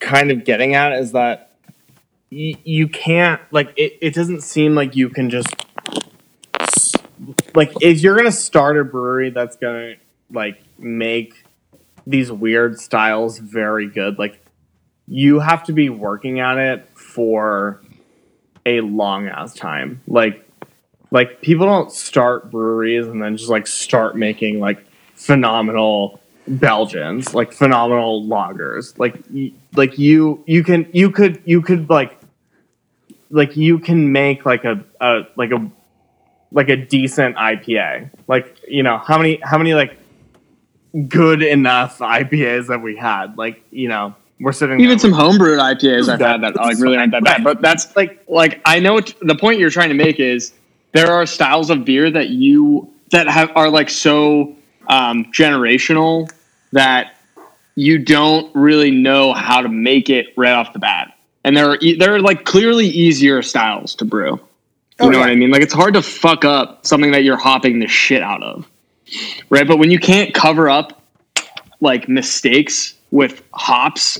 kind 0.00 0.30
of 0.30 0.44
getting 0.44 0.74
at 0.74 0.92
is 0.92 1.12
that 1.12 1.52
y- 2.30 2.54
you 2.64 2.88
can't 2.88 3.40
like 3.50 3.72
it. 3.76 3.98
It 4.00 4.14
doesn't 4.14 4.42
seem 4.42 4.74
like 4.74 4.94
you 4.94 5.08
can 5.08 5.30
just 5.30 5.48
like 7.54 7.72
if 7.80 8.00
you're 8.00 8.16
gonna 8.16 8.30
start 8.32 8.78
a 8.78 8.84
brewery 8.84 9.30
that's 9.30 9.56
gonna 9.56 9.94
like 10.30 10.62
make 10.78 11.44
these 12.06 12.30
weird 12.30 12.78
styles 12.80 13.38
very 13.38 13.88
good. 13.88 14.18
Like 14.18 14.44
you 15.06 15.40
have 15.40 15.64
to 15.64 15.72
be 15.72 15.88
working 15.88 16.40
at 16.40 16.58
it 16.58 16.88
for 16.94 17.80
a 18.68 18.80
long 18.80 19.28
ass 19.28 19.54
time. 19.54 20.00
Like 20.06 20.44
like 21.10 21.40
people 21.40 21.66
don't 21.66 21.90
start 21.90 22.50
breweries 22.50 23.06
and 23.06 23.22
then 23.22 23.36
just 23.36 23.50
like 23.50 23.66
start 23.66 24.16
making 24.16 24.60
like 24.60 24.84
phenomenal 25.14 26.20
Belgians, 26.46 27.34
like 27.34 27.52
phenomenal 27.52 28.24
lagers. 28.24 28.98
Like 28.98 29.16
like 29.74 29.98
you 29.98 30.42
you 30.46 30.62
can 30.62 30.88
you 30.92 31.10
could 31.10 31.42
you 31.44 31.62
could 31.62 31.88
like 31.88 32.18
like 33.30 33.56
you 33.56 33.78
can 33.78 34.12
make 34.12 34.46
like 34.46 34.64
a, 34.64 34.84
a 35.00 35.22
like 35.36 35.50
a 35.50 35.70
like 36.52 36.68
a 36.68 36.76
decent 36.76 37.36
IPA. 37.36 38.10
Like, 38.26 38.58
you 38.66 38.82
know, 38.82 38.98
how 38.98 39.18
many 39.18 39.40
how 39.42 39.58
many 39.58 39.74
like 39.74 39.98
good 41.08 41.42
enough 41.42 41.98
IPAs 41.98 42.70
have 42.70 42.82
we 42.82 42.96
had? 42.96 43.36
Like, 43.36 43.62
you 43.70 43.88
know, 43.88 44.14
we're 44.40 44.52
sitting 44.52 44.80
Even 44.80 44.98
there 44.98 45.10
some 45.10 45.12
homebrewed 45.12 45.58
IPAs 45.58 46.08
I've 46.08 46.20
had 46.20 46.42
that 46.42 46.56
like 46.56 46.78
really 46.78 46.96
aren't 46.96 47.12
that 47.12 47.24
bad. 47.24 47.44
But 47.44 47.60
that's 47.60 47.94
like 47.96 48.22
like 48.28 48.60
I 48.64 48.80
know 48.80 48.94
what, 48.94 49.14
the 49.20 49.34
point 49.34 49.58
you're 49.58 49.70
trying 49.70 49.88
to 49.88 49.94
make 49.94 50.20
is 50.20 50.52
there 50.92 51.12
are 51.12 51.26
styles 51.26 51.70
of 51.70 51.84
beer 51.84 52.10
that 52.10 52.28
you 52.30 52.92
that 53.10 53.28
have 53.28 53.50
are 53.56 53.70
like 53.70 53.90
so 53.90 54.54
um, 54.88 55.26
generational 55.32 56.30
that 56.72 57.14
you 57.74 57.98
don't 57.98 58.54
really 58.54 58.90
know 58.90 59.32
how 59.32 59.60
to 59.62 59.68
make 59.68 60.10
it 60.10 60.26
right 60.36 60.52
off 60.52 60.72
the 60.72 60.78
bat. 60.78 61.14
And 61.44 61.56
there 61.56 61.70
are 61.70 61.78
there 61.98 62.14
are 62.14 62.20
like 62.20 62.44
clearly 62.44 62.86
easier 62.86 63.42
styles 63.42 63.94
to 63.96 64.04
brew. 64.04 64.32
You 64.34 64.40
Oh, 65.00 65.08
know 65.10 65.18
yeah. 65.18 65.24
what 65.24 65.30
I 65.30 65.36
mean? 65.36 65.50
Like 65.50 65.62
it's 65.62 65.72
hard 65.72 65.94
to 65.94 66.02
fuck 66.02 66.44
up 66.44 66.84
something 66.84 67.12
that 67.12 67.22
you're 67.22 67.36
hopping 67.36 67.78
the 67.78 67.86
shit 67.86 68.22
out 68.22 68.42
of. 68.42 68.68
Right? 69.48 69.66
But 69.66 69.78
when 69.78 69.90
you 69.90 69.98
can't 69.98 70.34
cover 70.34 70.68
up 70.68 71.00
like 71.80 72.08
mistakes 72.08 72.94
with 73.10 73.42
hops, 73.52 74.18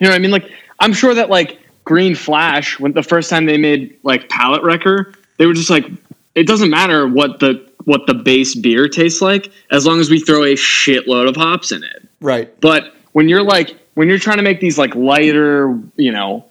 you 0.00 0.06
know 0.06 0.10
what 0.10 0.16
I 0.16 0.18
mean? 0.18 0.30
Like 0.30 0.50
I'm 0.80 0.92
sure 0.92 1.14
that 1.14 1.30
like 1.30 1.58
Green 1.84 2.14
Flash, 2.14 2.78
when 2.78 2.92
the 2.92 3.02
first 3.02 3.30
time 3.30 3.46
they 3.46 3.56
made 3.56 3.98
like 4.02 4.28
Palate 4.28 4.62
Wrecker, 4.62 5.12
they 5.38 5.46
were 5.46 5.54
just 5.54 5.70
like, 5.70 5.86
it 6.34 6.46
doesn't 6.46 6.70
matter 6.70 7.06
what 7.08 7.40
the 7.40 7.64
what 7.84 8.06
the 8.06 8.14
base 8.14 8.54
beer 8.56 8.88
tastes 8.88 9.22
like 9.22 9.50
as 9.70 9.86
long 9.86 10.00
as 10.00 10.10
we 10.10 10.18
throw 10.18 10.42
a 10.42 10.54
shitload 10.54 11.28
of 11.28 11.36
hops 11.36 11.70
in 11.70 11.84
it. 11.84 12.08
right. 12.20 12.60
But 12.60 12.92
when 13.12 13.28
you're 13.28 13.42
like 13.42 13.76
when 13.94 14.08
you're 14.08 14.18
trying 14.18 14.36
to 14.36 14.42
make 14.42 14.60
these 14.60 14.76
like 14.76 14.94
lighter, 14.94 15.78
you 15.96 16.12
know, 16.12 16.44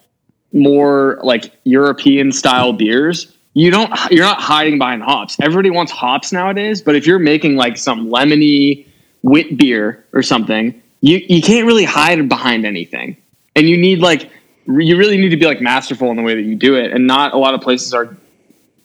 more 0.54 1.20
like 1.22 1.52
European 1.66 2.32
style 2.32 2.74
beers, 2.74 3.32
you 3.54 3.70
don't 3.70 3.92
you're 4.10 4.26
not 4.26 4.42
hiding 4.42 4.78
behind 4.78 5.04
hops. 5.04 5.38
Everybody 5.42 5.70
wants 5.70 5.92
hops 5.92 6.32
nowadays, 6.32 6.82
but 6.82 6.96
if 6.96 7.06
you're 7.06 7.20
making 7.20 7.56
like 7.56 7.78
some 7.78 8.10
lemony 8.10 8.88
wit 9.22 9.58
beer 9.58 10.06
or 10.14 10.24
something, 10.24 10.82
you 11.02 11.22
you 11.28 11.42
can't 11.42 11.68
really 11.68 11.86
hide 11.86 12.28
behind 12.30 12.66
anything. 12.66 13.18
And 13.56 13.70
you 13.70 13.78
need 13.78 14.00
like 14.00 14.30
re- 14.66 14.86
you 14.86 14.98
really 14.98 15.18
need 15.18 15.30
to 15.30 15.38
be 15.38 15.46
like 15.46 15.62
masterful 15.62 16.10
in 16.12 16.18
the 16.18 16.24
way 16.24 16.36
that 16.36 16.42
you 16.44 16.56
do 16.56 16.76
it 16.76 16.92
and 16.92 17.08
not 17.08 17.34
a 17.34 17.38
lot 17.38 17.54
of 17.54 17.62
places 17.62 17.94
are 17.94 18.16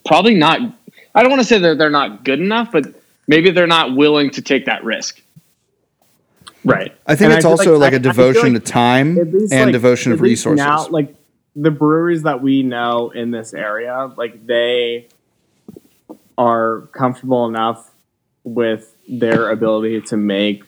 probably 0.05 0.33
not 0.35 0.59
I 1.13 1.21
don't 1.21 1.29
want 1.29 1.41
to 1.41 1.47
say 1.47 1.59
that 1.59 1.77
they're 1.77 1.89
not 1.89 2.23
good 2.23 2.39
enough, 2.39 2.71
but 2.71 2.85
maybe 3.27 3.51
they're 3.51 3.67
not 3.67 3.95
willing 3.97 4.29
to 4.31 4.41
take 4.41 4.65
that 4.65 4.83
risk. 4.85 5.21
right. 6.63 6.95
I 7.05 7.15
think 7.15 7.25
And 7.31 7.33
it's 7.33 7.43
feel 7.43 7.51
also 7.51 7.77
like, 7.77 7.91
I- 7.93 7.97
a 7.97 7.99
I 7.99 8.01
feel 8.01 8.11
devotion 8.13 8.53
like 8.53 8.63
to 8.63 8.71
time 8.71 9.15
least, 9.15 9.51
and 9.53 9.65
like, 9.65 9.73
devotion 9.73 10.13
of 10.13 10.21
resources. 10.21 10.57
Now, 10.65 10.87
like 10.87 11.13
the 11.55 11.69
breweries 11.71 12.23
that 12.23 12.41
we 12.41 12.63
know 12.63 13.09
in 13.09 13.31
this 13.31 13.53
area, 13.53 14.09
like 14.15 14.45
they 14.47 15.07
are 16.37 16.81
comfortable 16.93 17.45
enough 17.45 17.91
with 18.45 18.95
their 19.09 19.49
ability 19.49 20.01
to 20.01 20.17
make 20.17 20.63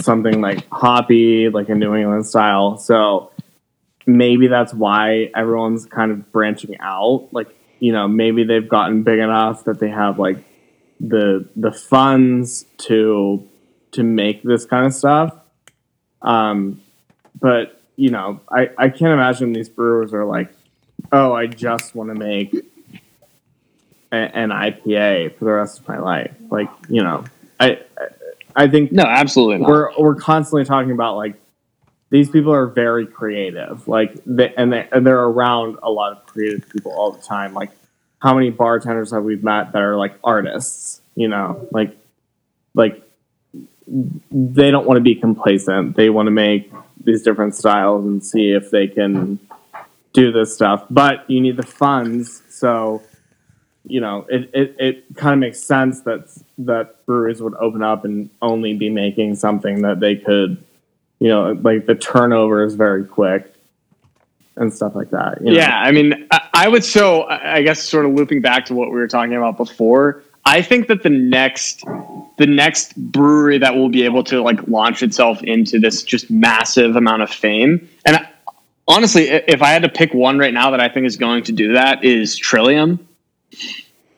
something 0.00 0.40
like 0.42 0.68
hoppy, 0.70 1.48
like 1.48 1.68
a 1.70 1.74
New 1.74 1.94
England 1.94 2.26
style. 2.26 2.76
So 2.76 3.32
maybe 4.08 4.48
that's 4.48 4.72
why 4.74 5.30
everyone's 5.36 5.86
kind 5.86 6.10
of 6.10 6.32
branching 6.32 6.76
out. 6.80 7.28
Like, 7.30 7.54
you 7.78 7.92
know, 7.92 8.08
maybe 8.08 8.42
they've 8.42 8.68
gotten 8.68 9.02
big 9.04 9.18
enough 9.20 9.64
that 9.64 9.78
they 9.78 9.90
have 9.90 10.18
like 10.18 10.38
the 10.98 11.48
the 11.54 11.70
funds 11.70 12.64
to 12.78 13.46
to 13.92 14.02
make 14.02 14.42
this 14.42 14.64
kind 14.64 14.86
of 14.86 14.94
stuff. 14.94 15.36
Um, 16.22 16.80
but 17.38 17.80
you 17.96 18.10
know, 18.10 18.40
I 18.50 18.70
I 18.76 18.88
can't 18.88 19.12
imagine 19.12 19.52
these 19.52 19.68
brewers 19.68 20.12
are 20.12 20.24
like, 20.24 20.52
oh, 21.12 21.32
I 21.32 21.46
just 21.46 21.94
want 21.94 22.10
to 22.10 22.14
make 22.18 22.52
a, 24.12 24.16
an 24.16 24.50
IPA 24.50 25.36
for 25.36 25.44
the 25.44 25.52
rest 25.52 25.80
of 25.80 25.88
my 25.88 25.98
life. 25.98 26.34
Like, 26.50 26.70
you 26.88 27.02
know, 27.02 27.24
I 27.60 27.80
I, 27.98 28.06
I 28.64 28.68
think 28.68 28.90
No, 28.90 29.04
absolutely 29.04 29.58
not. 29.58 29.68
we're 29.68 29.90
we're 29.98 30.14
constantly 30.16 30.64
talking 30.64 30.90
about 30.90 31.16
like 31.16 31.34
these 32.10 32.30
people 32.30 32.52
are 32.52 32.66
very 32.66 33.06
creative 33.06 33.86
like 33.86 34.14
they, 34.24 34.54
and, 34.54 34.72
they, 34.72 34.88
and 34.92 35.06
they're 35.06 35.24
around 35.24 35.78
a 35.82 35.90
lot 35.90 36.12
of 36.12 36.26
creative 36.26 36.68
people 36.70 36.92
all 36.92 37.10
the 37.12 37.22
time. 37.22 37.54
Like 37.54 37.70
how 38.20 38.34
many 38.34 38.50
bartenders 38.50 39.12
have 39.12 39.24
we 39.24 39.36
met 39.36 39.72
that 39.72 39.82
are 39.82 39.96
like 39.96 40.14
artists 40.24 41.00
you 41.18 41.28
know? 41.28 41.68
Like 41.72 41.96
like 42.74 43.02
they 43.86 44.70
don't 44.70 44.86
want 44.86 44.98
to 44.98 45.02
be 45.02 45.14
complacent. 45.14 45.96
They 45.96 46.10
want 46.10 46.28
to 46.28 46.30
make 46.30 46.72
these 47.02 47.22
different 47.22 47.54
styles 47.54 48.04
and 48.04 48.24
see 48.24 48.52
if 48.52 48.70
they 48.70 48.86
can 48.86 49.38
do 50.12 50.30
this 50.30 50.54
stuff. 50.54 50.84
But 50.88 51.28
you 51.28 51.40
need 51.40 51.56
the 51.56 51.66
funds 51.66 52.42
so 52.48 53.02
you 53.84 54.00
know, 54.00 54.26
it, 54.28 54.50
it, 54.52 54.76
it 54.78 55.16
kind 55.16 55.32
of 55.32 55.38
makes 55.40 55.62
sense 55.62 56.02
that 56.02 56.28
that 56.58 57.06
breweries 57.06 57.40
would 57.40 57.54
open 57.54 57.82
up 57.82 58.04
and 58.04 58.28
only 58.42 58.74
be 58.74 58.90
making 58.90 59.34
something 59.34 59.80
that 59.82 59.98
they 59.98 60.14
could, 60.14 60.62
you 61.20 61.28
know, 61.28 61.52
like 61.62 61.86
the 61.86 61.94
turnover 61.94 62.64
is 62.64 62.74
very 62.74 63.04
quick 63.04 63.52
and 64.56 64.72
stuff 64.72 64.94
like 64.94 65.10
that. 65.10 65.38
you 65.40 65.46
know? 65.46 65.52
Yeah, 65.52 65.78
I 65.78 65.92
mean, 65.92 66.26
I, 66.30 66.48
I 66.54 66.68
would 66.68 66.84
so 66.84 67.24
I 67.28 67.62
guess 67.62 67.82
sort 67.82 68.04
of 68.04 68.12
looping 68.12 68.40
back 68.40 68.66
to 68.66 68.74
what 68.74 68.88
we 68.90 68.96
were 68.96 69.08
talking 69.08 69.34
about 69.34 69.56
before. 69.56 70.22
I 70.44 70.62
think 70.62 70.88
that 70.88 71.02
the 71.02 71.10
next 71.10 71.84
the 72.38 72.46
next 72.46 72.96
brewery 72.96 73.58
that 73.58 73.74
will 73.74 73.90
be 73.90 74.04
able 74.04 74.24
to 74.24 74.42
like 74.42 74.66
launch 74.68 75.02
itself 75.02 75.42
into 75.42 75.78
this 75.78 76.02
just 76.02 76.30
massive 76.30 76.96
amount 76.96 77.22
of 77.22 77.30
fame, 77.30 77.88
and 78.04 78.26
honestly, 78.86 79.28
if 79.28 79.62
I 79.62 79.68
had 79.68 79.82
to 79.82 79.88
pick 79.88 80.14
one 80.14 80.38
right 80.38 80.54
now 80.54 80.70
that 80.70 80.80
I 80.80 80.88
think 80.88 81.06
is 81.06 81.16
going 81.16 81.44
to 81.44 81.52
do 81.52 81.74
that, 81.74 82.04
is 82.04 82.36
Trillium. 82.36 83.06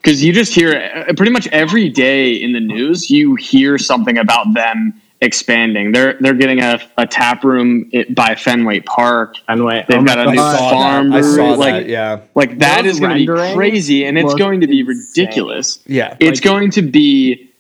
Because 0.00 0.24
you 0.24 0.32
just 0.32 0.54
hear 0.54 1.04
uh, 1.08 1.12
pretty 1.14 1.30
much 1.30 1.46
every 1.48 1.90
day 1.90 2.32
in 2.32 2.52
the 2.52 2.60
news, 2.60 3.10
you 3.10 3.34
hear 3.34 3.76
something 3.76 4.16
about 4.16 4.54
them 4.54 5.00
expanding. 5.20 5.92
They're 5.92 6.14
they're 6.20 6.34
getting 6.34 6.60
a, 6.60 6.80
a 6.96 7.06
tap 7.06 7.44
room 7.44 7.90
by 8.10 8.34
Fenway 8.36 8.80
Park. 8.80 9.34
Anyway, 9.48 9.82
oh 9.82 9.86
They've 9.88 10.00
oh 10.00 10.04
got 10.04 10.18
a 10.18 10.30
new 10.30 10.36
farm 10.36 11.10
that. 11.10 11.16
I 11.18 11.20
saw 11.20 11.50
that. 11.52 11.58
like- 11.58 11.86
yeah, 11.86 12.20
Like 12.34 12.58
that 12.60 12.82
Those 12.84 12.94
is 12.94 13.00
going 13.00 13.26
to 13.26 13.32
be 13.48 13.54
crazy, 13.54 14.04
and 14.06 14.18
it's 14.18 14.34
going 14.34 14.60
to 14.62 14.66
be 14.66 14.80
insane. 14.80 14.96
ridiculous. 15.24 15.78
yeah. 15.86 16.16
It's 16.20 16.40
Like- 16.40 16.44
going 16.44 16.70
to 16.72 16.82
be 16.82 17.50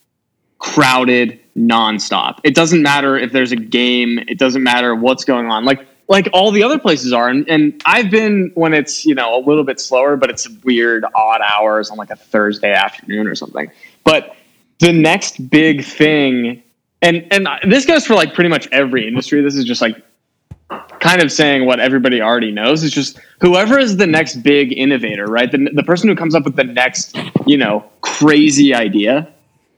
crowded 0.58 1.38
nonstop. 1.56 2.38
It 2.44 2.54
doesn't 2.54 2.82
matter 2.82 3.16
if 3.16 3.32
there's 3.32 3.52
a 3.52 3.56
game. 3.56 4.18
It 4.28 4.38
doesn't 4.38 4.62
matter 4.62 4.94
what's 4.94 5.24
going 5.24 5.46
on. 5.50 5.64
Like 5.64 5.86
like 6.08 6.28
all 6.32 6.50
the 6.50 6.64
other 6.64 6.78
places 6.78 7.12
are. 7.12 7.28
And, 7.28 7.48
and 7.48 7.80
I've 7.86 8.10
been 8.10 8.50
when 8.54 8.74
it's 8.74 9.04
you 9.06 9.14
know 9.14 9.38
a 9.38 9.42
little 9.46 9.64
bit 9.64 9.80
slower, 9.80 10.16
but 10.16 10.30
it's 10.30 10.48
weird 10.64 11.04
odd 11.14 11.40
hours 11.40 11.90
on 11.90 11.96
like 11.98 12.10
a 12.10 12.16
Thursday 12.16 12.72
afternoon 12.72 13.26
or 13.26 13.34
something. 13.34 13.70
But 14.04 14.34
the 14.80 14.92
next 14.92 15.50
big 15.50 15.84
thing, 15.84 16.62
and 17.02 17.26
and 17.30 17.48
this 17.70 17.86
goes 17.86 18.06
for 18.06 18.14
like 18.14 18.34
pretty 18.34 18.50
much 18.50 18.68
every 18.72 19.06
industry. 19.06 19.42
This 19.42 19.56
is 19.56 19.64
just 19.64 19.80
like 19.80 19.96
kind 21.00 21.22
of 21.22 21.32
saying 21.32 21.66
what 21.66 21.80
everybody 21.80 22.20
already 22.20 22.52
knows 22.52 22.84
It's 22.84 22.94
just 22.94 23.18
whoever 23.40 23.78
is 23.78 23.96
the 23.96 24.06
next 24.06 24.36
big 24.36 24.76
innovator, 24.76 25.26
right? 25.26 25.50
The, 25.50 25.70
the 25.74 25.82
person 25.82 26.08
who 26.08 26.14
comes 26.14 26.34
up 26.34 26.44
with 26.44 26.56
the 26.56 26.64
next 26.64 27.16
you 27.46 27.56
know, 27.56 27.84
crazy 28.02 28.74
idea 28.74 29.32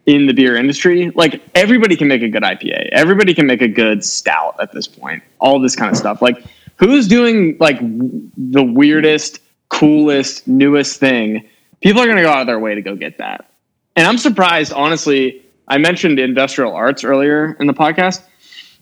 in 0.04 0.26
the 0.26 0.32
beer 0.32 0.56
industry. 0.56 1.10
Like 1.14 1.40
everybody 1.54 1.96
can 1.96 2.08
make 2.08 2.22
a 2.22 2.28
good 2.28 2.42
IPA. 2.42 2.88
Everybody 2.92 3.34
can 3.34 3.46
make 3.46 3.62
a 3.62 3.68
good 3.68 4.04
stout 4.04 4.56
at 4.60 4.72
this 4.72 4.86
point. 4.86 5.22
All 5.38 5.60
this 5.60 5.76
kind 5.76 5.90
of 5.90 5.96
stuff. 5.96 6.20
Like 6.20 6.44
who's 6.76 7.06
doing 7.06 7.56
like 7.60 7.78
the 7.80 8.62
weirdest, 8.62 9.40
coolest, 9.68 10.46
newest 10.48 10.98
thing? 10.98 11.48
People 11.80 12.02
are 12.02 12.06
going 12.06 12.16
to 12.16 12.22
go 12.22 12.30
out 12.30 12.40
of 12.40 12.46
their 12.46 12.60
way 12.60 12.74
to 12.74 12.82
go 12.82 12.94
get 12.94 13.18
that. 13.18 13.50
And 13.96 14.06
I'm 14.06 14.18
surprised, 14.18 14.72
honestly. 14.72 15.44
I 15.68 15.78
mentioned 15.78 16.18
industrial 16.18 16.74
arts 16.74 17.04
earlier 17.04 17.56
in 17.60 17.66
the 17.66 17.74
podcast. 17.74 18.22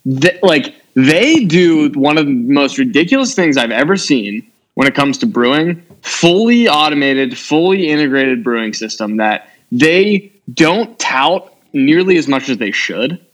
Th- 0.05 0.43
like 0.43 0.75
they 0.95 1.45
do 1.45 1.91
one 1.91 2.19
of 2.19 2.27
the 2.27 2.33
most 2.33 2.79
ridiculous 2.79 3.35
things 3.35 3.57
I've 3.57 3.71
ever 3.71 3.97
seen 3.97 4.51
when 4.75 4.89
it 4.89 4.95
comes 4.95 5.19
to 5.19 5.27
brewing. 5.27 5.83
Fully 6.03 6.69
automated, 6.69 7.37
fully 7.37 7.89
integrated 7.89 8.43
brewing 8.43 8.73
system 8.73 9.19
that 9.19 9.51
they 9.71 10.33
don't 10.53 10.99
tout 10.99 11.55
nearly 11.73 12.17
as 12.17 12.27
much 12.27 12.49
as 12.49 12.59
they 12.59 12.71
should. 12.71 13.25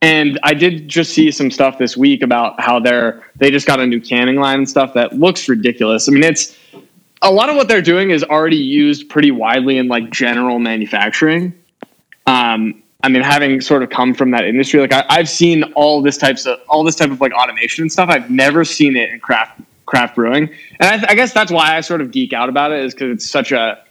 And 0.00 0.38
I 0.42 0.54
did 0.54 0.88
just 0.88 1.12
see 1.12 1.30
some 1.30 1.50
stuff 1.50 1.78
this 1.78 1.96
week 1.96 2.22
about 2.22 2.60
how 2.60 2.80
they're 2.80 3.22
they 3.36 3.50
just 3.50 3.66
got 3.66 3.80
a 3.80 3.86
new 3.86 4.00
canning 4.00 4.36
line 4.36 4.58
and 4.58 4.68
stuff 4.68 4.94
that 4.94 5.14
looks 5.14 5.48
ridiculous. 5.48 6.08
I 6.08 6.12
mean, 6.12 6.24
it's 6.24 6.58
a 7.22 7.30
lot 7.30 7.48
of 7.48 7.56
what 7.56 7.68
they're 7.68 7.82
doing 7.82 8.10
is 8.10 8.24
already 8.24 8.56
used 8.56 9.08
pretty 9.08 9.30
widely 9.30 9.78
in 9.78 9.86
like 9.86 10.10
general 10.10 10.58
manufacturing. 10.58 11.54
Um, 12.26 12.81
I 13.02 13.08
mean, 13.08 13.22
having 13.22 13.60
sort 13.60 13.82
of 13.82 13.90
come 13.90 14.14
from 14.14 14.30
that 14.30 14.44
industry, 14.44 14.80
like 14.80 14.92
I, 14.92 15.04
have 15.16 15.28
seen 15.28 15.64
all 15.74 16.02
this 16.02 16.16
types 16.16 16.46
of 16.46 16.60
all 16.68 16.84
this 16.84 16.94
type 16.94 17.10
of 17.10 17.20
like 17.20 17.32
automation 17.32 17.82
and 17.82 17.90
stuff. 17.92 18.08
I've 18.08 18.30
never 18.30 18.64
seen 18.64 18.96
it 18.96 19.10
in 19.10 19.20
craft 19.20 19.60
craft 19.86 20.14
brewing, 20.14 20.48
and 20.80 20.88
I, 20.88 20.96
th- 20.96 21.10
I 21.10 21.14
guess 21.14 21.32
that's 21.32 21.50
why 21.50 21.76
I 21.76 21.80
sort 21.80 22.00
of 22.00 22.12
geek 22.12 22.32
out 22.32 22.48
about 22.48 22.70
it 22.72 22.84
is 22.84 22.94
because 22.94 23.10
it's 23.10 23.28
such 23.28 23.50
a 23.52 23.82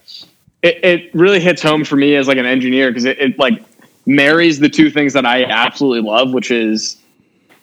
it, 0.62 0.84
it 0.84 1.14
really 1.14 1.40
hits 1.40 1.62
home 1.62 1.84
for 1.84 1.96
me 1.98 2.16
as 2.16 2.28
like 2.28 2.38
an 2.38 2.46
engineer 2.46 2.90
because 2.90 3.06
it, 3.06 3.20
it 3.20 3.38
like 3.38 3.62
marries 4.06 4.60
the 4.60 4.70
two 4.70 4.90
things 4.90 5.14
that 5.14 5.26
I 5.26 5.44
absolutely 5.44 6.10
love, 6.10 6.34
which 6.34 6.50
is 6.50 6.98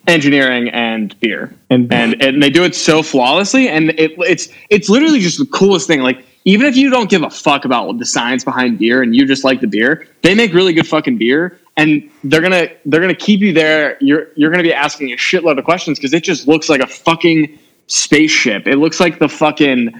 engineering 0.06 0.68
and 0.70 1.18
beer, 1.20 1.54
And- 1.70 1.92
and 1.92 2.22
and 2.22 2.42
they 2.42 2.50
do 2.50 2.64
it 2.64 2.74
so 2.74 3.02
flawlessly, 3.02 3.68
and 3.68 3.90
it, 3.90 4.12
it's 4.18 4.48
it's 4.68 4.88
literally 4.90 5.20
just 5.20 5.38
the 5.38 5.46
coolest 5.46 5.86
thing. 5.86 6.02
Like 6.02 6.24
even 6.48 6.66
if 6.66 6.76
you 6.76 6.88
don't 6.88 7.10
give 7.10 7.22
a 7.22 7.28
fuck 7.28 7.66
about 7.66 7.98
the 7.98 8.06
science 8.06 8.42
behind 8.42 8.78
beer 8.78 9.02
and 9.02 9.14
you 9.14 9.26
just 9.26 9.44
like 9.44 9.60
the 9.60 9.66
beer, 9.66 10.08
they 10.22 10.34
make 10.34 10.54
really 10.54 10.72
good 10.72 10.86
fucking 10.86 11.18
beer, 11.18 11.60
and 11.76 12.10
they're 12.24 12.40
gonna 12.40 12.68
they're 12.86 13.02
gonna 13.02 13.14
keep 13.14 13.40
you 13.40 13.52
there. 13.52 13.98
You're 14.00 14.28
you're 14.34 14.50
gonna 14.50 14.62
be 14.62 14.72
asking 14.72 15.12
a 15.12 15.16
shitload 15.16 15.58
of 15.58 15.66
questions 15.66 15.98
because 15.98 16.14
it 16.14 16.24
just 16.24 16.48
looks 16.48 16.70
like 16.70 16.80
a 16.80 16.86
fucking 16.86 17.58
spaceship. 17.86 18.66
It 18.66 18.76
looks 18.76 18.98
like 18.98 19.18
the 19.18 19.28
fucking 19.28 19.94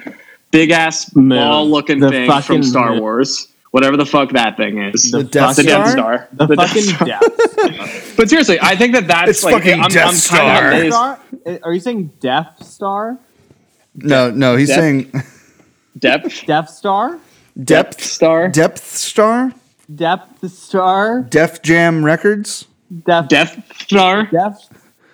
big 0.51 0.71
ass 0.71 1.11
ball 1.11 1.69
looking 1.69 2.01
thing 2.01 2.31
from 2.41 2.63
Star 2.63 2.93
moon. 2.93 3.01
Wars. 3.01 3.49
Whatever 3.71 3.99
the 3.99 4.07
fuck 4.07 4.31
that 4.31 4.57
thing 4.57 4.79
is. 4.79 5.11
The 5.11 5.25
Death 5.25 5.57
the 5.57 5.65
Death 5.65 5.91
Star? 5.91 5.91
Star. 5.91 6.29
The, 6.33 6.47
The 6.47 6.57
Death 6.57 6.69
fucking 6.69 6.83
Star. 6.85 7.07
Death 7.07 8.15
But 8.17 8.31
seriously, 8.31 8.59
I 8.63 8.75
think 8.75 8.95
that 8.95 9.07
that's 9.07 9.31
It's 9.31 9.45
like 9.45 9.57
fucking 9.57 9.81
I'm, 9.81 9.91
Death 9.91 10.09
I'm 10.09 10.15
Star. 10.15 10.71
kind 10.71 10.87
of. 10.87 10.93
Star? 10.95 11.21
Are 11.63 11.75
you 11.75 11.81
saying 11.81 12.11
Death 12.21 12.65
Star? 12.65 13.19
No, 13.95 14.31
no, 14.31 14.57
he's 14.57 14.69
Depth? 14.69 14.81
saying 14.81 15.13
Depth 15.99 16.47
Death 16.47 16.71
Star? 16.71 17.19
depth 17.63 18.01
Star. 18.03 18.49
depth 18.49 18.87
star 18.87 19.53
Depth 19.93 20.49
Star? 20.51 21.23
Def 21.23 21.63
Jam 21.63 22.05
Records. 22.05 22.67
Death 23.07 23.29
Death 23.29 23.77
Star. 23.81 24.27
Death 24.27 24.69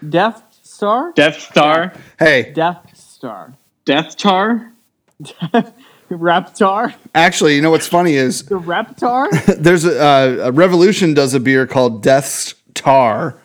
Death 0.08 0.42
Star? 0.62 1.12
Death 1.14 1.40
Star. 1.40 1.92
Hey, 2.18 2.52
Death 2.52 2.90
Star. 2.96 3.54
Death 3.84 4.10
Star. 4.10 4.72
Reptar? 6.10 6.94
actually, 7.14 7.56
you 7.56 7.62
know 7.62 7.70
what's 7.70 7.86
funny 7.86 8.14
is 8.14 8.42
The 8.44 8.58
Reptar? 8.58 9.56
there's 9.58 9.84
a, 9.84 10.00
uh, 10.00 10.48
a 10.48 10.52
Revolution 10.52 11.14
does 11.14 11.34
a 11.34 11.40
beer 11.40 11.66
called 11.66 12.02
Deth's 12.02 12.54
Tar. 12.74 13.38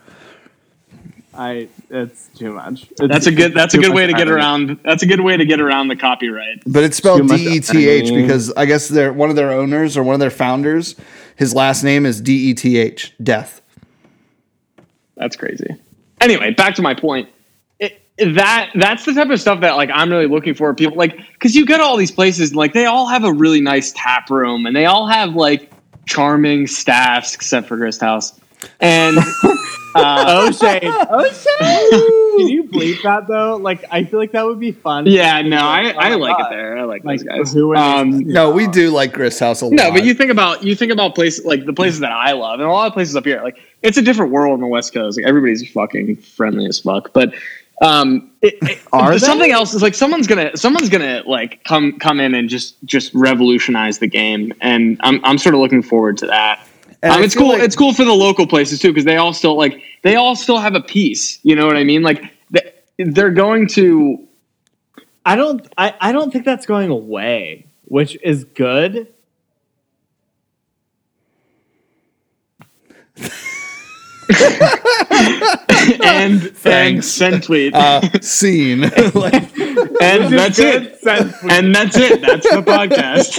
I 1.33 1.69
it's 1.89 2.29
too 2.35 2.53
much. 2.53 2.83
It's- 2.91 3.09
That's 3.09 3.27
a 3.27 3.31
good. 3.31 3.53
That's 3.53 3.73
a 3.73 3.77
good 3.77 3.93
way 3.93 4.07
to 4.07 4.13
get 4.13 4.29
around. 4.29 4.79
That's 4.83 5.03
a 5.03 5.05
good 5.07 5.21
way 5.21 5.37
to 5.37 5.45
get 5.45 5.59
around 5.59 5.87
the 5.87 5.95
copyright. 5.95 6.61
But 6.67 6.83
it's 6.83 6.97
spelled 6.97 7.27
D 7.27 7.57
E 7.57 7.59
T 7.59 7.87
H 7.87 8.11
because 8.13 8.51
I 8.53 8.65
guess 8.65 8.87
they're 8.87 9.11
one 9.13 9.29
of 9.29 9.35
their 9.35 9.51
owners 9.51 9.97
or 9.97 10.03
one 10.03 10.13
of 10.13 10.19
their 10.19 10.29
founders. 10.31 10.95
His 11.35 11.53
last 11.55 11.83
name 11.83 12.05
is 12.05 12.21
D 12.21 12.49
E 12.49 12.53
T 12.53 12.77
H. 12.77 13.13
Death. 13.21 13.61
That's 15.15 15.35
crazy. 15.35 15.75
Anyway, 16.21 16.51
back 16.53 16.75
to 16.75 16.81
my 16.81 16.93
point. 16.93 17.29
It, 17.79 18.01
that 18.35 18.71
that's 18.75 19.05
the 19.05 19.13
type 19.13 19.29
of 19.29 19.39
stuff 19.39 19.61
that 19.61 19.75
like 19.77 19.89
I'm 19.93 20.09
really 20.09 20.27
looking 20.27 20.53
for. 20.53 20.73
People 20.73 20.97
like 20.97 21.17
because 21.33 21.55
you 21.55 21.65
go 21.65 21.77
to 21.77 21.83
all 21.83 21.95
these 21.97 22.11
places 22.11 22.49
and 22.49 22.57
like 22.57 22.73
they 22.73 22.85
all 22.85 23.07
have 23.07 23.23
a 23.23 23.31
really 23.31 23.61
nice 23.61 23.93
tap 23.95 24.29
room 24.29 24.65
and 24.65 24.75
they 24.75 24.85
all 24.85 25.07
have 25.07 25.35
like 25.35 25.71
charming 26.05 26.67
staffs 26.67 27.33
except 27.35 27.67
for 27.67 27.77
Grist 27.77 28.01
House. 28.01 28.37
And 28.79 29.17
uh, 29.95 30.45
O'Shea. 30.47 30.79
O'Shea. 30.83 31.89
Can 32.37 32.47
you 32.47 32.63
bleep 32.65 33.01
that 33.03 33.27
though? 33.27 33.57
Like 33.57 33.83
I 33.91 34.03
feel 34.03 34.19
like 34.19 34.31
that 34.33 34.45
would 34.45 34.59
be 34.59 34.71
fun. 34.71 35.05
yeah, 35.07 35.41
no, 35.41 35.57
I, 35.57 35.89
I 35.97 36.11
Oh 36.13 36.19
my 36.19 36.27
like 36.27 36.37
God. 36.37 36.45
it 36.51 36.55
there. 36.55 36.77
I 36.77 36.83
like, 36.83 37.03
Like 37.03 37.19
those 37.19 37.27
guys. 37.27 37.53
who 37.53 37.75
Um, 37.75 38.19
No, 38.19 38.51
we 38.51 38.67
do 38.67 38.91
like 38.91 39.13
Grist 39.13 39.39
House 39.39 39.61
a 39.61 39.65
lot. 39.65 39.73
No, 39.73 39.91
but 39.91 40.03
you 40.05 40.13
think 40.13 40.31
about 40.31 40.63
you 40.63 40.75
think 40.75 40.91
about 40.91 41.15
places 41.15 41.45
like 41.45 41.65
the 41.65 41.73
places 41.73 41.99
that 42.01 42.11
I 42.11 42.33
love, 42.33 42.59
and 42.59 42.67
a 42.69 42.71
lot 42.71 42.87
of 42.87 42.93
places 42.93 43.15
up 43.15 43.25
here. 43.25 43.41
Like 43.43 43.59
it's 43.81 43.97
a 43.97 44.01
different 44.01 44.31
world 44.31 44.53
on 44.53 44.61
the 44.61 44.67
West 44.67 44.93
Coast. 44.93 45.17
Like 45.17 45.27
everybody's 45.27 45.69
fucking 45.71 46.17
friendly 46.17 46.65
as 46.65 46.79
fuck. 46.79 47.11
But 47.13 47.33
um, 47.81 48.29
it, 48.41 48.55
it- 48.61 48.79
Are 48.93 49.17
something 49.19 49.51
else 49.51 49.73
is 49.73 49.81
like 49.81 49.95
someone's 49.95 50.27
gonna 50.27 50.55
someone's 50.57 50.89
gonna 50.89 51.23
like 51.25 51.63
come 51.63 51.97
come 51.99 52.19
in 52.19 52.33
and 52.35 52.47
just 52.49 52.75
just 52.85 53.13
revolutionize 53.13 53.99
the 53.99 54.07
game, 54.07 54.53
and 54.61 54.97
I'm 55.01 55.23
I'm 55.25 55.37
sort 55.37 55.55
of 55.55 55.61
looking 55.61 55.81
forward 55.81 56.17
to 56.19 56.27
that. 56.27 56.65
And 57.01 57.13
Um, 57.13 57.23
it's 57.23 57.35
cool. 57.35 57.49
like- 57.49 57.61
it's 57.61 57.75
cool 57.75 57.93
for 57.93 58.03
the 58.03 58.13
local 58.13 58.45
places 58.45 58.79
too 58.79 58.89
because 58.89 59.05
they 59.05 59.17
all 59.17 59.33
still 59.33 59.55
like 59.57 59.81
they 60.01 60.15
all 60.15 60.35
still 60.35 60.57
have 60.59 60.75
a 60.75 60.81
piece. 60.81 61.39
You 61.43 61.55
know 61.55 61.65
what 61.65 61.77
I 61.77 61.83
mean? 61.83 62.01
Like 62.03 62.23
they- 62.51 62.73
they're 62.97 63.31
going 63.31 63.67
to 63.69 64.25
I 65.25 65.35
don't 65.35 65.65
I, 65.77 65.93
I 66.01 66.11
don't 66.11 66.31
think 66.31 66.43
that's 66.45 66.65
going 66.65 66.89
away, 66.89 67.65
which 67.85 68.17
is 68.23 68.43
good. 68.43 69.07
and 75.19 76.03
and 76.03 76.41
Thanks. 76.55 77.07
send 77.07 77.43
tweet. 77.43 77.73
uh, 77.73 78.01
scene. 78.21 78.81
like, 79.13 79.57
and 79.57 80.33
that's 80.33 80.59
it. 80.59 80.97
And 81.49 81.75
that's 81.75 81.97
it. 81.97 82.21
That's 82.21 82.49
the 82.49 82.61
podcast. 82.61 83.37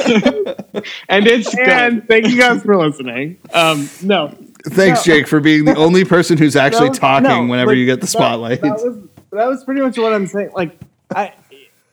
and 1.08 1.26
it's 1.26 1.54
good. 1.54 2.08
Thank 2.08 2.28
you 2.28 2.38
guys 2.38 2.62
for 2.62 2.76
listening. 2.76 3.38
Um, 3.52 3.88
no, 4.02 4.28
thanks, 4.66 5.06
No. 5.06 5.14
Jake, 5.14 5.26
for 5.28 5.40
being 5.40 5.64
the 5.64 5.76
only 5.76 6.04
person 6.04 6.38
who's 6.38 6.56
actually 6.56 6.88
No, 6.88 6.94
talking 6.94 7.28
no, 7.28 7.46
whenever 7.46 7.70
like, 7.70 7.78
you 7.78 7.86
get 7.86 8.00
the 8.00 8.06
spotlight. 8.06 8.60
That, 8.60 8.72
was 8.72 8.98
that 9.32 9.46
was 9.46 9.64
pretty 9.64 9.80
much 9.80 9.98
what 9.98 10.12
I'm 10.12 10.26
saying. 10.26 10.50
Like 10.54 10.78
I 11.14 11.34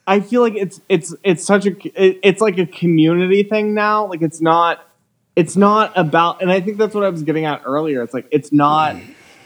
I 0.05 0.19
feel 0.21 0.41
like 0.41 0.55
it's 0.55 0.81
it's 0.89 1.13
it's 1.23 1.45
such 1.45 1.65
a 1.65 1.71
it, 2.01 2.19
it's 2.23 2.41
like 2.41 2.57
a 2.57 2.65
community 2.65 3.43
thing 3.43 3.73
now. 3.73 4.05
Like 4.07 4.21
it's 4.21 4.41
not 4.41 4.83
it's 5.35 5.55
not 5.55 5.91
about 5.95 6.41
and 6.41 6.51
I 6.51 6.61
think 6.61 6.77
that's 6.77 6.95
what 6.95 7.03
I 7.03 7.09
was 7.09 7.23
getting 7.23 7.45
at 7.45 7.61
earlier. 7.65 8.01
It's 8.03 8.13
like 8.13 8.27
it's 8.31 8.51
not 8.51 8.95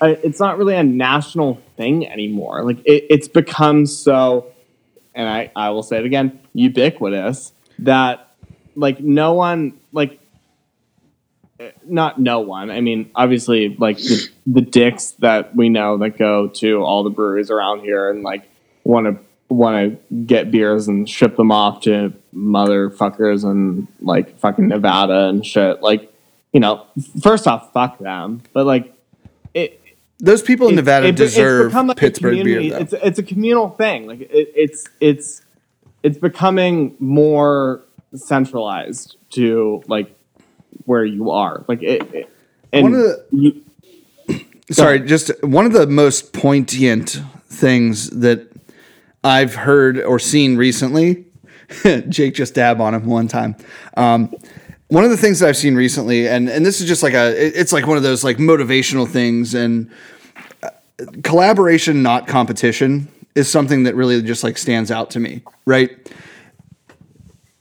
it's 0.02 0.40
not 0.40 0.58
really 0.58 0.76
a 0.76 0.84
national 0.84 1.62
thing 1.78 2.08
anymore. 2.08 2.64
Like 2.64 2.80
it, 2.86 3.06
it's 3.10 3.28
become 3.28 3.86
so 3.86 4.52
and 5.14 5.28
I 5.28 5.52
I 5.56 5.70
will 5.70 5.84
say 5.84 5.98
it 5.98 6.06
again, 6.06 6.40
ubiquitous 6.54 7.54
that 7.80 8.36
like 8.76 9.00
no 9.00 9.34
one 9.34 9.80
like 9.92 10.20
eh, 11.60 11.72
not 11.86 12.20
no 12.20 12.40
one. 12.40 12.72
I 12.72 12.82
mean, 12.82 13.12
obviously, 13.16 13.76
like 13.78 13.98
the, 13.98 14.30
the 14.48 14.62
dicks 14.62 15.12
that 15.20 15.56
we 15.56 15.70
know 15.70 15.98
that 15.98 16.18
go 16.18 16.48
to 16.48 16.84
all 16.84 17.04
the 17.04 17.10
breweries 17.10 17.52
around 17.52 17.82
here 17.82 18.10
and 18.10 18.24
like 18.24 18.50
want 18.84 19.08
to 19.08 19.54
want 19.54 20.00
to 20.10 20.16
get 20.16 20.50
beers 20.50 20.88
and 20.88 21.10
ship 21.10 21.36
them 21.36 21.52
off 21.52 21.82
to 21.82 22.14
motherfuckers 22.34 23.44
and 23.44 23.88
like 24.02 24.38
fucking 24.40 24.70
Nevada 24.70 25.28
and 25.28 25.46
shit. 25.46 25.82
Like, 25.82 26.14
you 26.54 26.60
know, 26.60 26.86
first 27.22 27.48
off, 27.48 27.74
fuck 27.74 28.00
them. 28.00 28.42
But 28.54 28.66
like, 28.66 28.94
it 29.54 29.81
Those 30.22 30.42
people 30.42 30.68
in 30.68 30.74
it- 30.74 30.78
Nevada 30.78 31.08
it- 31.08 31.16
deserve 31.16 31.74
like 31.74 31.98
Pittsburgh 31.98 32.44
beer, 32.44 32.70
though. 32.70 32.78
It's 32.78 32.94
it's 32.94 33.20
a 33.20 33.24
communal 33.24 33.70
thing. 33.70 34.06
Like 34.08 34.22
it, 34.22 34.52
it's 34.56 34.88
it's 35.00 35.42
it's 36.04 36.18
becoming 36.18 36.96
more 37.00 37.82
centralized 38.16 39.18
to 39.32 39.84
like 39.88 40.14
where 40.86 41.04
you 41.06 41.32
are. 41.32 41.66
Like 41.68 41.82
it, 41.84 42.04
it- 42.14 42.30
and 42.72 42.84
One 42.84 42.94
of 42.94 43.00
the- 43.02 43.26
you, 43.32 44.46
Sorry, 44.72 45.00
just 45.02 45.32
one 45.44 45.66
of 45.66 45.74
the 45.74 45.88
most 45.88 46.32
poignant 46.34 47.20
things 47.48 48.10
that 48.12 48.48
I've 49.24 49.56
heard 49.56 50.00
or 50.00 50.20
seen 50.20 50.56
recently. 50.56 51.26
Jake 52.10 52.36
just 52.36 52.54
dab 52.54 52.80
on 52.82 52.94
him 52.94 53.06
one 53.06 53.28
time. 53.28 53.56
Um, 53.98 54.34
one 54.92 55.06
of 55.06 55.10
the 55.10 55.16
things 55.16 55.40
that 55.40 55.48
I've 55.48 55.56
seen 55.56 55.76
recently, 55.76 56.28
and 56.28 56.50
and 56.50 56.66
this 56.66 56.82
is 56.82 56.88
just 56.88 57.02
like 57.02 57.14
a, 57.14 57.34
it's 57.60 57.72
like 57.72 57.88
one 57.88 57.96
of 57.96 58.04
those 58.04 58.26
like 58.26 58.38
motivational 58.38 59.08
things, 59.08 59.54
and 59.54 59.90
uh, 60.62 60.70
collaboration, 61.24 62.04
not 62.04 62.28
competition, 62.28 63.08
is 63.34 63.50
something 63.50 63.84
that 63.84 63.96
really 63.96 64.22
just 64.22 64.44
like 64.44 64.58
stands 64.58 64.92
out 64.92 65.10
to 65.12 65.20
me. 65.20 65.44
Right? 65.66 65.98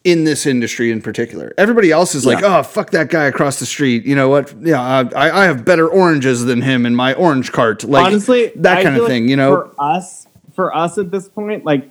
in 0.03 0.25
this 0.25 0.47
industry 0.47 0.91
in 0.91 1.03
particular. 1.03 1.53
Everybody 1.59 1.91
else 1.91 2.15
is 2.15 2.25
like, 2.25 2.43
oh, 2.43 2.63
fuck 2.63 2.89
that 2.93 3.11
guy 3.11 3.25
across 3.25 3.61
the 3.61 3.67
street. 3.67 4.07
You 4.07 4.15
know 4.15 4.31
what? 4.31 4.51
Yeah, 4.63 4.81
I, 4.81 5.43
I 5.43 5.45
have 5.45 5.63
better 5.63 5.87
oranges 5.87 6.43
than 6.47 6.63
him 6.63 6.87
in 6.87 6.97
my 6.97 7.13
orange 7.13 7.53
cart. 7.53 7.85
Like, 7.85 8.07
Honestly, 8.07 8.51
that 8.57 8.79
I 8.79 8.83
kind 8.83 8.97
of 8.97 9.03
like 9.03 9.11
thing, 9.11 9.29
you 9.29 9.37
know? 9.37 9.51
For 9.51 9.75
us, 9.79 10.27
for 10.55 10.75
us 10.75 10.97
at 10.97 11.11
this 11.11 11.29
point, 11.29 11.67
like 11.67 11.91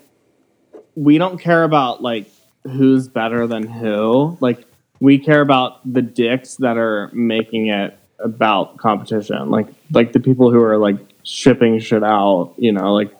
we 0.96 1.20
don't 1.20 1.38
care 1.38 1.64
about 1.64 2.02
like 2.02 2.26
who's 2.64 3.08
better 3.08 3.46
than 3.46 3.68
who. 3.68 4.40
Like 4.42 4.66
we 5.00 5.18
care 5.20 5.42
about 5.42 5.82
the 5.92 6.02
dicks 6.02 6.56
that 6.58 6.78
are 6.78 7.10
making 7.14 7.68
it 7.68 7.98
about 8.20 8.78
competition. 8.78 9.50
Like 9.50 9.68
like 9.92 10.12
the 10.12 10.20
people 10.20 10.52
who 10.52 10.62
are 10.62 10.78
like 10.78 10.98
shipping 11.24 11.80
shit 11.80 12.04
out, 12.04 12.54
you 12.58 12.72
know, 12.72 12.94
like 12.94 13.16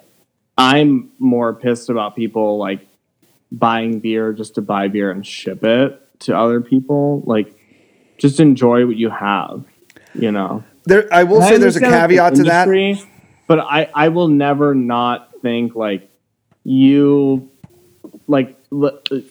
I'm 0.58 1.12
more 1.20 1.54
pissed 1.54 1.90
about 1.90 2.16
people 2.16 2.58
like 2.58 2.86
buying 3.52 4.00
beer 4.00 4.34
just 4.34 4.56
to 4.56 4.62
buy 4.62 4.88
beer 4.88 5.12
and 5.12 5.26
ship 5.26 5.64
it 5.64 6.20
to 6.22 6.38
other 6.38 6.62
people. 6.62 7.22
Like 7.26 7.56
just 8.18 8.40
enjoy 8.40 8.86
what 8.86 8.98
you 8.98 9.10
have, 9.10 9.64
you 10.14 10.32
know. 10.32 10.64
There, 10.86 11.08
I 11.14 11.24
will 11.24 11.42
I 11.42 11.50
say 11.50 11.58
there's 11.58 11.76
a 11.76 11.80
caveat 11.80 12.34
the 12.34 12.44
to 12.44 12.50
that. 12.50 13.08
But 13.48 13.60
I, 13.60 13.90
I 13.96 14.10
will 14.10 14.28
never 14.28 14.76
not 14.76 15.32
think 15.42 15.76
like 15.76 16.10
you, 16.64 17.50
like 18.28 18.59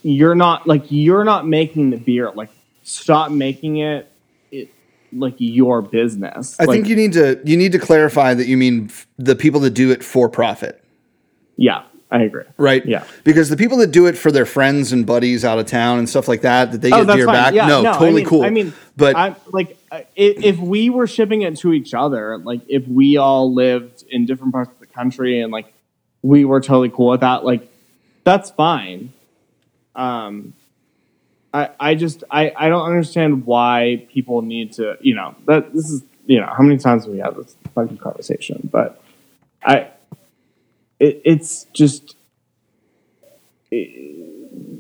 you're 0.03 0.35
not 0.35 0.67
like 0.67 0.85
you're 0.91 1.25
not 1.25 1.47
making 1.47 1.91
the 1.91 1.97
beer. 1.97 2.31
Like 2.33 2.51
stop 2.83 3.31
making 3.31 3.77
it, 3.79 4.11
it 4.51 4.69
like 5.13 5.35
your 5.39 5.83
business. 5.83 6.57
I 6.59 6.65
Like, 6.65 6.77
think 6.77 6.89
you 6.89 6.97
need 6.97 7.13
to 7.15 7.41
you 7.45 7.57
need 7.57 7.73
to 7.73 7.79
clarify 7.79 8.35
that 8.35 8.47
you 8.47 8.57
mean 8.57 8.87
f- 8.87 9.07
the 9.19 9.37
people 9.37 9.61
that 9.61 9.71
do 9.71 9.91
it 9.91 10.03
for 10.03 10.29
profit, 10.29 10.83
yeah, 11.57 11.85
I 12.11 12.23
agree. 12.23 12.45
right? 12.57 12.85
Yeah. 12.85 13.05
Because 13.25 13.49
the 13.49 13.57
people 13.57 13.79
that 13.79 13.93
do 13.93 14.07
it 14.07 14.17
for 14.19 14.33
their 14.33 14.47
friends 14.47 14.93
and 14.93 15.07
buddies 15.07 15.45
out 15.45 15.59
of 15.59 15.67
town 15.67 15.99
and 15.99 16.09
stuff 16.09 16.27
like 16.27 16.41
that, 16.43 16.73
that 16.73 16.81
they 16.81 16.91
Oh, 16.93 17.05
get 17.05 17.17
beer 17.17 17.27
fine. 17.27 17.35
back. 17.35 17.55
Yeah, 17.55 17.69
no, 17.69 17.81
I 17.81 17.93
totally 17.93 18.13
mean- 18.23 18.27
cool. 18.27 18.43
I 18.43 18.51
mean, 18.51 18.73
but 18.97 19.15
I'm 19.17 19.37
like, 19.53 19.77
if 20.17 20.59
we 20.59 20.91
were 20.91 21.07
shipping 21.07 21.43
it 21.43 21.57
to 21.59 21.73
each 21.73 21.95
other, 21.95 22.39
like 22.39 22.63
if 22.69 22.87
we 22.89 23.17
all 23.17 23.55
lived 23.55 24.03
in 24.11 24.27
different 24.27 24.53
parts 24.53 24.71
of 24.73 24.81
the 24.81 24.87
country 24.87 25.41
and 25.41 25.53
like 25.53 25.73
we 26.23 26.45
were 26.45 26.61
totally 26.61 26.89
cool 26.91 27.11
with 27.11 27.21
that, 27.21 27.45
like 27.45 27.71
that's 28.25 28.51
fine. 28.51 29.13
Um, 29.99 30.55
I 31.53 31.71
I 31.81 31.95
just 31.97 32.25
I 32.31 32.53
I 32.57 32.69
don't 32.69 32.87
understand 32.87 33.47
why 33.47 34.07
people 34.13 34.43
need 34.43 34.75
to 34.75 34.97
you 35.01 35.15
know 35.15 35.35
that 35.47 35.73
this 35.75 35.91
is 35.91 36.05
you 36.27 36.41
know 36.41 36.47
how 36.47 36.63
many 36.63 36.79
times 36.79 37.05
have 37.05 37.13
we 37.13 37.19
had 37.19 37.35
this 37.35 37.57
fucking 37.75 37.99
conversation, 37.99 38.69
but 38.71 39.03
I 39.63 39.89
it, 41.01 41.21
it's 41.25 41.65
just 41.73 42.17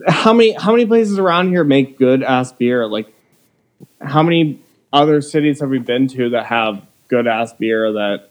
how 0.06 0.32
many 0.32 0.52
how 0.52 0.70
many 0.72 0.86
places 0.86 1.18
around 1.18 1.48
here 1.48 1.64
make 1.64 1.98
good 1.98 2.22
ass 2.22 2.52
beer? 2.52 2.86
Like 2.86 3.12
how 4.00 4.22
many 4.22 4.60
other 4.92 5.20
cities 5.20 5.60
have 5.60 5.70
we 5.70 5.78
been 5.78 6.06
to 6.08 6.30
that 6.30 6.46
have 6.46 6.82
good 7.08 7.26
ass 7.26 7.52
beer 7.54 7.92
that 7.92 8.30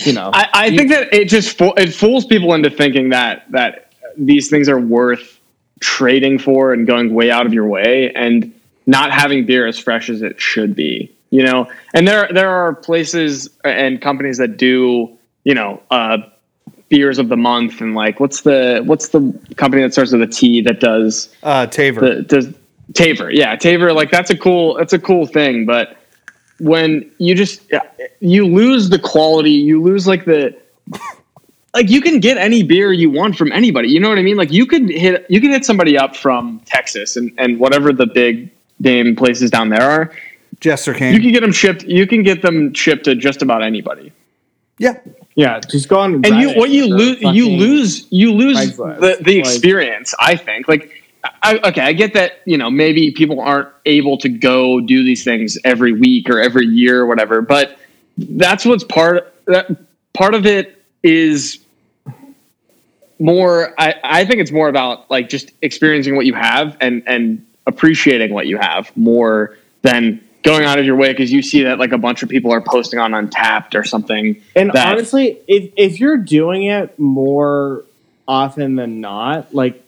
you 0.00 0.14
know? 0.14 0.30
I, 0.32 0.48
I 0.52 0.76
think 0.76 0.90
that 0.90 1.14
it 1.14 1.28
just 1.28 1.56
fo- 1.56 1.74
it 1.74 1.94
fools 1.94 2.26
people 2.26 2.54
into 2.54 2.70
thinking 2.70 3.10
that 3.10 3.50
that 3.52 3.92
these 4.16 4.48
things 4.50 4.68
are 4.68 4.80
worth 4.80 5.37
trading 5.80 6.38
for 6.38 6.72
and 6.72 6.86
going 6.86 7.14
way 7.14 7.30
out 7.30 7.46
of 7.46 7.52
your 7.52 7.66
way 7.66 8.12
and 8.14 8.52
not 8.86 9.12
having 9.12 9.46
beer 9.46 9.66
as 9.66 9.78
fresh 9.78 10.08
as 10.08 10.22
it 10.22 10.40
should 10.40 10.74
be. 10.74 11.14
You 11.30 11.42
know, 11.42 11.70
and 11.92 12.08
there 12.08 12.28
there 12.32 12.48
are 12.48 12.74
places 12.74 13.50
and 13.62 14.00
companies 14.00 14.38
that 14.38 14.56
do 14.56 15.16
you 15.44 15.54
know 15.54 15.82
uh, 15.90 16.18
beers 16.88 17.18
of 17.18 17.28
the 17.28 17.36
month 17.36 17.82
and 17.82 17.94
like 17.94 18.18
what's 18.18 18.42
the 18.42 18.82
what's 18.86 19.10
the 19.10 19.38
company 19.56 19.82
that 19.82 19.92
starts 19.92 20.12
with 20.12 20.22
a 20.22 20.26
T 20.26 20.62
that 20.62 20.80
does 20.80 21.28
uh, 21.42 21.66
Tavour, 21.66 22.00
the, 22.00 22.22
does 22.22 22.54
Tavour. 22.92 23.30
Yeah, 23.32 23.56
Tavour. 23.56 23.94
Like 23.94 24.10
that's 24.10 24.30
a 24.30 24.36
cool. 24.36 24.74
That's 24.74 24.92
a 24.92 24.98
cool 24.98 25.26
thing. 25.26 25.66
But 25.66 25.96
when 26.58 27.10
you 27.18 27.34
just 27.34 27.60
you 28.20 28.46
lose 28.46 28.88
the 28.88 28.98
quality, 28.98 29.50
you 29.50 29.82
lose 29.82 30.06
like 30.06 30.24
the 30.24 30.56
like 31.74 31.90
you 31.90 32.00
can 32.00 32.20
get 32.20 32.36
any 32.38 32.62
beer 32.62 32.92
you 32.92 33.10
want 33.10 33.36
from 33.36 33.52
anybody. 33.52 33.88
You 33.88 34.00
know 34.00 34.08
what 34.08 34.18
I 34.18 34.22
mean? 34.22 34.36
Like 34.36 34.52
you 34.52 34.66
could 34.66 34.88
hit 34.88 35.26
you 35.28 35.40
can 35.40 35.50
hit 35.50 35.64
somebody 35.64 35.96
up 35.98 36.16
from 36.16 36.60
Texas 36.64 37.16
and 37.16 37.32
and 37.38 37.58
whatever 37.58 37.92
the 37.92 38.06
big 38.06 38.50
name 38.80 39.16
places 39.16 39.50
down 39.50 39.68
there 39.68 39.82
are. 39.82 40.12
Jester 40.60 40.92
You 40.92 40.98
King. 40.98 41.20
can 41.20 41.32
get 41.32 41.40
them 41.40 41.52
shipped. 41.52 41.84
You 41.84 42.06
can 42.06 42.22
get 42.22 42.42
them 42.42 42.74
shipped 42.74 43.04
to 43.04 43.14
just 43.14 43.42
about 43.42 43.62
anybody. 43.62 44.12
yeah, 44.78 44.94
yeah, 45.36 45.60
just 45.60 45.88
go 45.88 46.00
on 46.00 46.14
and 46.24 46.40
you 46.40 46.54
what 46.54 46.70
you 46.70 46.86
lose 46.88 47.20
you 47.22 47.48
lose 47.48 48.06
you 48.10 48.32
lose 48.32 48.76
the, 48.76 49.18
the 49.20 49.38
experience 49.38 50.14
i 50.18 50.34
think 50.36 50.66
like 50.66 50.90
I, 51.42 51.58
okay 51.68 51.80
i 51.82 51.92
get 51.92 52.14
that 52.14 52.40
you 52.44 52.56
know 52.58 52.70
maybe 52.70 53.10
people 53.12 53.40
aren't 53.40 53.68
able 53.86 54.18
to 54.18 54.28
go 54.28 54.80
do 54.80 55.04
these 55.04 55.22
things 55.24 55.56
every 55.64 55.92
week 55.92 56.28
or 56.30 56.40
every 56.40 56.66
year 56.66 57.00
or 57.02 57.06
whatever 57.06 57.40
but 57.42 57.78
that's 58.16 58.64
what's 58.64 58.84
part 58.84 59.32
that 59.46 59.70
part 60.12 60.34
of 60.34 60.44
it 60.46 60.77
is 61.02 61.58
more 63.18 63.74
I, 63.78 63.94
I 64.02 64.24
think 64.24 64.40
it's 64.40 64.52
more 64.52 64.68
about 64.68 65.10
like 65.10 65.28
just 65.28 65.52
experiencing 65.62 66.16
what 66.16 66.26
you 66.26 66.34
have 66.34 66.76
and 66.80 67.02
and 67.06 67.44
appreciating 67.66 68.32
what 68.32 68.46
you 68.46 68.58
have 68.58 68.96
more 68.96 69.56
than 69.82 70.20
going 70.42 70.64
out 70.64 70.78
of 70.78 70.86
your 70.86 70.96
way 70.96 71.12
because 71.12 71.32
you 71.32 71.42
see 71.42 71.64
that 71.64 71.78
like 71.78 71.92
a 71.92 71.98
bunch 71.98 72.22
of 72.22 72.28
people 72.28 72.52
are 72.52 72.60
posting 72.60 72.98
on 72.98 73.10
Untappd 73.12 73.74
or 73.74 73.84
something 73.84 74.40
And 74.54 74.70
that- 74.72 74.86
honestly, 74.86 75.38
if 75.46 75.72
if 75.76 76.00
you're 76.00 76.16
doing 76.16 76.64
it 76.64 76.98
more 76.98 77.84
often 78.26 78.76
than 78.76 79.00
not, 79.00 79.54
like 79.54 79.84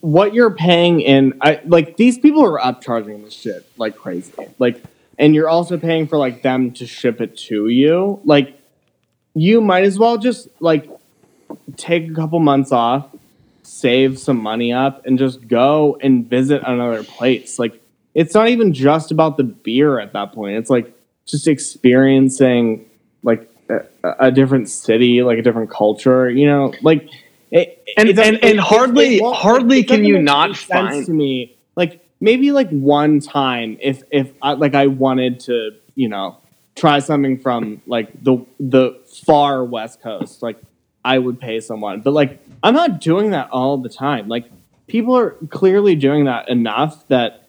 what 0.00 0.34
you're 0.34 0.50
paying 0.50 1.00
in, 1.00 1.38
I 1.40 1.60
like 1.64 1.96
these 1.96 2.18
people 2.18 2.44
are 2.44 2.58
upcharging 2.58 3.24
this 3.24 3.34
shit 3.34 3.66
like 3.76 3.96
crazy. 3.96 4.32
Like, 4.58 4.82
and 5.18 5.34
you're 5.34 5.48
also 5.48 5.76
paying 5.78 6.06
for 6.08 6.16
like 6.16 6.42
them 6.42 6.72
to 6.72 6.86
ship 6.86 7.20
it 7.20 7.36
to 7.48 7.68
you. 7.68 8.20
Like, 8.24 8.57
you 9.40 9.60
might 9.60 9.84
as 9.84 9.98
well 9.98 10.18
just 10.18 10.48
like 10.60 10.88
take 11.76 12.10
a 12.10 12.14
couple 12.14 12.38
months 12.40 12.72
off, 12.72 13.06
save 13.62 14.18
some 14.18 14.38
money 14.38 14.72
up, 14.72 15.04
and 15.06 15.18
just 15.18 15.46
go 15.48 15.96
and 16.02 16.26
visit 16.28 16.62
another 16.66 17.02
place. 17.04 17.58
Like, 17.58 17.80
it's 18.14 18.34
not 18.34 18.48
even 18.48 18.72
just 18.72 19.10
about 19.10 19.36
the 19.36 19.44
beer 19.44 19.98
at 20.00 20.12
that 20.14 20.32
point. 20.32 20.56
It's 20.56 20.70
like 20.70 20.92
just 21.26 21.46
experiencing 21.46 22.86
like 23.22 23.48
a, 23.68 23.84
a 24.28 24.30
different 24.32 24.68
city, 24.68 25.22
like 25.22 25.38
a 25.38 25.42
different 25.42 25.70
culture. 25.70 26.30
You 26.30 26.46
know, 26.46 26.72
like 26.82 27.08
it, 27.50 27.82
And- 27.96 28.08
it 28.08 28.18
and- 28.18 28.42
and 28.44 28.60
hardly- 28.60 29.18
hardly 29.20 29.84
can 29.84 30.04
you 30.04 30.20
not 30.20 30.56
find- 30.56 31.04
to 31.06 31.12
me. 31.12 31.54
Like 31.76 32.04
maybe 32.20 32.50
like 32.52 32.68
one 32.70 33.20
time, 33.20 33.78
if 33.80 34.02
if 34.10 34.32
I, 34.42 34.52
like 34.54 34.74
I 34.74 34.86
wanted 34.88 35.40
to, 35.40 35.70
you 35.94 36.08
know, 36.08 36.38
try 36.78 36.98
something 37.00 37.38
from 37.38 37.82
like 37.86 38.22
the 38.22 38.44
the 38.60 39.00
far 39.24 39.64
west 39.64 40.02
coast, 40.02 40.42
like 40.42 40.60
I 41.04 41.18
would 41.18 41.40
pay 41.40 41.60
someone. 41.60 42.00
But 42.00 42.12
like 42.12 42.40
I'm 42.62 42.74
not 42.74 43.00
doing 43.00 43.30
that 43.30 43.50
all 43.50 43.78
the 43.78 43.88
time. 43.88 44.28
Like 44.28 44.50
people 44.86 45.16
are 45.16 45.30
clearly 45.50 45.94
doing 45.94 46.24
that 46.24 46.48
enough 46.48 47.06
that 47.08 47.48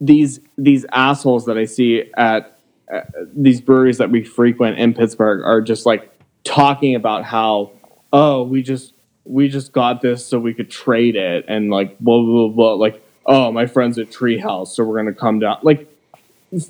these 0.00 0.40
these 0.56 0.86
assholes 0.92 1.46
that 1.46 1.58
I 1.58 1.64
see 1.64 2.10
at 2.16 2.58
uh, 2.92 3.00
these 3.34 3.60
breweries 3.60 3.98
that 3.98 4.10
we 4.10 4.22
frequent 4.24 4.78
in 4.78 4.94
Pittsburgh 4.94 5.42
are 5.44 5.60
just 5.60 5.84
like 5.84 6.10
talking 6.44 6.94
about 6.94 7.24
how 7.24 7.72
oh 8.12 8.44
we 8.44 8.62
just 8.62 8.94
we 9.24 9.48
just 9.48 9.72
got 9.72 10.00
this 10.00 10.24
so 10.24 10.38
we 10.38 10.54
could 10.54 10.70
trade 10.70 11.16
it 11.16 11.44
and 11.48 11.70
like 11.70 11.98
blah 11.98 12.22
blah 12.22 12.48
blah, 12.48 12.74
like 12.74 13.02
oh 13.26 13.52
my 13.52 13.66
friends 13.66 13.98
at 13.98 14.10
Treehouse 14.10 14.68
so 14.68 14.84
we're 14.84 14.96
gonna 14.96 15.12
come 15.12 15.40
down 15.40 15.58
like 15.62 15.92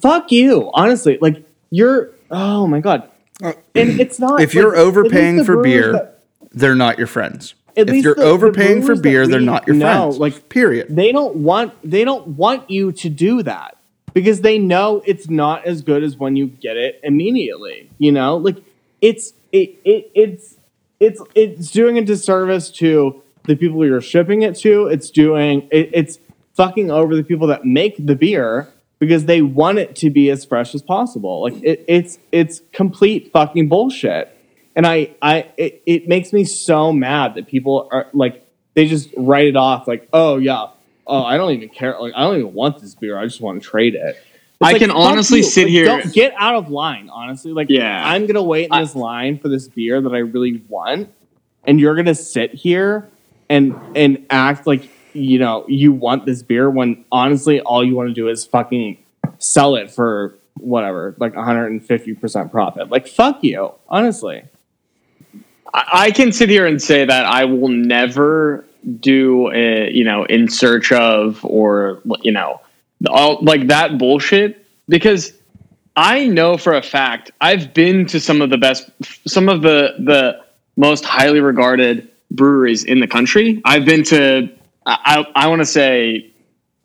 fuck 0.00 0.32
you 0.32 0.70
honestly 0.74 1.18
like 1.20 1.44
you're 1.70 2.10
oh 2.30 2.66
my 2.66 2.80
god 2.80 3.08
uh, 3.42 3.52
and 3.74 4.00
it's 4.00 4.18
not 4.18 4.40
if 4.40 4.52
you're 4.54 4.70
like, 4.70 4.78
overpaying 4.78 5.44
for 5.44 5.62
beer, 5.62 5.92
that- 5.92 6.20
they're 6.52 6.74
not 6.74 6.98
your 6.98 7.06
friends. 7.06 7.54
At 7.76 7.86
if 7.86 7.92
least 7.92 8.04
you're 8.04 8.14
the- 8.16 8.22
the 8.22 8.26
overpaying 8.26 8.80
for 8.80 8.86
brewers 8.86 8.98
that 8.98 9.02
beer, 9.02 9.26
they're 9.28 9.40
not 9.40 9.66
your 9.68 9.76
know, 9.76 10.06
friends. 10.10 10.18
like, 10.18 10.48
period. 10.48 10.88
they 10.90 11.12
don't 11.12 11.36
want 11.36 11.72
they 11.88 12.04
don't 12.04 12.26
want 12.28 12.68
you 12.68 12.90
to 12.92 13.08
do 13.08 13.42
that 13.44 13.76
because 14.12 14.40
they 14.40 14.58
know 14.58 15.02
it's 15.06 15.28
not 15.28 15.64
as 15.66 15.82
good 15.82 16.02
as 16.02 16.16
when 16.16 16.34
you 16.34 16.46
get 16.48 16.76
it 16.76 16.98
immediately 17.04 17.88
you 17.98 18.10
know 18.10 18.36
like 18.38 18.56
it's 19.00 19.32
it, 19.52 19.76
it 19.84 20.10
it's 20.14 20.56
it's 20.98 21.22
it's 21.36 21.70
doing 21.70 21.98
a 21.98 22.02
disservice 22.04 22.70
to 22.70 23.22
the 23.44 23.54
people 23.54 23.84
you're 23.86 24.00
shipping 24.00 24.42
it 24.42 24.56
to 24.56 24.86
it's 24.88 25.10
doing 25.10 25.68
it, 25.70 25.90
it's 25.92 26.18
fucking 26.54 26.90
over 26.90 27.14
the 27.14 27.22
people 27.22 27.46
that 27.46 27.64
make 27.64 27.94
the 28.04 28.16
beer 28.16 28.66
because 28.98 29.24
they 29.26 29.42
want 29.42 29.78
it 29.78 29.94
to 29.96 30.10
be 30.10 30.30
as 30.30 30.44
fresh 30.44 30.74
as 30.74 30.82
possible 30.82 31.42
like 31.42 31.54
it, 31.62 31.84
it's 31.88 32.18
it's 32.32 32.60
complete 32.72 33.30
fucking 33.32 33.68
bullshit 33.68 34.34
and 34.76 34.86
I, 34.86 35.10
I, 35.20 35.48
it, 35.56 35.82
it 35.86 36.06
makes 36.08 36.32
me 36.32 36.44
so 36.44 36.92
mad 36.92 37.34
that 37.34 37.48
people 37.48 37.88
are 37.90 38.06
like, 38.12 38.46
they 38.74 38.86
just 38.86 39.08
write 39.16 39.48
it 39.48 39.56
off 39.56 39.88
like, 39.88 40.08
oh 40.12 40.36
yeah, 40.36 40.66
oh 41.04 41.24
I 41.24 41.36
don't 41.36 41.50
even 41.50 41.68
care, 41.68 41.98
like 42.00 42.12
I 42.14 42.20
don't 42.20 42.38
even 42.38 42.54
want 42.54 42.80
this 42.80 42.94
beer, 42.94 43.18
I 43.18 43.24
just 43.24 43.40
want 43.40 43.60
to 43.60 43.68
trade 43.68 43.96
it. 43.96 44.16
It's 44.16 44.18
I 44.60 44.72
like, 44.72 44.78
can 44.80 44.92
honestly 44.92 45.38
you. 45.38 45.42
sit 45.42 45.62
Like, 45.64 45.70
here- 45.70 45.84
Don't 45.86 46.12
get 46.14 46.32
out 46.38 46.54
of 46.54 46.70
line, 46.70 47.10
honestly. 47.10 47.52
Like, 47.52 47.70
Yeah. 47.70 48.00
I'm 48.08 48.26
gonna 48.26 48.42
wait 48.42 48.66
in 48.66 48.72
I- 48.72 48.82
this 48.82 48.94
line 48.94 49.38
for 49.40 49.48
this 49.48 49.66
beer 49.66 50.00
that 50.00 50.12
I 50.12 50.18
really 50.18 50.62
want, 50.68 51.12
and 51.64 51.80
you're 51.80 51.96
gonna 51.96 52.14
sit 52.14 52.54
here 52.54 53.08
and 53.48 53.74
and 53.96 54.26
act 54.30 54.64
like 54.64 54.88
you 55.12 55.38
know 55.38 55.64
you 55.68 55.92
want 55.92 56.26
this 56.26 56.42
beer 56.42 56.70
when 56.70 57.04
honestly 57.10 57.60
all 57.60 57.84
you 57.84 57.94
want 57.94 58.08
to 58.08 58.14
do 58.14 58.28
is 58.28 58.44
fucking 58.44 58.98
sell 59.38 59.76
it 59.76 59.90
for 59.90 60.34
whatever 60.60 61.14
like 61.18 61.34
150% 61.34 62.50
profit. 62.50 62.90
Like 62.90 63.06
fuck 63.06 63.42
you 63.42 63.72
honestly. 63.88 64.44
I, 65.72 66.10
can 66.12 66.32
sit 66.32 66.48
here 66.48 66.66
and 66.66 66.80
say 66.80 67.04
that 67.04 67.26
I 67.26 67.44
will 67.44 67.68
never 67.68 68.64
do 69.00 69.52
a, 69.52 69.90
you 69.92 70.04
know 70.04 70.24
in 70.24 70.48
search 70.48 70.92
of 70.92 71.44
or 71.44 72.00
you 72.22 72.32
know 72.32 72.60
all 73.08 73.42
like 73.42 73.68
that 73.68 73.98
bullshit. 73.98 74.64
Because 74.88 75.34
I 75.94 76.26
know 76.26 76.56
for 76.56 76.74
a 76.74 76.82
fact 76.82 77.30
I've 77.40 77.74
been 77.74 78.06
to 78.06 78.20
some 78.20 78.40
of 78.40 78.50
the 78.50 78.58
best 78.58 78.90
some 79.26 79.48
of 79.48 79.62
the 79.62 79.94
the 79.98 80.42
most 80.76 81.04
highly 81.04 81.40
regarded 81.40 82.08
breweries 82.30 82.84
in 82.84 83.00
the 83.00 83.06
country. 83.06 83.60
I've 83.64 83.84
been 83.84 84.04
to 84.04 84.48
I 84.88 85.26
I, 85.34 85.46
want 85.48 85.60
to 85.60 85.66
say 85.66 86.30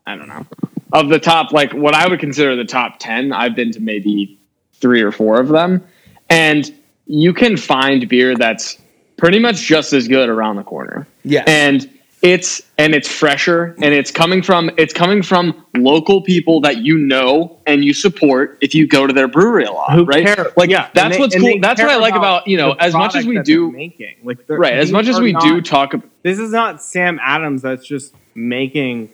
I 0.05 0.15
don't 0.15 0.27
know. 0.27 0.45
Of 0.91 1.09
the 1.09 1.19
top 1.19 1.51
like 1.51 1.73
what 1.73 1.95
I 1.95 2.07
would 2.07 2.19
consider 2.19 2.55
the 2.55 2.65
top 2.65 2.99
10 2.99 3.31
I've 3.31 3.55
been 3.55 3.71
to 3.71 3.79
maybe 3.79 4.39
3 4.73 5.01
or 5.01 5.11
4 5.11 5.39
of 5.39 5.47
them. 5.47 5.83
And 6.29 6.73
you 7.07 7.33
can 7.33 7.57
find 7.57 8.07
beer 8.07 8.35
that's 8.35 8.77
pretty 9.17 9.39
much 9.39 9.61
just 9.61 9.93
as 9.93 10.07
good 10.07 10.29
around 10.29 10.57
the 10.57 10.63
corner. 10.63 11.07
Yeah. 11.23 11.43
and 11.47 11.89
it's 12.23 12.61
and 12.77 12.95
it's 12.95 13.07
fresher 13.07 13.75
and 13.81 13.93
it's 13.93 14.09
coming 14.09 14.41
from 14.41 14.71
it's 14.77 14.93
coming 14.93 15.21
from 15.21 15.63
local 15.75 16.21
people 16.21 16.61
that 16.61 16.77
you 16.77 16.97
know 16.97 17.59
and 17.67 17.83
you 17.83 17.93
support 17.93 18.57
if 18.61 18.73
you 18.73 18.87
go 18.87 19.05
to 19.05 19.13
their 19.13 19.27
brewery 19.27 19.65
a 19.65 19.71
lot 19.71 19.91
Who 19.93 20.05
right 20.05 20.25
care? 20.25 20.47
like 20.55 20.69
Yeah, 20.69 20.89
that's 20.93 21.15
they- 21.17 21.19
what's 21.21 21.35
cool 21.35 21.59
that's 21.61 21.81
what 21.81 21.91
i 21.91 21.97
like 21.97 22.15
about 22.15 22.47
you 22.47 22.55
know 22.57 22.71
as 22.79 22.93
much 22.93 23.15
as 23.15 23.25
we 23.25 23.39
do 23.41 23.71
making 23.71 24.15
like 24.23 24.39
right 24.47 24.73
as 24.73 24.91
much 24.91 25.07
as 25.07 25.19
we 25.19 25.33
not- 25.33 25.43
do 25.43 25.61
talk 25.61 25.93
about 25.93 26.09
this 26.23 26.39
is 26.39 26.51
not 26.51 26.81
Sam 26.81 27.19
Adams 27.21 27.61
that's 27.61 27.85
just 27.85 28.15
making 28.33 29.09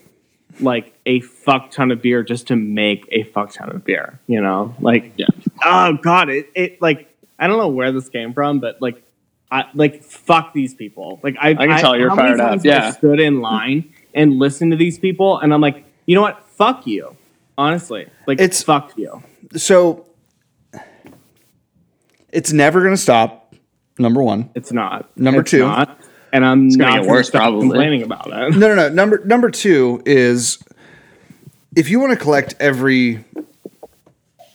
like 0.59 0.93
a 1.07 1.19
fuck 1.21 1.71
ton 1.71 1.89
of 1.91 2.03
beer 2.03 2.21
just 2.23 2.47
to 2.47 2.55
make 2.55 3.07
a 3.11 3.23
fuck 3.23 3.51
ton 3.53 3.69
of 3.71 3.83
beer, 3.83 4.19
you 4.27 4.39
know? 4.41 4.75
Like 4.79 5.13
Yeah. 5.17 5.25
oh 5.65 5.93
god, 5.93 6.29
it, 6.29 6.49
it 6.53 6.81
like 6.81 7.07
I 7.39 7.47
don't 7.47 7.57
know 7.57 7.69
where 7.69 7.91
this 7.91 8.09
came 8.09 8.33
from, 8.33 8.59
but 8.59 8.79
like 8.81 9.01
I 9.51 9.65
like 9.73 10.03
fuck 10.03 10.53
these 10.53 10.73
people. 10.73 11.19
Like 11.23 11.35
I 11.39 11.49
I 11.51 11.55
can 11.67 11.79
tell 11.79 11.97
you're 11.97 12.09
how 12.09 12.15
many 12.15 12.29
fired 12.29 12.39
up, 12.39 12.49
times 12.49 12.63
have 12.65 12.73
I 12.83 12.85
yeah. 12.87 12.91
stood 12.91 13.19
in 13.19 13.41
line 13.41 13.93
and 14.13 14.37
listened 14.37 14.71
to 14.71 14.77
these 14.77 14.99
people 14.99 15.39
and 15.39 15.53
I'm 15.53 15.61
like, 15.61 15.85
you 16.05 16.15
know 16.15 16.21
what? 16.21 16.43
Fuck 16.49 16.85
you. 16.87 17.15
Honestly. 17.57 18.07
Like 18.27 18.35
It's- 18.39 18.57
it's 18.57 18.63
fuck 18.63 18.93
you. 18.97 19.23
so 19.55 20.05
it's 22.31 22.51
never 22.53 22.81
going 22.81 22.93
to 22.93 23.01
stop. 23.01 23.55
Number 23.97 24.23
one. 24.23 24.49
It's 24.55 24.71
not. 24.71 25.09
Number 25.17 25.41
It's 25.41 25.51
two. 25.51 25.59
not. 25.59 25.99
And 26.31 26.45
I'm 26.45 26.69
gonna 26.69 26.77
not 26.77 26.91
get 26.93 26.99
gonna 27.01 27.09
worse, 27.09 27.27
stop 27.27 27.41
probably. 27.41 27.61
complaining 27.61 28.03
about 28.03 28.27
it. 28.27 28.55
No, 28.55 28.67
no, 28.69 28.75
no. 28.75 28.89
Number 28.89 29.25
number 29.25 29.49
two 29.49 30.01
is 30.05 30.63
if 31.75 31.89
you 31.89 31.99
want 31.99 32.11
to 32.13 32.17
collect 32.17 32.53
every 32.59 33.25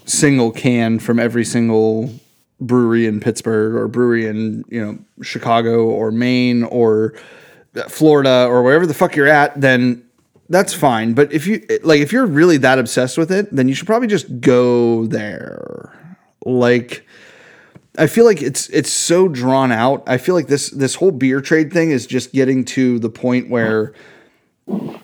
single 0.06 0.52
can 0.52 1.00
from 1.00 1.18
every 1.18 1.44
single 1.44 2.10
brewery 2.66 3.06
in 3.06 3.20
Pittsburgh 3.20 3.74
or 3.74 3.88
brewery 3.88 4.26
in 4.26 4.64
you 4.68 4.84
know 4.84 4.98
Chicago 5.22 5.84
or 5.86 6.10
Maine 6.10 6.64
or 6.64 7.14
Florida 7.88 8.46
or 8.48 8.62
wherever 8.62 8.86
the 8.86 8.94
fuck 8.94 9.16
you're 9.16 9.26
at, 9.28 9.60
then 9.60 10.04
that's 10.48 10.74
fine. 10.74 11.14
But 11.14 11.32
if 11.32 11.46
you 11.46 11.66
like, 11.82 12.00
if 12.00 12.12
you're 12.12 12.26
really 12.26 12.56
that 12.58 12.78
obsessed 12.78 13.16
with 13.18 13.32
it, 13.32 13.54
then 13.54 13.68
you 13.68 13.74
should 13.74 13.86
probably 13.86 14.08
just 14.08 14.40
go 14.40 15.06
there. 15.06 16.16
Like, 16.44 17.06
I 17.96 18.06
feel 18.06 18.24
like 18.24 18.42
it's 18.42 18.68
it's 18.68 18.90
so 18.90 19.28
drawn 19.28 19.72
out. 19.72 20.02
I 20.06 20.18
feel 20.18 20.34
like 20.34 20.46
this 20.46 20.70
this 20.70 20.96
whole 20.96 21.12
beer 21.12 21.40
trade 21.40 21.72
thing 21.72 21.90
is 21.90 22.06
just 22.06 22.32
getting 22.32 22.64
to 22.66 22.98
the 22.98 23.10
point 23.10 23.48
where 23.48 23.94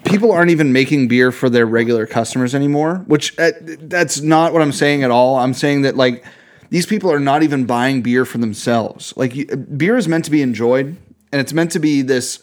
people 0.05 0.33
aren't 0.33 0.51
even 0.51 0.73
making 0.73 1.09
beer 1.09 1.33
for 1.33 1.49
their 1.49 1.67
regular 1.67 2.07
customers 2.07 2.55
anymore. 2.55 2.97
Which 3.07 3.39
uh, 3.39 3.53
that's 3.61 4.21
not 4.21 4.53
what 4.53 4.61
I'm 4.63 4.73
saying 4.73 5.03
at 5.03 5.11
all. 5.11 5.37
I'm 5.37 5.55
saying 5.55 5.83
that 5.83 5.97
like 5.97 6.25
these 6.71 6.87
people 6.87 7.13
are 7.13 7.21
not 7.21 7.43
even 7.43 7.67
buying 7.67 8.01
beer 8.03 8.25
for 8.25 8.39
themselves. 8.39 9.13
Like 9.17 9.35
you- 9.35 9.47
beer 9.47 9.97
is 9.97 10.09
meant 10.09 10.25
to 10.25 10.31
be 10.31 10.43
enjoyed, 10.43 10.97
and 11.33 11.41
it's 11.41 11.53
meant 11.53 11.73
to 11.73 11.79
be 11.79 12.03
this 12.03 12.43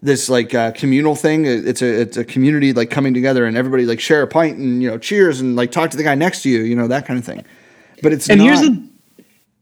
this 0.00 0.28
like 0.28 0.54
uh, 0.54 0.72
communal 0.72 1.14
thing. 1.14 1.44
It's 1.44 1.82
a 1.82 2.00
it's 2.00 2.16
a 2.16 2.24
community 2.24 2.72
like 2.72 2.90
coming 2.90 3.14
together 3.14 3.46
and 3.46 3.56
everybody 3.56 3.84
like 3.84 4.00
share 4.00 4.22
a 4.22 4.26
pint 4.26 4.58
and 4.58 4.82
you 4.82 4.90
know 4.90 4.98
cheers 4.98 5.40
and 5.40 5.56
like 5.56 5.72
talk 5.72 5.90
to 5.90 5.96
the 5.96 6.02
guy 6.02 6.14
next 6.14 6.42
to 6.42 6.50
you, 6.50 6.60
you 6.60 6.76
know 6.76 6.88
that 6.88 7.06
kind 7.06 7.18
of 7.18 7.24
thing. 7.24 7.44
But 8.02 8.12
it's 8.12 8.28
and 8.28 8.38
not, 8.38 8.46
here's 8.46 8.60
the 8.60 8.88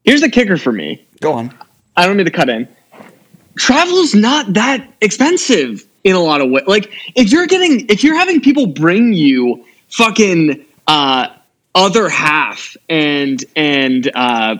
here's 0.04 0.20
the 0.20 0.30
kicker 0.30 0.56
for 0.56 0.72
me 0.72 1.06
go 1.20 1.32
on. 1.32 1.56
I 1.96 2.06
don't 2.06 2.16
need 2.16 2.24
to 2.24 2.30
cut 2.30 2.48
in. 2.48 2.68
Travel's 3.56 4.14
not 4.14 4.52
that 4.52 4.86
expensive 5.00 5.86
in 6.04 6.14
a 6.14 6.20
lot 6.20 6.42
of 6.42 6.50
ways. 6.50 6.64
Like 6.66 6.92
if 7.14 7.32
you're 7.32 7.46
getting 7.46 7.86
if 7.88 8.04
you're 8.04 8.16
having 8.16 8.40
people 8.40 8.66
bring 8.66 9.14
you 9.14 9.64
fucking 9.88 10.64
uh 10.86 11.28
other 11.76 12.08
half 12.08 12.76
and 12.88 13.44
and 13.54 14.10
uh 14.16 14.56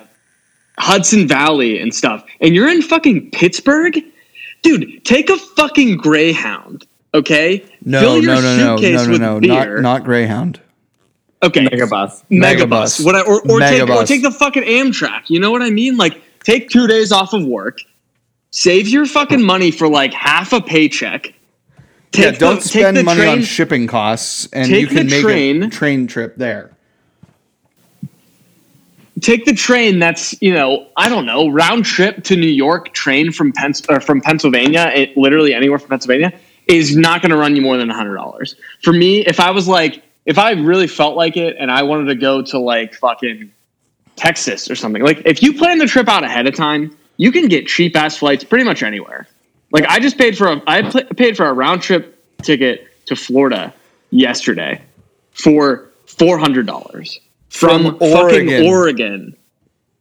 Hudson 0.79 1.27
Valley 1.27 1.81
and 1.81 1.95
stuff, 1.95 2.25
and 2.41 2.55
you're 2.55 2.69
in 2.69 2.83
fucking 2.83 3.31
Pittsburgh, 3.31 3.99
dude, 4.63 5.05
take 5.07 5.31
a 5.31 5.39
fucking 5.39 5.97
Greyhound, 5.97 6.87
okay? 7.15 7.65
No, 7.83 8.01
Fill 8.01 8.23
your 8.23 8.35
no, 8.35 8.41
no, 8.43 8.57
no, 8.57 8.77
suitcase 8.77 8.95
no, 9.01 9.05
no, 9.05 9.11
with 9.11 9.21
no, 9.23 9.41
beer. 9.41 9.77
not 9.77 9.83
not 9.83 10.05
Greyhound. 10.05 10.61
okay, 11.43 11.65
Megabus. 11.67 12.23
Megabus, 12.31 13.01
Megabus. 13.01 13.05
what 13.07 13.15
I, 13.17 13.23
or, 13.23 13.41
or, 13.51 13.61
take, 13.61 13.89
or 13.89 14.05
take 14.05 14.23
the 14.23 14.31
fucking 14.31 14.65
Amtrak. 14.65 15.31
You 15.31 15.41
know 15.41 15.51
what 15.51 15.63
I 15.63 15.71
mean? 15.71 15.97
Like, 15.97 16.21
take 16.45 16.69
two 16.69 16.87
days 16.87 17.11
off 17.11 17.33
of 17.33 17.43
work, 17.47 17.79
save 18.51 18.87
your 18.89 19.07
fucking 19.07 19.43
money 19.43 19.71
for 19.71 19.89
like 19.89 20.13
half 20.13 20.53
a 20.53 20.61
paycheck. 20.61 21.33
Take 22.13 22.25
yeah, 22.25 22.31
don't 22.33 22.57
the, 22.57 22.69
take 22.69 22.83
spend 22.83 22.97
the 22.99 23.03
money 23.03 23.21
train, 23.23 23.39
on 23.39 23.43
shipping 23.43 23.87
costs, 23.87 24.47
and 24.53 24.69
you 24.69 24.87
can 24.87 24.97
the 24.97 25.05
make 25.05 25.21
a 25.21 25.23
train. 25.23 25.71
train 25.71 26.07
trip 26.07 26.37
there 26.37 26.76
take 29.21 29.45
the 29.45 29.55
train 29.55 29.99
that's 29.99 30.41
you 30.43 30.53
know 30.53 30.87
i 30.97 31.09
don't 31.09 31.27
know 31.27 31.49
round 31.49 31.85
trip 31.85 32.23
to 32.25 32.37
new 32.37 32.47
york 32.47 32.93
train 32.93 33.33
from, 33.33 33.53
Pens- 33.53 33.81
from 34.03 34.21
pennsylvania 34.21 34.93
it, 34.95 35.17
literally 35.17 35.55
anywhere 35.55 35.79
from 35.79 35.89
pennsylvania 35.89 36.33
is 36.67 36.97
not 36.97 37.23
going 37.23 37.31
to 37.31 37.37
run 37.37 37.55
you 37.55 37.63
more 37.63 37.77
than 37.77 37.89
$100 37.89 38.55
for 38.83 38.93
me 38.93 39.21
if 39.21 39.41
i 39.41 39.51
was 39.51 39.67
like 39.67 40.03
if 40.25 40.39
i 40.39 40.53
really 40.53 40.87
felt 40.87 41.17
like 41.17 41.37
it 41.37 41.57
and 41.59 41.71
i 41.71 41.83
wanted 41.83 42.07
to 42.07 42.15
go 42.15 42.43
to 42.43 42.59
like 42.59 42.95
fucking 42.95 43.51
texas 44.17 44.71
or 44.71 44.75
something 44.75 45.03
like 45.03 45.23
if 45.25 45.43
you 45.43 45.55
plan 45.55 45.79
the 45.79 45.87
trip 45.87 46.09
out 46.09 46.25
ahead 46.25 46.47
of 46.47 46.55
time 46.55 46.97
you 47.17 47.33
can 47.33 47.49
get 47.49 47.67
cheap 47.67 47.97
ass 47.97 48.19
flights 48.19 48.45
pretty 48.45 48.65
much 48.65 48.83
anywhere. 48.83 49.27
Like 49.73 49.85
i 49.87 49.99
just 49.99 50.19
paid 50.19 50.37
for 50.37 50.49
a 50.49 50.63
i 50.67 50.83
pl- 50.83 51.05
paid 51.17 51.37
for 51.37 51.47
a 51.47 51.53
round 51.53 51.83
trip 51.83 52.13
ticket 52.43 52.87
to 53.07 53.17
florida 53.17 53.73
yesterday 54.11 54.83
for 55.33 55.91
$400 56.07 57.19
from, 57.49 57.99
from 57.99 57.99
Oregon. 58.01 58.49
fucking 58.49 58.67
Oregon. 58.67 59.37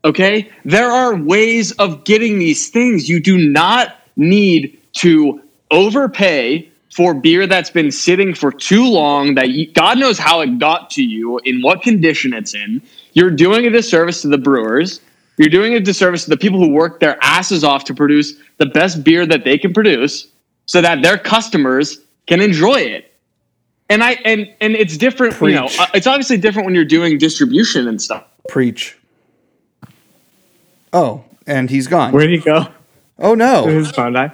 Okay? 0.04 0.52
There 0.64 0.90
are 0.90 1.16
ways 1.16 1.72
of 1.74 2.04
getting 2.04 2.40
these 2.40 2.70
things. 2.70 3.10
You 3.10 3.20
do 3.20 3.38
not 3.38 3.96
need 4.16 4.82
to 4.94 5.42
overpay 5.72 6.70
for 6.96 7.14
beer 7.14 7.46
that's 7.46 7.70
been 7.70 7.92
sitting 7.92 8.34
for 8.34 8.52
too 8.52 8.88
long 8.88 9.36
that 9.36 9.50
you, 9.50 9.70
God 9.72 9.98
knows 9.98 10.18
how 10.18 10.40
it 10.42 10.60
got 10.60 10.90
to 10.92 11.04
you, 11.04 11.40
in 11.44 11.62
what 11.62 11.82
condition 11.82 12.34
it's 12.34 12.56
in. 12.56 12.82
You're 13.12 13.32
doing 13.32 13.66
a 13.66 13.70
disservice 13.70 14.22
to 14.22 14.30
the 14.30 14.38
brewers. 14.38 15.02
You're 15.38 15.50
doing 15.50 15.74
a 15.74 15.82
disservice 15.82 16.24
to 16.24 16.30
the 16.30 16.38
people 16.38 16.60
who 16.60 16.70
work 16.70 17.02
their 17.02 17.18
asses 17.22 17.66
off 17.66 17.84
to 17.86 17.94
produce 17.94 18.36
the 18.58 18.68
best 18.68 19.04
beer 19.04 19.26
that 19.26 19.44
they 19.44 19.58
can 19.58 19.74
produce 19.74 20.28
so 20.68 20.82
that 20.82 21.02
their 21.02 21.18
customers 21.18 22.00
can 22.28 22.40
enjoy 22.40 22.80
it. 22.80 23.12
And 23.90 24.04
I 24.04 24.14
and 24.26 24.52
and 24.62 24.76
it's 24.76 24.98
different, 24.98 25.40
you 25.42 25.52
know, 25.52 25.70
uh, 25.80 25.88
it's 25.94 26.08
obviously 26.08 26.38
different 26.38 26.66
when 26.66 26.74
you're 26.74 26.86
doing 26.86 27.18
distribution 27.18 27.88
and 27.88 28.02
stuff. 28.02 28.24
Preach. 28.50 28.98
Oh, 30.92 31.24
and 31.46 31.70
he's 31.70 31.88
gone. 31.88 32.12
Where'd 32.12 32.30
he 32.30 32.40
go? 32.40 32.68
oh 33.20 33.36
no. 33.36 33.68
his 33.68 33.92
phone 33.92 34.14
die? 34.14 34.32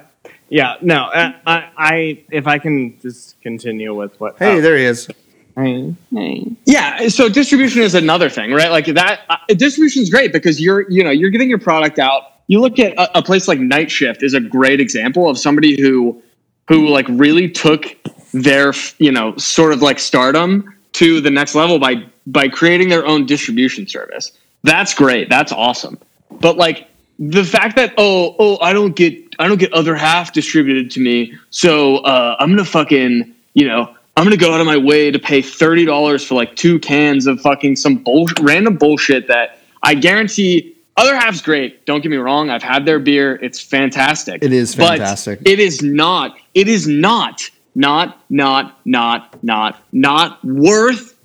Yeah, 0.48 0.76
no. 0.82 1.04
Uh, 1.04 1.32
I, 1.46 1.70
I, 1.78 2.24
if 2.30 2.46
I 2.46 2.58
can 2.58 3.00
just 3.00 3.40
continue 3.40 3.94
with 3.94 4.20
what. 4.20 4.38
Hey, 4.38 4.58
oh, 4.58 4.60
there 4.60 4.76
he 4.76 4.84
is. 4.84 5.08
hey, 5.56 5.94
hey. 6.10 6.46
Yeah, 6.66 7.08
so 7.08 7.30
distribution 7.30 7.80
is 7.80 7.94
another 7.94 8.28
thing, 8.28 8.52
right? 8.52 8.70
Like 8.70 8.84
that 8.86 9.20
uh, 9.30 9.36
distribution 9.48 10.02
is 10.02 10.10
great 10.10 10.30
because 10.30 10.60
you're, 10.60 10.90
you 10.90 11.02
know, 11.02 11.10
you're 11.10 11.30
getting 11.30 11.48
your 11.48 11.58
product 11.58 11.98
out. 11.98 12.42
You 12.48 12.60
look 12.60 12.78
at 12.78 12.92
a, 12.98 13.18
a 13.20 13.22
place 13.22 13.48
like 13.48 13.60
Night 13.60 13.90
Shift 13.90 14.22
is 14.22 14.34
a 14.34 14.40
great 14.40 14.78
example 14.78 15.28
of 15.28 15.38
somebody 15.38 15.80
who 15.80 16.22
who 16.68 16.88
like 16.88 17.06
really 17.08 17.50
took 17.50 17.86
their, 18.32 18.72
you 18.98 19.12
know, 19.12 19.36
sort 19.36 19.72
of 19.72 19.82
like 19.82 19.98
stardom 19.98 20.74
to 20.94 21.20
the 21.20 21.30
next 21.30 21.54
level 21.54 21.78
by 21.78 22.04
by 22.26 22.48
creating 22.48 22.88
their 22.88 23.04
own 23.06 23.26
distribution 23.26 23.86
service. 23.86 24.32
That's 24.62 24.94
great. 24.94 25.28
That's 25.28 25.52
awesome. 25.52 25.98
But 26.30 26.56
like 26.56 26.88
the 27.18 27.44
fact 27.44 27.76
that 27.76 27.94
oh 27.98 28.34
oh 28.38 28.58
I 28.60 28.72
don't 28.72 28.94
get 28.96 29.14
I 29.38 29.48
don't 29.48 29.58
get 29.58 29.72
other 29.72 29.94
half 29.94 30.32
distributed 30.32 30.90
to 30.92 31.00
me, 31.00 31.34
so 31.50 31.98
uh, 31.98 32.36
I'm 32.38 32.50
gonna 32.50 32.64
fucking 32.64 33.34
you 33.54 33.66
know 33.66 33.94
I'm 34.16 34.24
gonna 34.24 34.36
go 34.36 34.52
out 34.52 34.60
of 34.60 34.66
my 34.66 34.76
way 34.76 35.10
to 35.10 35.18
pay 35.18 35.42
thirty 35.42 35.84
dollars 35.84 36.24
for 36.24 36.34
like 36.34 36.56
two 36.56 36.78
cans 36.78 37.26
of 37.26 37.40
fucking 37.40 37.76
some 37.76 37.96
bull 37.96 38.28
random 38.40 38.76
bullshit 38.76 39.28
that 39.28 39.58
I 39.82 39.94
guarantee 39.94 40.76
other 40.96 41.16
half's 41.16 41.40
great. 41.40 41.86
Don't 41.86 42.02
get 42.02 42.10
me 42.10 42.18
wrong. 42.18 42.50
I've 42.50 42.62
had 42.62 42.84
their 42.84 42.98
beer. 42.98 43.36
It's 43.36 43.60
fantastic. 43.60 44.42
It 44.44 44.52
is 44.52 44.76
But 44.76 44.98
fantastic. 44.98 45.40
it 45.46 45.58
is 45.58 45.82
not. 45.82 46.36
It 46.54 46.68
is 46.68 46.86
not 46.86 47.48
not, 47.74 48.22
not, 48.30 48.78
not, 48.84 49.42
not, 49.42 49.82
not 49.92 50.44
worth 50.44 51.18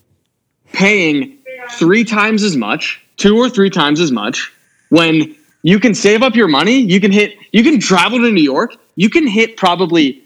paying 0.73 1.37
three 1.71 2.03
times 2.03 2.43
as 2.43 2.55
much, 2.55 3.01
two 3.17 3.37
or 3.37 3.49
three 3.49 3.69
times 3.69 3.99
as 3.99 4.11
much, 4.11 4.51
when 4.89 5.35
you 5.63 5.79
can 5.79 5.93
save 5.93 6.23
up 6.23 6.35
your 6.35 6.47
money. 6.47 6.79
You 6.79 6.99
can 6.99 7.11
hit, 7.11 7.35
you 7.51 7.63
can 7.63 7.79
travel 7.79 8.19
to 8.19 8.31
New 8.31 8.43
York. 8.43 8.75
You 8.95 9.09
can 9.09 9.27
hit 9.27 9.57
probably 9.57 10.23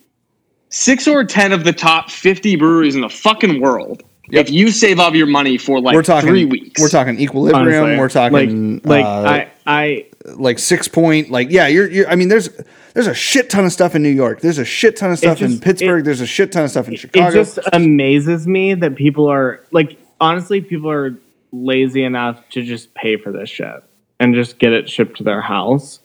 six 0.70 1.08
or 1.08 1.24
10 1.24 1.52
of 1.52 1.64
the 1.64 1.74
top 1.74 2.10
50 2.10 2.56
breweries 2.58 2.96
in 2.96 3.02
the 3.02 3.10
fucking 3.10 3.62
world. 3.62 4.04
Yep. 4.30 4.48
If 4.48 4.54
you 4.54 4.72
save 4.72 5.00
up 5.00 5.14
your 5.14 5.28
money 5.28 5.58
for 5.58 5.82
like 5.82 5.94
we're 5.94 6.04
talking 6.04 6.30
three 6.30 6.46
weeks, 6.46 6.80
We're 6.80 6.88
talking 6.88 7.20
equilibrium. 7.20 7.84
honestly. 7.84 7.98
we're 7.98 8.10
talking 8.10 8.82
like, 8.84 9.04
like 9.04 9.06
uh, 9.06 9.28
I, 9.28 9.52
I, 9.66 10.06
like 10.36 10.58
Sixpoint. 10.58 11.30
Like 11.30 11.50
yeah, 11.50 11.68
you're, 11.68 11.90
you're. 11.90 12.08
I 12.08 12.16
mean, 12.16 12.30
there's 12.30 12.50
there's 12.94 13.08
a 13.08 13.14
shit 13.14 13.50
ton 13.50 13.66
of 13.66 13.72
stuff 13.72 13.96
in 13.96 14.04
New 14.04 14.10
York. 14.10 14.42
There's 14.42 14.58
a 14.58 14.66
shit 14.66 14.96
ton 14.98 15.12
of 15.12 15.18
stuff 15.18 15.42
in 15.42 15.60
Pittsburgh. 15.60 16.02
it- 16.02 16.06
there's 16.06 16.22
a 16.22 16.26
shit 16.26 16.52
ton 16.52 16.64
of 16.66 16.72
stuff 16.72 16.88
in 16.88 16.96
Chicago. 16.96 17.28
it 17.30 17.32
just 17.34 17.60
amazes 17.74 18.48
me 18.48 18.74
that 18.76 18.96
people 18.96 19.28
are 19.28 19.64
like, 19.72 19.98
honestly, 20.20 20.62
people 20.62 20.90
are 20.92 21.16
lazy 21.52 22.04
enough 22.04 22.42
to 22.50 22.62
just 22.64 22.94
pay 22.94 23.18
for 23.18 23.32
this 23.32 23.50
shit 23.50 23.84
and 24.20 24.36
just 24.36 24.60
get 24.60 24.72
it 24.74 24.90
shipped 24.90 25.18
to 25.18 25.24
their 25.24 25.42
house. 25.42 26.00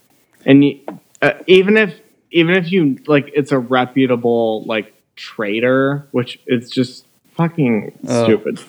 And 0.45 0.64
you, 0.64 0.80
uh, 1.22 1.32
even 1.47 1.76
if, 1.76 1.95
even 2.30 2.55
if 2.57 2.70
you 2.72 2.99
like, 3.07 3.30
it's 3.34 3.53
a 3.53 3.59
reputable 3.59 4.64
like 4.64 4.93
trader, 5.16 6.07
which 6.12 6.39
it's 6.47 6.70
just 6.70 7.07
fucking 7.34 7.93
Oh. 8.09 8.24
stupid. 8.24 8.61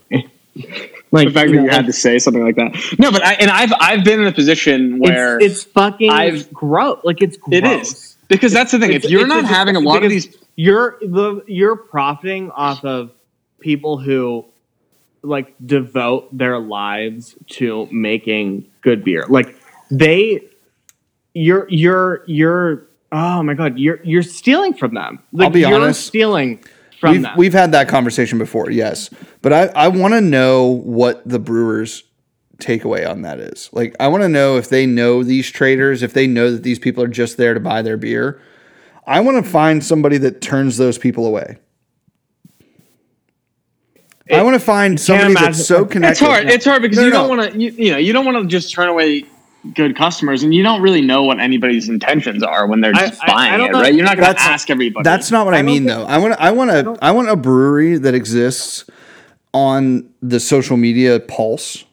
Like 1.11 1.27
the 1.27 1.33
fact 1.33 1.51
that 1.51 1.55
you 1.55 1.67
had 1.67 1.85
to 1.85 1.93
say 1.93 2.19
something 2.19 2.43
like 2.43 2.55
that. 2.55 2.75
No, 2.99 3.11
but 3.11 3.23
I 3.23 3.33
and 3.33 3.49
I've 3.49 3.73
I've 3.79 4.03
been 4.03 4.21
in 4.21 4.27
a 4.27 4.31
position 4.31 4.99
where 4.99 5.37
it's, 5.39 5.63
it's 5.63 5.63
fucking 5.63 6.11
I've- 6.11 6.45
gross. 6.53 6.99
Like 7.03 7.21
it's 7.21 7.37
gross. 7.37 7.57
it 7.57 7.65
is 7.65 8.17
because 8.27 8.51
that's 8.51 8.71
the 8.71 8.79
thing. 8.79 8.93
If 8.93 9.05
you're 9.05 9.27
not 9.27 9.45
having 9.45 9.75
a 9.75 9.79
lot 9.79 10.03
of 10.03 10.09
these, 10.09 10.35
you're 10.55 10.97
the 11.01 11.43
you're 11.47 11.75
profiting 11.75 12.51
off 12.51 12.83
of 12.83 13.11
people 13.59 13.97
who 13.97 14.45
like 15.21 15.53
devote 15.65 16.35
their 16.35 16.59
lives 16.59 17.35
to 17.47 17.87
making 17.91 18.65
good 18.81 19.03
beer. 19.03 19.25
Like 19.27 19.55
they 19.89 20.43
you're 21.33 21.67
you're 21.69 22.23
you're 22.27 22.87
oh 23.11 23.43
my 23.43 23.53
god, 23.53 23.77
you're 23.77 23.99
you're 24.03 24.23
stealing 24.23 24.73
from 24.73 24.93
them. 24.93 25.19
Like, 25.31 25.45
I'll 25.45 25.51
be 25.51 25.59
you're 25.61 25.75
honest. 25.75 26.05
stealing 26.05 26.63
from 26.99 27.11
we've 27.13 27.21
them. 27.21 27.37
we've 27.37 27.53
had 27.53 27.71
that 27.73 27.87
conversation 27.87 28.37
before, 28.37 28.69
yes. 28.69 29.09
But 29.41 29.53
I 29.53 29.65
I 29.67 29.87
want 29.89 30.13
to 30.13 30.21
know 30.21 30.65
what 30.65 31.27
the 31.27 31.39
brewers 31.39 32.03
takeaway 32.57 33.07
on 33.07 33.21
that 33.21 33.39
is. 33.39 33.69
Like 33.71 33.95
I 33.99 34.07
want 34.07 34.23
to 34.23 34.29
know 34.29 34.57
if 34.57 34.69
they 34.69 34.85
know 34.85 35.23
these 35.23 35.49
traders, 35.51 36.01
if 36.03 36.13
they 36.13 36.27
know 36.27 36.51
that 36.51 36.63
these 36.63 36.79
people 36.79 37.03
are 37.03 37.07
just 37.07 37.37
there 37.37 37.53
to 37.53 37.59
buy 37.59 37.81
their 37.81 37.97
beer. 37.97 38.41
I 39.05 39.21
want 39.21 39.43
to 39.43 39.49
find 39.49 39.81
somebody 39.83 40.17
that 40.17 40.41
turns 40.41 40.75
those 40.75 40.97
people 40.97 41.25
away. 41.25 41.59
I 44.29 44.43
want 44.43 44.55
to 44.55 44.59
find 44.59 44.99
somebody 44.99 45.33
that's 45.35 45.65
so 45.65 45.85
connected. 45.85 46.11
it's 46.11 46.19
hard. 46.19 46.49
It's 46.49 46.65
hard 46.65 46.81
because 46.81 46.97
No, 46.97 47.05
you 47.05 47.11
no. 47.11 47.27
don't 47.27 47.37
want 47.37 47.53
to. 47.53 47.57
You, 47.59 47.71
you 47.71 47.91
know, 47.91 47.97
you 47.97 48.11
don't 48.11 48.25
want 48.25 48.37
to 48.43 48.47
just 48.47 48.73
turn 48.73 48.89
away 48.89 49.23
good 49.73 49.95
customers, 49.95 50.43
and 50.43 50.53
you 50.53 50.63
don't 50.63 50.81
really 50.81 51.01
know 51.01 51.23
what 51.23 51.39
anybody's 51.39 51.89
intentions 51.89 52.43
are 52.43 52.67
when 52.67 52.81
they're 52.81 52.93
just 52.93 53.21
I- 53.21 53.25
I 53.25 53.27
buying 53.33 53.57
don't 53.59 53.69
it, 53.69 53.71
know- 53.73 53.81
right? 53.81 53.93
You're 53.93 54.05
not 54.05 54.17
going 54.17 54.33
to 54.33 54.41
ask 54.41 54.69
everybody. 54.69 55.03
That's 55.03 55.31
not 55.31 55.45
what 55.45 55.53
I, 55.53 55.59
I 55.59 55.61
mean, 55.61 55.85
though. 55.85 56.05
I 56.05 56.17
want 56.17 56.33
I 56.39 56.51
want 56.51 56.71
a 56.71 56.97
I 57.01 57.11
want 57.11 57.29
a 57.29 57.35
brewery 57.35 57.97
that 57.97 58.13
exists 58.13 58.85
on 59.53 60.09
the 60.21 60.39
social 60.39 60.77
media 60.77 61.19
pulse 61.19 61.83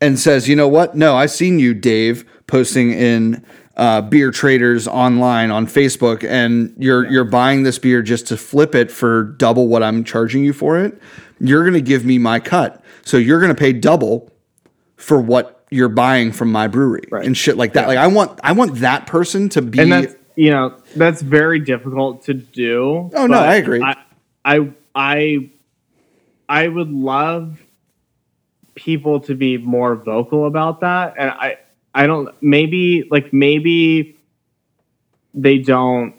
and 0.00 0.18
says, 0.18 0.48
you 0.48 0.56
know 0.56 0.68
what? 0.68 0.94
No, 0.96 1.16
I've 1.16 1.30
seen 1.30 1.58
you, 1.58 1.74
Dave, 1.74 2.24
posting 2.46 2.92
in 2.92 3.44
uh, 3.76 4.00
beer 4.02 4.30
traders 4.30 4.86
online 4.86 5.50
on 5.50 5.66
Facebook, 5.66 6.22
and 6.28 6.74
you're 6.78 7.10
you're 7.10 7.24
buying 7.24 7.62
this 7.64 7.78
beer 7.78 8.02
just 8.02 8.26
to 8.28 8.36
flip 8.36 8.74
it 8.74 8.90
for 8.90 9.24
double 9.24 9.66
what 9.68 9.82
I'm 9.82 10.04
charging 10.04 10.44
you 10.44 10.52
for 10.52 10.78
it. 10.78 11.00
You're 11.40 11.64
gonna 11.64 11.80
give 11.80 12.04
me 12.04 12.18
my 12.18 12.38
cut, 12.38 12.82
so 13.02 13.16
you're 13.16 13.40
gonna 13.40 13.54
pay 13.54 13.72
double 13.72 14.30
for 14.96 15.20
what 15.20 15.53
you're 15.74 15.88
buying 15.88 16.30
from 16.30 16.52
my 16.52 16.68
brewery 16.68 17.02
and 17.10 17.36
shit 17.36 17.56
like 17.56 17.72
that. 17.72 17.88
Like 17.88 17.98
I 17.98 18.06
want 18.06 18.38
I 18.42 18.52
want 18.52 18.76
that 18.76 19.06
person 19.06 19.48
to 19.50 19.62
be. 19.62 19.80
and 19.80 19.92
that's 19.92 20.14
you 20.36 20.50
know 20.50 20.76
that's 20.96 21.20
very 21.20 21.58
difficult 21.58 22.24
to 22.24 22.34
do. 22.34 23.10
Oh, 23.14 23.26
no, 23.26 23.38
I 23.38 23.56
agree. 23.56 23.82
I, 23.82 23.96
I 24.44 24.70
I 24.94 25.50
I 26.48 26.68
would 26.68 26.90
love 26.90 27.60
people 28.74 29.20
to 29.20 29.34
be 29.34 29.58
more 29.58 29.96
vocal 29.96 30.46
about 30.46 30.80
that, 30.80 31.14
and 31.18 31.30
I 31.30 31.58
I 31.92 32.06
don't 32.06 32.30
maybe 32.40 33.08
like 33.10 33.32
maybe 33.32 34.16
they 35.34 35.58
don't 35.58 36.14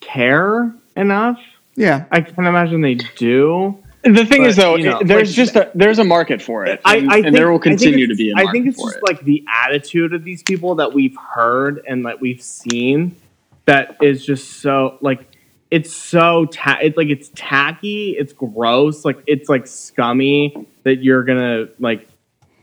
care 0.00 0.72
enough. 0.96 1.38
yeah, 1.74 2.04
I 2.12 2.20
can 2.20 2.46
imagine 2.46 2.80
they 2.80 2.94
do. 2.94 3.82
The 4.14 4.24
thing 4.24 4.44
is, 4.44 4.56
though, 4.56 4.76
you 4.76 4.84
know, 4.90 5.00
there's 5.04 5.30
like- 5.30 5.36
just 5.36 5.56
a, 5.56 5.70
there's 5.74 5.98
a 5.98 6.04
market 6.04 6.40
for 6.42 6.64
it, 6.66 6.80
and, 6.84 7.10
I 7.10 7.16
and 7.16 7.24
think, 7.24 7.36
there 7.36 7.50
will 7.50 7.58
continue 7.58 8.06
to 8.06 8.14
be 8.14 8.30
a 8.30 8.34
I 8.34 8.44
market 8.44 8.48
I 8.48 8.52
think 8.52 8.66
it's 8.68 8.82
just 8.82 8.96
it. 8.96 9.02
like 9.02 9.20
the 9.22 9.44
attitude 9.52 10.14
of 10.14 10.24
these 10.24 10.42
people 10.42 10.76
that 10.76 10.92
we've 10.92 11.16
heard 11.16 11.82
and 11.88 12.06
that 12.06 12.20
we've 12.20 12.42
seen 12.42 13.16
that 13.64 13.96
is 14.02 14.24
just 14.24 14.60
so 14.60 14.98
like 15.00 15.26
it's 15.70 15.92
so 15.92 16.44
ta- 16.46 16.78
it's 16.80 16.96
like 16.96 17.08
it's 17.08 17.30
tacky, 17.34 18.10
it's 18.18 18.32
gross, 18.32 19.04
like 19.04 19.18
it's 19.26 19.48
like 19.48 19.66
scummy 19.66 20.66
that 20.84 21.02
you're 21.02 21.24
gonna 21.24 21.66
like 21.80 22.06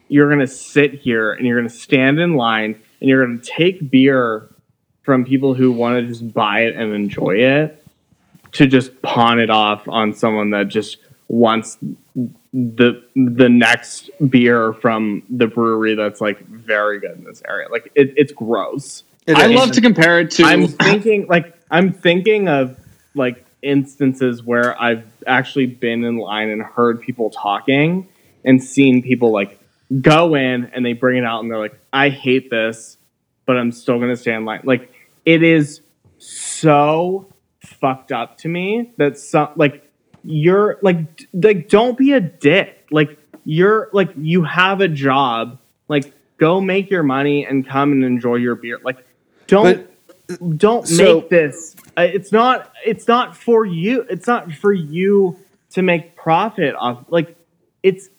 you're 0.07 0.29
gonna 0.29 0.47
sit 0.47 0.93
here 0.93 1.33
and 1.33 1.45
you're 1.45 1.57
gonna 1.57 1.69
stand 1.69 2.19
in 2.19 2.35
line 2.35 2.79
and 3.01 3.09
you're 3.09 3.25
gonna 3.25 3.39
take 3.39 3.91
beer 3.91 4.49
from 5.01 5.25
people 5.25 5.53
who 5.53 5.71
want 5.71 5.99
to 5.99 6.07
just 6.07 6.33
buy 6.33 6.61
it 6.61 6.75
and 6.77 6.93
enjoy 6.93 7.35
it 7.35 7.85
to 8.53 8.67
just 8.67 9.01
pawn 9.01 9.39
it 9.39 9.49
off 9.49 9.89
on 9.89 10.13
someone 10.13 10.51
that 10.51 10.69
just 10.69 10.97
wants 11.34 11.79
the 12.53 13.03
the 13.15 13.49
next 13.49 14.11
beer 14.29 14.71
from 14.73 15.23
the 15.31 15.47
brewery 15.47 15.95
that's 15.95 16.21
like 16.21 16.47
very 16.47 16.99
good 16.99 17.17
in 17.17 17.23
this 17.23 17.41
area. 17.47 17.67
Like 17.69 17.91
it, 17.95 18.13
it's 18.15 18.31
gross. 18.31 19.03
It 19.25 19.36
I 19.36 19.47
love 19.47 19.71
to 19.71 19.81
compare 19.81 20.19
it 20.19 20.29
to. 20.31 20.43
I'm 20.43 20.67
thinking 20.88 21.25
like 21.27 21.57
I'm 21.71 21.91
thinking 21.91 22.47
of 22.47 22.77
like 23.15 23.45
instances 23.63 24.43
where 24.43 24.79
I've 24.79 25.05
actually 25.25 25.65
been 25.65 26.03
in 26.03 26.17
line 26.17 26.49
and 26.49 26.61
heard 26.61 27.01
people 27.01 27.31
talking 27.31 28.07
and 28.45 28.63
seen 28.63 29.01
people 29.01 29.31
like 29.31 29.59
go 30.01 30.36
in 30.36 30.65
and 30.65 30.86
they 30.86 30.93
bring 30.93 31.17
it 31.17 31.25
out 31.25 31.41
and 31.41 31.49
they're 31.49 31.57
like, 31.57 31.79
I 31.91 32.09
hate 32.09 32.51
this, 32.51 32.97
but 33.47 33.57
I'm 33.57 33.71
still 33.71 33.99
gonna 33.99 34.17
stay 34.17 34.36
in 34.36 34.45
line. 34.45 34.61
Like 34.65 34.93
it 35.25 35.41
is 35.41 35.81
so 36.19 37.27
fucked 37.65 38.11
up 38.11 38.38
to 38.39 38.47
me 38.47 38.93
that 38.97 39.17
some 39.17 39.49
like 39.55 39.89
you're 40.24 40.78
like 40.82 41.28
like 41.34 41.69
don't 41.69 41.97
be 41.97 42.13
a 42.13 42.19
dick. 42.19 42.88
Like 42.91 43.17
you're 43.45 43.89
like 43.93 44.11
you 44.17 44.43
have 44.43 44.82
a 44.82 44.88
job. 44.88 45.59
Like 45.88 46.13
go 46.38 46.61
make 46.61 46.89
your 46.89 47.03
money 47.03 47.45
and 47.45 47.67
come 47.67 47.91
and 47.91 48.03
enjoy 48.03 48.36
your 48.36 48.55
beer. 48.55 48.80
Like 48.84 49.05
don't 49.47 49.88
don't 50.57 50.88
so- 50.88 51.21
make 51.21 51.30
this. 51.30 51.76
Uh, 51.97 52.01
it's 52.01 52.32
not. 52.32 52.71
It's 52.86 53.07
not 53.07 53.36
for 53.36 53.65
you. 53.65 54.01
It's 54.09 54.28
not 54.28 54.51
for 54.53 54.74
you 54.74 55.38
to 55.71 55.82
make 55.82 56.15
profit 56.15 56.76
off. 56.76 57.05
Like 57.09 57.36
it's 57.84 58.09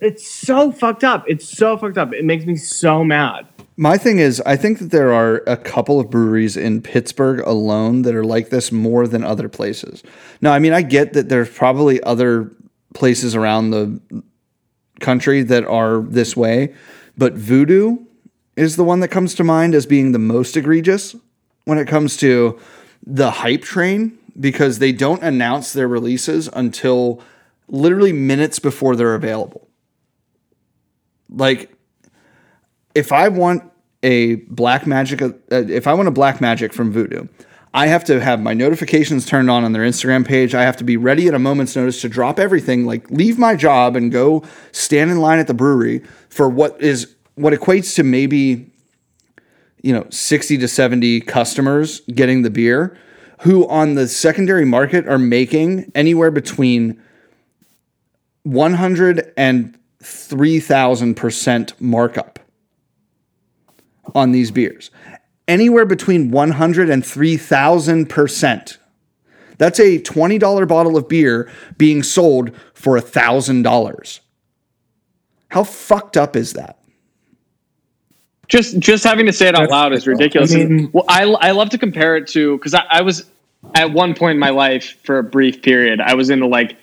it's 0.00 0.28
so 0.28 0.72
fucked 0.72 1.04
up. 1.04 1.24
It's 1.26 1.48
so 1.48 1.76
fucked 1.76 1.98
up. 1.98 2.12
It 2.12 2.24
makes 2.24 2.44
me 2.44 2.56
so 2.56 3.04
mad. 3.04 3.46
My 3.80 3.96
thing 3.96 4.18
is, 4.18 4.42
I 4.44 4.56
think 4.56 4.78
that 4.80 4.90
there 4.90 5.10
are 5.10 5.42
a 5.46 5.56
couple 5.56 5.98
of 6.00 6.10
breweries 6.10 6.54
in 6.54 6.82
Pittsburgh 6.82 7.40
alone 7.40 8.02
that 8.02 8.14
are 8.14 8.26
like 8.26 8.50
this 8.50 8.70
more 8.70 9.08
than 9.08 9.24
other 9.24 9.48
places. 9.48 10.02
Now, 10.42 10.52
I 10.52 10.58
mean, 10.58 10.74
I 10.74 10.82
get 10.82 11.14
that 11.14 11.30
there's 11.30 11.48
probably 11.48 12.02
other 12.02 12.52
places 12.92 13.34
around 13.34 13.70
the 13.70 13.98
country 15.00 15.42
that 15.44 15.64
are 15.64 16.02
this 16.02 16.36
way, 16.36 16.74
but 17.16 17.32
Voodoo 17.32 18.04
is 18.54 18.76
the 18.76 18.84
one 18.84 19.00
that 19.00 19.08
comes 19.08 19.34
to 19.36 19.44
mind 19.44 19.74
as 19.74 19.86
being 19.86 20.12
the 20.12 20.18
most 20.18 20.58
egregious 20.58 21.16
when 21.64 21.78
it 21.78 21.88
comes 21.88 22.18
to 22.18 22.60
the 23.06 23.30
hype 23.30 23.62
train 23.62 24.18
because 24.38 24.78
they 24.78 24.92
don't 24.92 25.22
announce 25.22 25.72
their 25.72 25.88
releases 25.88 26.50
until 26.52 27.22
literally 27.66 28.12
minutes 28.12 28.58
before 28.58 28.94
they're 28.94 29.14
available. 29.14 29.68
Like, 31.30 31.74
if 32.94 33.10
I 33.10 33.28
want 33.28 33.69
a 34.02 34.36
black 34.36 34.86
magic, 34.86 35.22
uh, 35.22 35.32
if 35.50 35.86
I 35.86 35.94
want 35.94 36.08
a 36.08 36.12
black 36.12 36.40
magic 36.40 36.72
from 36.72 36.92
Voodoo, 36.92 37.26
I 37.72 37.86
have 37.86 38.04
to 38.04 38.20
have 38.20 38.40
my 38.40 38.52
notifications 38.52 39.26
turned 39.26 39.50
on 39.50 39.62
on 39.62 39.72
their 39.72 39.82
Instagram 39.82 40.26
page. 40.26 40.54
I 40.54 40.62
have 40.62 40.76
to 40.78 40.84
be 40.84 40.96
ready 40.96 41.28
at 41.28 41.34
a 41.34 41.38
moment's 41.38 41.76
notice 41.76 42.00
to 42.00 42.08
drop 42.08 42.40
everything, 42.40 42.84
like 42.84 43.08
leave 43.10 43.38
my 43.38 43.54
job 43.54 43.94
and 43.94 44.10
go 44.10 44.42
stand 44.72 45.10
in 45.10 45.20
line 45.20 45.38
at 45.38 45.46
the 45.46 45.54
brewery 45.54 46.02
for 46.28 46.48
what 46.48 46.80
is 46.80 47.14
what 47.36 47.52
equates 47.52 47.94
to 47.94 48.02
maybe 48.02 48.72
you 49.82 49.92
know 49.92 50.04
60 50.10 50.58
to 50.58 50.68
70 50.68 51.20
customers 51.22 52.00
getting 52.12 52.42
the 52.42 52.50
beer 52.50 52.98
who 53.42 53.66
on 53.68 53.94
the 53.94 54.06
secondary 54.08 54.66
market 54.66 55.08
are 55.08 55.18
making 55.18 55.90
anywhere 55.94 56.30
between 56.30 57.00
100 58.42 59.32
and 59.36 59.78
3000% 60.02 61.80
markup 61.80 62.39
on 64.14 64.32
these 64.32 64.50
beers. 64.50 64.90
Anywhere 65.48 65.84
between 65.86 66.30
100 66.30 66.90
and 66.90 67.02
3000%. 67.02 68.76
That's 69.58 69.78
a 69.78 69.98
$20 69.98 70.68
bottle 70.68 70.96
of 70.96 71.08
beer 71.08 71.50
being 71.76 72.02
sold 72.02 72.52
for 72.72 72.98
$1,000. 72.98 74.20
How 75.48 75.64
fucked 75.64 76.16
up 76.16 76.36
is 76.36 76.52
that? 76.54 76.80
just 78.50 78.78
just 78.80 79.04
having 79.04 79.26
to 79.26 79.32
say 79.32 79.48
it 79.48 79.54
out 79.54 79.60
That's 79.60 79.70
loud 79.70 79.92
is 79.92 80.06
ridiculous. 80.06 80.52
I 80.52 80.64
mean- 80.64 80.90
well, 80.92 81.04
I 81.08 81.22
I 81.22 81.50
love 81.52 81.70
to 81.70 81.78
compare 81.78 82.16
it 82.16 82.26
to 82.28 82.58
because 82.58 82.74
I, 82.74 82.82
I 82.90 83.02
was 83.02 83.24
at 83.74 83.92
one 83.92 84.14
point 84.14 84.34
in 84.34 84.38
my 84.40 84.50
life 84.50 84.98
for 85.04 85.18
a 85.18 85.22
brief 85.22 85.62
period 85.62 86.00
I 86.00 86.14
was 86.14 86.30
into 86.30 86.46
like 86.46 86.76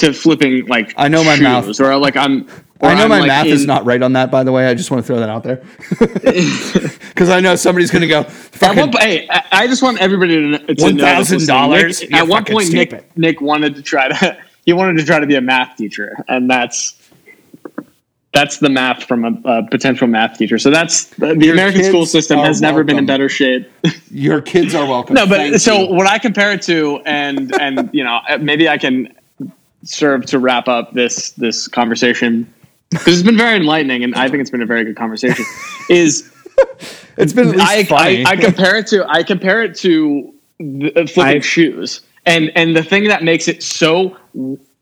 to 0.00 0.12
flipping 0.12 0.66
like 0.66 0.92
I 0.96 1.08
know 1.08 1.22
my 1.22 1.34
shoes, 1.34 1.42
mouth- 1.42 1.80
or 1.80 1.96
like 1.96 2.16
I'm 2.16 2.48
or 2.80 2.88
I 2.88 2.94
know 2.94 3.04
I'm, 3.04 3.08
my 3.10 3.18
like, 3.20 3.28
math 3.28 3.46
is 3.46 3.66
not 3.66 3.84
right 3.84 4.02
on 4.02 4.14
that, 4.14 4.30
by 4.30 4.42
the 4.42 4.52
way. 4.52 4.66
I 4.66 4.74
just 4.74 4.90
want 4.90 5.04
to 5.04 5.06
throw 5.06 5.20
that 5.20 5.28
out 5.28 5.44
there. 5.44 5.62
Because 7.10 7.28
I 7.28 7.40
know 7.40 7.54
somebody's 7.54 7.90
going 7.90 8.00
to 8.00 8.08
go, 8.08 8.20
At 8.20 8.30
fucking, 8.30 8.92
one, 8.92 8.92
hey, 8.92 9.28
I, 9.28 9.66
just 9.66 9.82
want 9.82 10.00
everybody 10.00 10.52
to, 10.52 10.74
to 10.74 10.92
know. 10.92 11.04
$1,000? 11.04 12.12
At 12.14 12.26
one 12.26 12.46
point, 12.46 12.68
stupid. 12.68 12.92
Nick 12.92 13.16
Nick 13.16 13.40
wanted 13.42 13.74
to 13.74 13.82
try 13.82 14.08
to 14.08 14.38
he 14.64 14.72
wanted 14.72 14.96
to 14.96 15.04
try 15.04 15.18
to 15.18 15.26
be 15.26 15.34
a 15.34 15.40
math 15.42 15.76
teacher, 15.76 16.16
and 16.28 16.48
that's 16.48 16.96
that's 18.32 18.58
the 18.58 18.70
math 18.70 19.04
from 19.04 19.24
a, 19.24 19.32
a 19.44 19.68
potential 19.68 20.06
math 20.06 20.38
teacher. 20.38 20.56
So 20.56 20.70
that's 20.70 21.06
the, 21.16 21.34
the 21.34 21.50
American 21.50 21.84
school 21.84 22.06
system 22.06 22.38
has 22.38 22.62
never 22.62 22.84
been 22.84 22.96
in 22.96 23.04
better 23.04 23.28
shape. 23.28 23.70
your 24.10 24.40
kids 24.40 24.74
are 24.74 24.86
welcome. 24.86 25.14
no, 25.16 25.26
but 25.26 25.36
Thank 25.36 25.58
so 25.58 25.80
you. 25.80 25.94
what 25.94 26.06
I 26.06 26.18
compare 26.18 26.52
it 26.52 26.62
to, 26.62 27.02
and 27.04 27.54
and 27.60 27.90
you 27.92 28.04
know 28.04 28.20
maybe 28.40 28.66
I 28.66 28.78
can 28.78 29.14
serve 29.82 30.26
to 30.26 30.38
wrap 30.38 30.68
up 30.68 30.92
this 30.92 31.32
this 31.32 31.68
conversation 31.68 32.52
because 32.90 33.18
it's 33.18 33.26
been 33.26 33.36
very 33.36 33.56
enlightening, 33.56 34.02
and 34.02 34.14
I 34.14 34.28
think 34.28 34.40
it's 34.40 34.50
been 34.50 34.62
a 34.62 34.66
very 34.66 34.84
good 34.84 34.96
conversation. 34.96 35.44
Is 35.88 36.30
it's 37.16 37.32
been 37.32 37.60
I. 37.60 37.86
I, 37.90 38.24
I 38.26 38.36
compare 38.36 38.76
it 38.76 38.86
to 38.88 39.08
I 39.08 39.22
compare 39.22 39.62
it 39.62 39.76
to 39.76 40.34
the, 40.58 40.92
uh, 40.96 41.06
flipping 41.06 41.36
I- 41.36 41.40
shoes, 41.40 42.00
and 42.26 42.50
and 42.54 42.76
the 42.76 42.82
thing 42.82 43.04
that 43.04 43.22
makes 43.22 43.48
it 43.48 43.62
so 43.62 44.16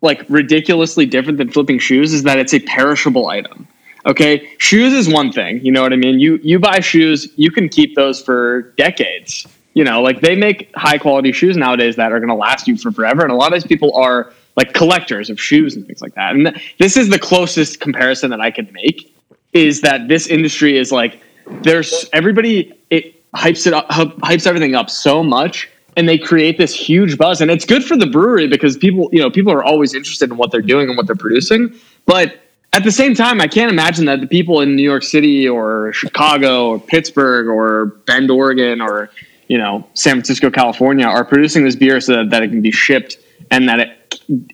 like 0.00 0.24
ridiculously 0.28 1.06
different 1.06 1.38
than 1.38 1.50
flipping 1.50 1.78
shoes 1.78 2.12
is 2.12 2.22
that 2.22 2.38
it's 2.38 2.54
a 2.54 2.60
perishable 2.60 3.28
item. 3.28 3.66
Okay, 4.06 4.48
shoes 4.58 4.92
is 4.92 5.08
one 5.08 5.32
thing. 5.32 5.64
You 5.64 5.72
know 5.72 5.82
what 5.82 5.92
I 5.92 5.96
mean. 5.96 6.18
You 6.18 6.38
you 6.42 6.58
buy 6.58 6.80
shoes, 6.80 7.28
you 7.36 7.50
can 7.50 7.68
keep 7.68 7.94
those 7.94 8.22
for 8.22 8.72
decades. 8.76 9.46
You 9.74 9.84
know, 9.84 10.00
like 10.02 10.22
they 10.22 10.34
make 10.34 10.74
high 10.74 10.98
quality 10.98 11.30
shoes 11.30 11.56
nowadays 11.56 11.96
that 11.96 12.10
are 12.10 12.18
going 12.18 12.30
to 12.30 12.34
last 12.34 12.66
you 12.66 12.76
for 12.76 12.90
forever, 12.90 13.22
and 13.22 13.30
a 13.30 13.34
lot 13.34 13.52
of 13.52 13.60
these 13.60 13.66
people 13.68 13.94
are 13.94 14.32
like 14.58 14.74
collectors 14.74 15.30
of 15.30 15.40
shoes 15.40 15.76
and 15.76 15.86
things 15.86 16.02
like 16.02 16.14
that. 16.14 16.34
And 16.34 16.46
th- 16.46 16.74
this 16.78 16.96
is 16.96 17.08
the 17.08 17.18
closest 17.18 17.78
comparison 17.78 18.28
that 18.30 18.40
I 18.40 18.50
can 18.50 18.68
make 18.72 19.16
is 19.52 19.82
that 19.82 20.08
this 20.08 20.26
industry 20.26 20.76
is 20.76 20.90
like 20.90 21.22
there's 21.62 22.10
everybody 22.12 22.74
it 22.90 23.04
hypes 23.34 23.66
it 23.68 23.72
up 23.72 23.88
hypes 23.88 24.46
everything 24.46 24.74
up 24.74 24.90
so 24.90 25.22
much 25.22 25.68
and 25.96 26.08
they 26.08 26.18
create 26.18 26.58
this 26.58 26.74
huge 26.74 27.16
buzz 27.16 27.40
and 27.40 27.50
it's 27.50 27.64
good 27.64 27.84
for 27.84 27.96
the 27.96 28.06
brewery 28.06 28.48
because 28.48 28.76
people 28.76 29.08
you 29.12 29.20
know 29.20 29.30
people 29.30 29.52
are 29.52 29.62
always 29.62 29.94
interested 29.94 30.30
in 30.30 30.36
what 30.36 30.50
they're 30.50 30.60
doing 30.60 30.88
and 30.88 30.96
what 30.96 31.06
they're 31.06 31.16
producing 31.16 31.72
but 32.04 32.40
at 32.72 32.84
the 32.84 32.92
same 32.92 33.14
time 33.14 33.40
i 33.40 33.46
can't 33.46 33.70
imagine 33.70 34.04
that 34.04 34.20
the 34.20 34.26
people 34.26 34.60
in 34.60 34.76
new 34.76 34.82
york 34.82 35.02
city 35.02 35.48
or 35.48 35.92
chicago 35.92 36.68
or 36.68 36.78
pittsburgh 36.78 37.46
or 37.48 37.86
bend 38.06 38.30
oregon 38.30 38.80
or 38.80 39.08
you 39.48 39.56
know 39.56 39.86
san 39.94 40.14
francisco 40.14 40.50
california 40.50 41.06
are 41.06 41.24
producing 41.24 41.64
this 41.64 41.76
beer 41.76 42.00
so 42.00 42.16
that, 42.16 42.30
that 42.30 42.42
it 42.42 42.48
can 42.48 42.60
be 42.60 42.70
shipped 42.70 43.18
and 43.50 43.68
that 43.68 43.80
it 43.80 43.97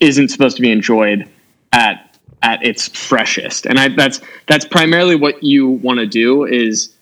isn't 0.01 0.29
supposed 0.29 0.57
to 0.57 0.63
be 0.63 0.71
enjoyed 0.71 1.29
at 1.73 2.19
at 2.43 2.65
its 2.65 2.89
freshest. 2.89 3.67
And 3.67 3.79
I, 3.81 3.89
that's 3.89 4.21
that's 4.47 4.65
primarily 4.65 5.17
what 5.17 5.43
you 5.43 5.69
want 5.69 5.99
to 5.99 6.07
do 6.07 6.45
is 6.45 6.95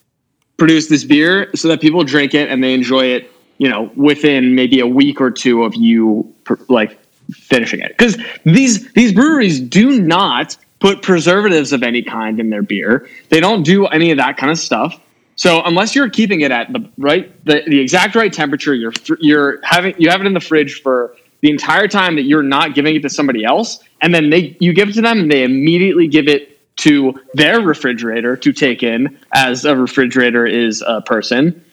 produce 0.56 0.88
this 0.88 1.04
beer 1.04 1.50
so 1.54 1.68
that 1.68 1.80
people 1.80 2.04
drink 2.04 2.34
it 2.34 2.48
and 2.48 2.62
they 2.62 2.74
enjoy 2.74 3.06
it. 3.06 3.30
You 3.58 3.68
know, 3.68 3.92
within 3.94 4.56
maybe 4.56 4.80
a 4.80 4.86
week 4.86 5.20
or 5.20 5.30
two 5.30 5.62
of 5.62 5.74
you 5.76 6.34
like 6.68 6.98
finishing 7.30 7.80
it, 7.80 7.96
because 7.96 8.16
these 8.44 8.92
these 8.92 9.12
breweries 9.12 9.60
do 9.60 10.00
not 10.00 10.56
put 10.80 11.00
preservatives 11.02 11.72
of 11.72 11.84
any 11.84 12.02
kind 12.02 12.40
in 12.40 12.50
their 12.50 12.62
beer. 12.62 13.08
They 13.28 13.38
don't 13.38 13.62
do 13.62 13.86
any 13.86 14.10
of 14.10 14.18
that 14.18 14.36
kind 14.36 14.50
of 14.50 14.58
stuff. 14.58 14.98
So 15.36 15.62
unless 15.62 15.94
you're 15.94 16.10
keeping 16.10 16.40
it 16.40 16.50
at 16.50 16.72
the 16.72 16.90
right 16.98 17.32
the, 17.44 17.62
the 17.66 17.80
exact 17.80 18.14
right 18.14 18.32
temperature, 18.32 18.74
you're 18.74 18.92
you're 19.20 19.60
having 19.62 19.94
you 19.98 20.10
have 20.10 20.20
it 20.20 20.26
in 20.26 20.34
the 20.34 20.40
fridge 20.40 20.82
for 20.82 21.14
the 21.42 21.50
entire 21.50 21.88
time 21.88 22.16
that 22.16 22.22
you're 22.22 22.42
not 22.42 22.74
giving 22.74 22.96
it 22.96 23.02
to 23.02 23.10
somebody 23.10 23.44
else, 23.44 23.80
and 24.00 24.14
then 24.14 24.30
they 24.30 24.56
you 24.60 24.72
give 24.72 24.88
it 24.88 24.94
to 24.94 25.02
them 25.02 25.20
and 25.20 25.30
they 25.30 25.42
immediately 25.42 26.06
give 26.06 26.28
it 26.28 26.48
to 26.76 27.20
their 27.34 27.60
refrigerator 27.60 28.36
to 28.36 28.52
take 28.52 28.82
in 28.82 29.18
as 29.34 29.64
a 29.64 29.76
refrigerator 29.76 30.46
is 30.46 30.82
a 30.86 31.02
person. 31.02 31.64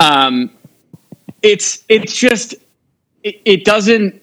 Um, 0.00 0.50
it's 1.42 1.84
it's 1.88 2.16
just 2.16 2.54
it, 3.22 3.40
it 3.44 3.64
doesn't 3.64 4.22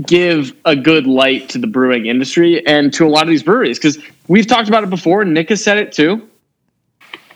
give 0.00 0.56
a 0.64 0.74
good 0.74 1.06
light 1.06 1.48
to 1.50 1.58
the 1.58 1.66
brewing 1.66 2.06
industry 2.06 2.66
and 2.66 2.92
to 2.94 3.06
a 3.06 3.08
lot 3.08 3.22
of 3.22 3.28
these 3.28 3.42
breweries 3.42 3.78
because 3.78 3.98
we've 4.26 4.46
talked 4.46 4.68
about 4.68 4.82
it 4.82 4.90
before. 4.90 5.22
and 5.22 5.34
Nick 5.34 5.50
has 5.50 5.62
said 5.62 5.78
it 5.78 5.92
too. 5.92 6.28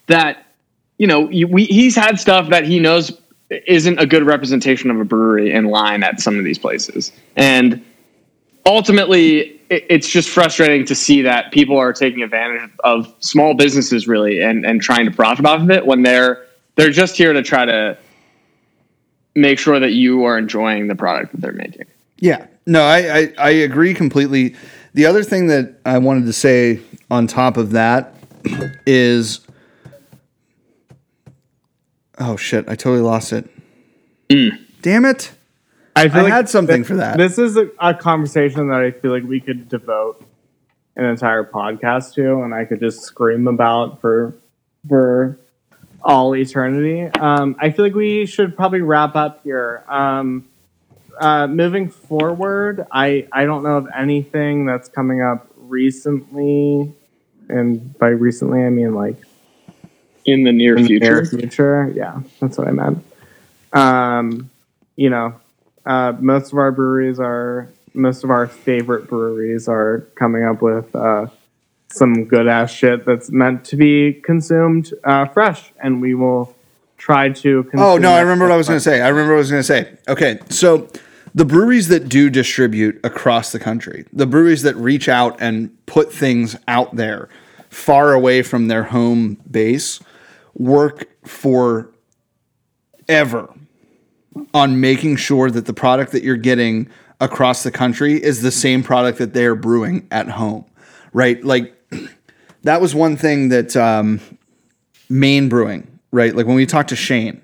That 0.06 0.46
you 0.98 1.06
know 1.06 1.22
we, 1.22 1.64
he's 1.64 1.96
had 1.96 2.18
stuff 2.18 2.50
that 2.50 2.64
he 2.64 2.78
knows 2.78 3.10
isn't 3.50 3.98
a 3.98 4.06
good 4.06 4.24
representation 4.24 4.90
of 4.90 5.00
a 5.00 5.04
brewery 5.04 5.52
in 5.52 5.66
line 5.66 6.02
at 6.02 6.20
some 6.20 6.38
of 6.38 6.44
these 6.44 6.58
places, 6.58 7.12
and 7.36 7.84
ultimately 8.66 9.60
it's 9.70 10.08
just 10.08 10.28
frustrating 10.30 10.86
to 10.86 10.94
see 10.94 11.22
that 11.22 11.52
people 11.52 11.76
are 11.76 11.92
taking 11.92 12.22
advantage 12.22 12.70
of 12.84 13.14
small 13.20 13.54
businesses 13.54 14.08
really 14.08 14.40
and 14.40 14.64
and 14.64 14.80
trying 14.80 15.04
to 15.04 15.10
profit 15.10 15.44
off 15.44 15.60
of 15.60 15.70
it 15.70 15.86
when 15.86 16.02
they're 16.02 16.46
they're 16.76 16.90
just 16.90 17.16
here 17.16 17.32
to 17.32 17.42
try 17.42 17.64
to 17.64 17.98
make 19.34 19.58
sure 19.58 19.78
that 19.78 19.92
you 19.92 20.24
are 20.24 20.36
enjoying 20.36 20.88
the 20.88 20.94
product 20.94 21.32
that 21.32 21.40
they're 21.40 21.52
making. 21.52 21.86
Yeah, 22.18 22.46
no, 22.66 22.82
I, 22.82 23.18
I, 23.18 23.32
I 23.38 23.50
agree 23.50 23.94
completely. 23.94 24.56
The 24.94 25.06
other 25.06 25.22
thing 25.22 25.46
that 25.46 25.74
I 25.86 25.98
wanted 25.98 26.26
to 26.26 26.32
say 26.32 26.80
on 27.10 27.26
top 27.26 27.56
of 27.56 27.70
that 27.70 28.14
is, 28.86 29.40
oh 32.18 32.36
shit, 32.36 32.68
I 32.68 32.74
totally 32.74 33.02
lost 33.02 33.32
it. 33.32 33.48
Damn 34.82 35.04
it! 35.04 35.32
I, 35.96 36.08
feel 36.08 36.20
I 36.20 36.22
like 36.24 36.32
had 36.32 36.48
something 36.48 36.82
thi- 36.82 36.88
for 36.88 36.96
that. 36.96 37.16
This 37.16 37.38
is 37.38 37.56
a, 37.56 37.70
a 37.80 37.94
conversation 37.94 38.68
that 38.68 38.80
I 38.80 38.90
feel 38.90 39.10
like 39.10 39.24
we 39.24 39.40
could 39.40 39.68
devote 39.68 40.24
an 40.96 41.04
entire 41.04 41.44
podcast 41.44 42.14
to, 42.14 42.42
and 42.42 42.54
I 42.54 42.64
could 42.64 42.80
just 42.80 43.02
scream 43.02 43.48
about 43.48 44.00
for 44.00 44.34
for 44.88 45.38
all 46.02 46.34
eternity. 46.36 47.02
Um, 47.18 47.56
I 47.58 47.70
feel 47.70 47.84
like 47.84 47.94
we 47.94 48.26
should 48.26 48.56
probably 48.56 48.82
wrap 48.82 49.16
up 49.16 49.42
here. 49.42 49.84
Um, 49.88 50.48
uh, 51.20 51.46
moving 51.46 51.88
forward, 51.88 52.86
I 52.92 53.26
I 53.32 53.44
don't 53.44 53.62
know 53.62 53.78
of 53.78 53.88
anything 53.96 54.66
that's 54.66 54.88
coming 54.88 55.20
up 55.20 55.48
recently, 55.56 56.92
and 57.48 57.98
by 57.98 58.08
recently 58.08 58.64
I 58.64 58.70
mean 58.70 58.94
like 58.94 59.16
In 60.28 60.44
the 60.44 60.52
near 60.52 60.76
in 60.76 60.82
the 60.82 60.88
future, 60.88 61.22
near 61.22 61.24
future. 61.24 61.92
Yeah, 61.94 62.20
that's 62.40 62.58
what 62.58 62.68
I 62.68 62.72
meant. 62.72 63.04
Um, 63.72 64.50
you 64.96 65.10
know, 65.10 65.34
uh, 65.86 66.12
most 66.18 66.52
of 66.52 66.58
our 66.58 66.70
breweries 66.72 67.18
are 67.18 67.68
most 67.94 68.24
of 68.24 68.30
our 68.30 68.46
favorite 68.46 69.08
breweries 69.08 69.68
are 69.68 70.06
coming 70.14 70.44
up 70.44 70.60
with 70.60 70.94
uh, 70.94 71.26
some 71.88 72.24
good 72.24 72.46
ass 72.46 72.70
shit 72.70 73.04
that's 73.04 73.30
meant 73.30 73.64
to 73.66 73.76
be 73.76 74.12
consumed 74.12 74.92
uh, 75.04 75.26
fresh, 75.26 75.72
and 75.82 76.00
we 76.00 76.14
will 76.14 76.54
try 76.96 77.30
to. 77.30 77.64
Consume 77.64 77.80
Oh 77.80 77.96
no, 77.96 78.12
I 78.12 78.20
remember 78.20 78.44
what 78.44 78.52
I 78.52 78.56
was 78.56 78.68
going 78.68 78.78
to 78.78 78.84
say. 78.84 79.00
I 79.00 79.08
remember 79.08 79.32
what 79.32 79.38
I 79.38 79.40
was 79.40 79.50
going 79.50 79.60
to 79.60 79.64
say. 79.64 79.96
Okay, 80.08 80.38
so 80.50 80.88
the 81.34 81.44
breweries 81.44 81.88
that 81.88 82.08
do 82.08 82.30
distribute 82.30 83.00
across 83.04 83.52
the 83.52 83.58
country, 83.58 84.04
the 84.12 84.26
breweries 84.26 84.62
that 84.62 84.76
reach 84.76 85.08
out 85.08 85.40
and 85.40 85.74
put 85.86 86.12
things 86.12 86.56
out 86.66 86.96
there 86.96 87.28
far 87.70 88.12
away 88.12 88.42
from 88.42 88.68
their 88.68 88.84
home 88.84 89.38
base, 89.50 90.00
work 90.58 91.08
for 91.26 91.92
ever 93.08 93.52
on 94.52 94.80
making 94.80 95.16
sure 95.16 95.50
that 95.50 95.66
the 95.66 95.72
product 95.72 96.12
that 96.12 96.22
you're 96.22 96.36
getting 96.36 96.88
across 97.20 97.62
the 97.62 97.70
country 97.70 98.22
is 98.22 98.42
the 98.42 98.50
same 98.50 98.82
product 98.82 99.18
that 99.18 99.32
they're 99.32 99.54
brewing 99.54 100.06
at 100.10 100.28
home, 100.28 100.64
right? 101.12 101.42
Like 101.42 101.74
that 102.62 102.80
was 102.80 102.94
one 102.94 103.16
thing 103.16 103.48
that 103.48 103.76
um, 103.76 104.20
Maine 105.08 105.48
Brewing, 105.48 105.98
right? 106.12 106.34
Like 106.34 106.46
when 106.46 106.56
we 106.56 106.66
talked 106.66 106.90
to 106.90 106.96
Shane, 106.96 107.42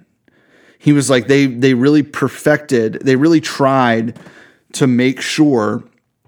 he 0.78 0.92
was 0.92 1.08
like 1.08 1.28
they 1.28 1.46
they 1.46 1.74
really 1.74 2.02
perfected, 2.02 3.00
they 3.02 3.16
really 3.16 3.40
tried 3.40 4.18
to 4.72 4.86
make 4.86 5.20
sure 5.20 5.82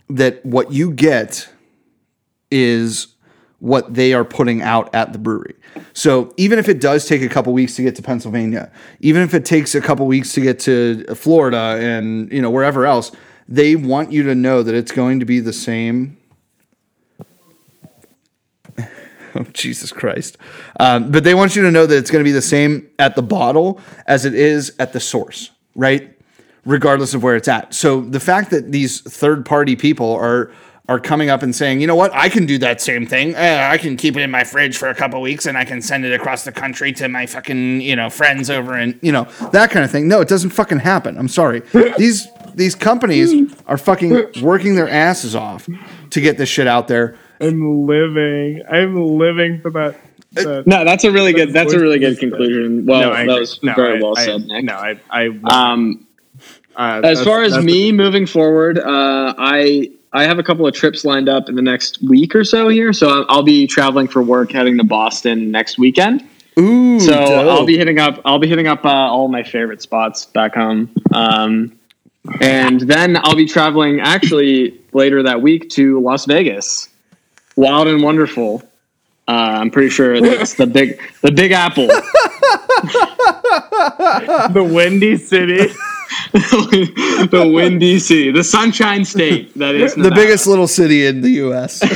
that 0.08 0.44
what 0.46 0.72
you 0.72 0.92
get 0.92 1.48
is 2.50 3.08
what 3.58 3.94
they 3.94 4.12
are 4.12 4.24
putting 4.24 4.62
out 4.62 4.94
at 4.94 5.12
the 5.12 5.18
brewery. 5.18 5.54
So 5.92 6.32
even 6.36 6.58
if 6.58 6.68
it 6.68 6.80
does 6.80 7.06
take 7.06 7.22
a 7.22 7.28
couple 7.28 7.52
weeks 7.52 7.76
to 7.76 7.82
get 7.82 7.96
to 7.96 8.02
Pennsylvania, 8.02 8.70
even 9.00 9.22
if 9.22 9.34
it 9.34 9.44
takes 9.44 9.74
a 9.74 9.80
couple 9.80 10.06
weeks 10.06 10.32
to 10.34 10.40
get 10.40 10.60
to 10.60 11.04
Florida 11.14 11.78
and 11.80 12.30
you 12.30 12.42
know 12.42 12.50
wherever 12.50 12.86
else, 12.86 13.12
they 13.48 13.76
want 13.76 14.12
you 14.12 14.22
to 14.24 14.34
know 14.34 14.62
that 14.62 14.74
it's 14.74 14.92
going 14.92 15.20
to 15.20 15.26
be 15.26 15.40
the 15.40 15.52
same. 15.52 16.18
Oh, 19.38 19.44
Jesus 19.52 19.92
Christ. 19.92 20.38
Um, 20.80 21.10
but 21.10 21.22
they 21.22 21.34
want 21.34 21.56
you 21.56 21.62
to 21.64 21.70
know 21.70 21.84
that 21.84 21.94
it's 21.94 22.10
going 22.10 22.24
to 22.24 22.26
be 22.26 22.32
the 22.32 22.40
same 22.40 22.88
at 22.98 23.16
the 23.16 23.22
bottle 23.22 23.78
as 24.06 24.24
it 24.24 24.32
is 24.32 24.74
at 24.78 24.94
the 24.94 25.00
source, 25.00 25.50
right? 25.74 26.16
regardless 26.66 27.14
of 27.14 27.22
where 27.22 27.36
it's 27.36 27.48
at. 27.48 27.72
So 27.72 28.02
the 28.02 28.20
fact 28.20 28.50
that 28.50 28.72
these 28.72 29.00
third 29.00 29.46
party 29.46 29.76
people 29.76 30.12
are 30.12 30.52
are 30.88 31.00
coming 31.00 31.28
up 31.30 31.42
and 31.42 31.54
saying, 31.54 31.80
you 31.80 31.86
know 31.86 31.96
what, 31.96 32.14
I 32.14 32.28
can 32.28 32.46
do 32.46 32.58
that 32.58 32.80
same 32.80 33.06
thing. 33.06 33.34
Uh, 33.34 33.68
I 33.70 33.76
can 33.76 33.96
keep 33.96 34.16
it 34.16 34.20
in 34.22 34.30
my 34.30 34.44
fridge 34.44 34.76
for 34.76 34.88
a 34.88 34.94
couple 34.94 35.20
weeks 35.20 35.44
and 35.46 35.58
I 35.58 35.64
can 35.64 35.82
send 35.82 36.04
it 36.04 36.12
across 36.12 36.44
the 36.44 36.52
country 36.52 36.92
to 36.92 37.08
my 37.08 37.26
fucking 37.26 37.80
you 37.80 37.96
know 37.96 38.08
friends 38.08 38.50
over 38.50 38.74
and 38.74 38.96
you 39.02 39.10
know 39.10 39.24
that 39.52 39.70
kind 39.70 39.84
of 39.84 39.90
thing. 39.90 40.06
No, 40.08 40.20
it 40.20 40.28
doesn't 40.28 40.50
fucking 40.50 40.78
happen. 40.78 41.18
I'm 41.18 41.28
sorry. 41.28 41.62
these 41.98 42.28
these 42.54 42.74
companies 42.74 43.52
are 43.66 43.76
fucking 43.76 44.26
working 44.42 44.76
their 44.76 44.88
asses 44.88 45.34
off 45.34 45.68
to 46.10 46.20
get 46.20 46.38
this 46.38 46.48
shit 46.48 46.66
out 46.68 46.86
there. 46.88 47.16
I'm 47.40 47.86
living. 47.86 48.62
I'm 48.70 48.94
living 48.96 49.60
for 49.60 49.70
that. 49.72 49.96
that 50.32 50.66
No, 50.66 50.84
that's 50.84 51.04
a 51.04 51.10
really 51.10 51.32
good. 51.32 51.52
That's 51.52 51.72
a 51.72 51.78
really 51.80 51.98
good 51.98 52.18
conclusion. 52.18 52.86
Well, 52.86 53.00
No, 53.10 53.12
that 53.26 53.40
was 53.40 53.60
No, 53.62 53.74
very 53.74 53.98
I- 53.98 54.02
well 54.02 54.14
I- 54.16 54.24
said, 54.24 54.46
Nick. 54.46 54.64
No, 54.64 54.72
I, 54.74 54.98
I, 55.10 55.26
Um, 55.44 56.06
uh, 56.76 57.00
as 57.04 57.22
far 57.24 57.42
as 57.42 57.50
that's- 57.52 57.66
me 57.66 57.92
moving 57.92 58.24
forward, 58.24 58.78
uh, 58.78 59.34
I 59.36 59.90
I 60.16 60.24
have 60.24 60.38
a 60.38 60.42
couple 60.42 60.66
of 60.66 60.74
trips 60.74 61.04
lined 61.04 61.28
up 61.28 61.48
in 61.48 61.54
the 61.54 61.62
next 61.62 62.02
week 62.02 62.34
or 62.34 62.42
so 62.44 62.68
here. 62.68 62.92
So 62.92 63.08
I'll- 63.08 63.26
I'll 63.28 63.42
be 63.42 63.66
traveling 63.66 64.08
for 64.08 64.22
work, 64.22 64.52
heading 64.52 64.78
to 64.78 64.84
Boston 64.84 65.50
next 65.50 65.78
weekend. 65.78 66.22
Ooh, 66.58 66.98
So 67.00 67.12
dope. 67.12 67.48
I'll 67.50 67.66
be 67.66 67.76
hitting 67.76 67.98
up. 67.98 68.20
I'll 68.24 68.38
be 68.38 68.48
hitting 68.48 68.66
up 68.66 68.84
uh, 68.86 68.88
all 68.88 69.28
my 69.28 69.42
favorite 69.42 69.82
spots 69.82 70.24
back 70.24 70.54
home. 70.54 70.90
Um, 71.12 71.72
and 72.40 72.80
then 72.80 73.16
I'll 73.18 73.36
be 73.36 73.46
traveling 73.46 74.00
actually 74.00 74.80
later 74.94 75.22
that 75.24 75.42
week 75.42 75.68
to 75.70 76.00
Las 76.00 76.24
Vegas, 76.24 76.88
Wild 77.56 77.88
and 77.88 78.02
Wonderful. 78.02 78.62
Uh, 79.28 79.32
I'm 79.32 79.70
pretty 79.70 79.90
sure 79.90 80.18
that's 80.20 80.54
the 80.54 80.66
big 80.66 80.98
the 81.20 81.30
Big 81.32 81.52
Apple. 81.52 81.86
the 84.52 84.64
Windy 84.72 85.16
City. 85.16 85.72
the 86.32 87.50
Windy 87.54 87.98
City, 87.98 88.30
the 88.30 88.44
Sunshine 88.44 89.04
State. 89.04 89.54
That 89.56 89.74
is 89.74 89.94
the 89.94 90.02
Nevada. 90.02 90.16
biggest 90.22 90.46
little 90.46 90.66
city 90.68 91.06
in 91.06 91.20
the 91.20 91.30
U.S. 91.30 91.80
oh 91.82 91.88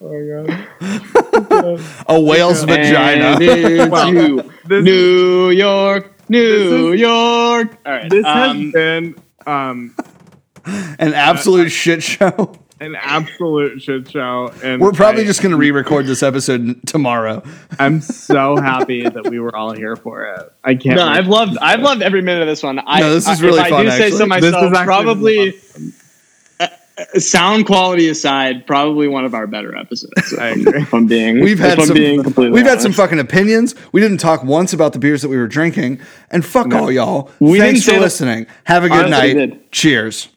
my 0.00 0.20
god. 0.44 1.80
A 2.08 2.20
whale's 2.20 2.62
And 2.62 2.70
vagina. 2.70 3.38
into 3.40 4.50
This, 4.66 4.84
New 4.84 5.50
York, 5.50 6.12
New 6.28 6.90
This 6.92 7.00
York. 7.00 7.76
All 7.86 7.92
right. 7.92 8.10
this 8.10 8.24
um, 8.24 8.62
has 8.64 8.72
been 8.72 9.14
um, 9.46 9.94
An 10.66 11.14
absolute 11.14 11.70
shit 11.70 12.02
show. 12.02 12.54
An 12.80 12.96
absolute 12.96 13.80
shit 13.82 14.10
show, 14.10 14.52
and 14.62 14.80
We're 14.80 14.92
probably 14.92 15.22
I- 15.22 15.26
just 15.26 15.40
going 15.42 15.52
to 15.52 15.56
re-record 15.56 16.06
this 16.06 16.22
episode 16.22 16.86
tomorrow. 16.86 17.42
I'm 17.78 18.00
so 18.00 18.56
happy 18.56 19.02
that 19.08 19.28
we 19.28 19.38
were 19.38 19.54
all 19.54 19.72
here 19.72 19.96
for 19.96 20.24
it. 20.26 20.52
I 20.64 20.74
can't. 20.74 20.96
No, 20.96 21.06
wait. 21.06 21.12
I've 21.18 21.28
loved 21.28 21.58
I've 21.58 21.80
loved 21.80 22.02
every 22.02 22.20
minute 22.22 22.42
of 22.42 22.48
this 22.48 22.62
one. 22.62 22.80
I, 22.84 23.00
No, 23.00 23.14
this 23.14 23.28
is 23.28 23.40
I- 23.40 23.44
really 23.46 23.60
if 23.60 23.66
I 23.66 23.70
fun, 23.70 23.84
do 23.86 23.90
say 23.92 24.10
so 24.10 24.24
actually. 24.24 24.40
This 24.40 24.52
myself, 24.52 24.72
is 24.72 24.78
probably 24.84 25.54
uh, 26.60 26.66
uh, 27.14 27.18
sound 27.20 27.66
quality 27.66 28.08
aside, 28.08 28.66
probably 28.66 29.08
one 29.08 29.24
of 29.24 29.34
our 29.34 29.46
better 29.46 29.76
episodes. 29.76 30.34
I 30.38 30.48
agree. 30.50 30.82
If 30.82 30.92
I'm 30.92 31.06
being, 31.06 31.40
We've 31.40 31.58
had 31.58 31.80
some. 31.82 31.94
being 31.94 32.22
completely 32.22 32.52
We've 32.54 32.66
had 32.68 32.80
some 32.80 32.92
fucking 32.92 33.18
opinions. 33.20 33.74
We 33.92 34.00
didn't 34.00 34.18
talk 34.18 34.42
once 34.44 34.72
about 34.72 34.92
the 34.92 34.98
beers 34.98 35.22
that 35.22 35.28
we 35.28 35.36
were 35.36 35.46
drinking. 35.48 36.00
And 36.30 36.44
fuck 36.44 36.72
all 36.74 36.90
y'all. 36.92 37.30
We 37.40 37.58
Thanks 37.60 37.80
didn't 37.80 37.82
say 37.84 37.92
for 37.92 37.98
that- 37.98 38.04
listening. 38.04 38.46
Have 38.64 38.84
a 38.84 38.88
good 38.88 39.06
Honestly, 39.06 39.34
night. 39.34 39.72
Cheers. 39.72 40.28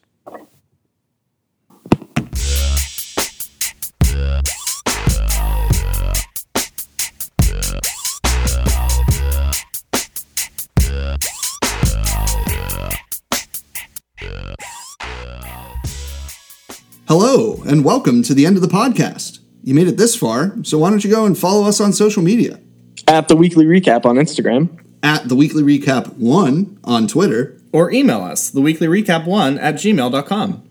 And 17.67 17.83
welcome 17.83 18.23
to 18.23 18.33
the 18.33 18.45
end 18.45 18.55
of 18.55 18.61
the 18.61 18.67
podcast. 18.67 19.39
You 19.63 19.75
made 19.75 19.87
it 19.87 19.97
this 19.97 20.15
far, 20.15 20.55
so 20.63 20.77
why 20.77 20.89
don't 20.89 21.03
you 21.03 21.11
go 21.11 21.25
and 21.25 21.37
follow 21.37 21.67
us 21.67 21.79
on 21.81 21.93
social 21.93 22.23
media? 22.23 22.59
at 23.07 23.27
the 23.27 23.35
weekly 23.35 23.65
recap 23.65 24.05
on 24.05 24.15
Instagram. 24.15 24.69
At 25.03 25.29
the 25.29 25.35
Weekly 25.35 25.63
Recap 25.63 26.13
1 26.17 26.79
on 26.83 27.07
Twitter. 27.07 27.61
Or 27.71 27.91
email 27.91 28.21
us, 28.21 28.51
theweeklyrecap1 28.51 29.59
at 29.61 29.75
gmail.com. 29.75 30.67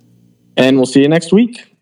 And 0.56 0.76
we'll 0.76 0.86
see 0.86 1.02
you 1.02 1.08
next 1.08 1.32
week. 1.32 1.75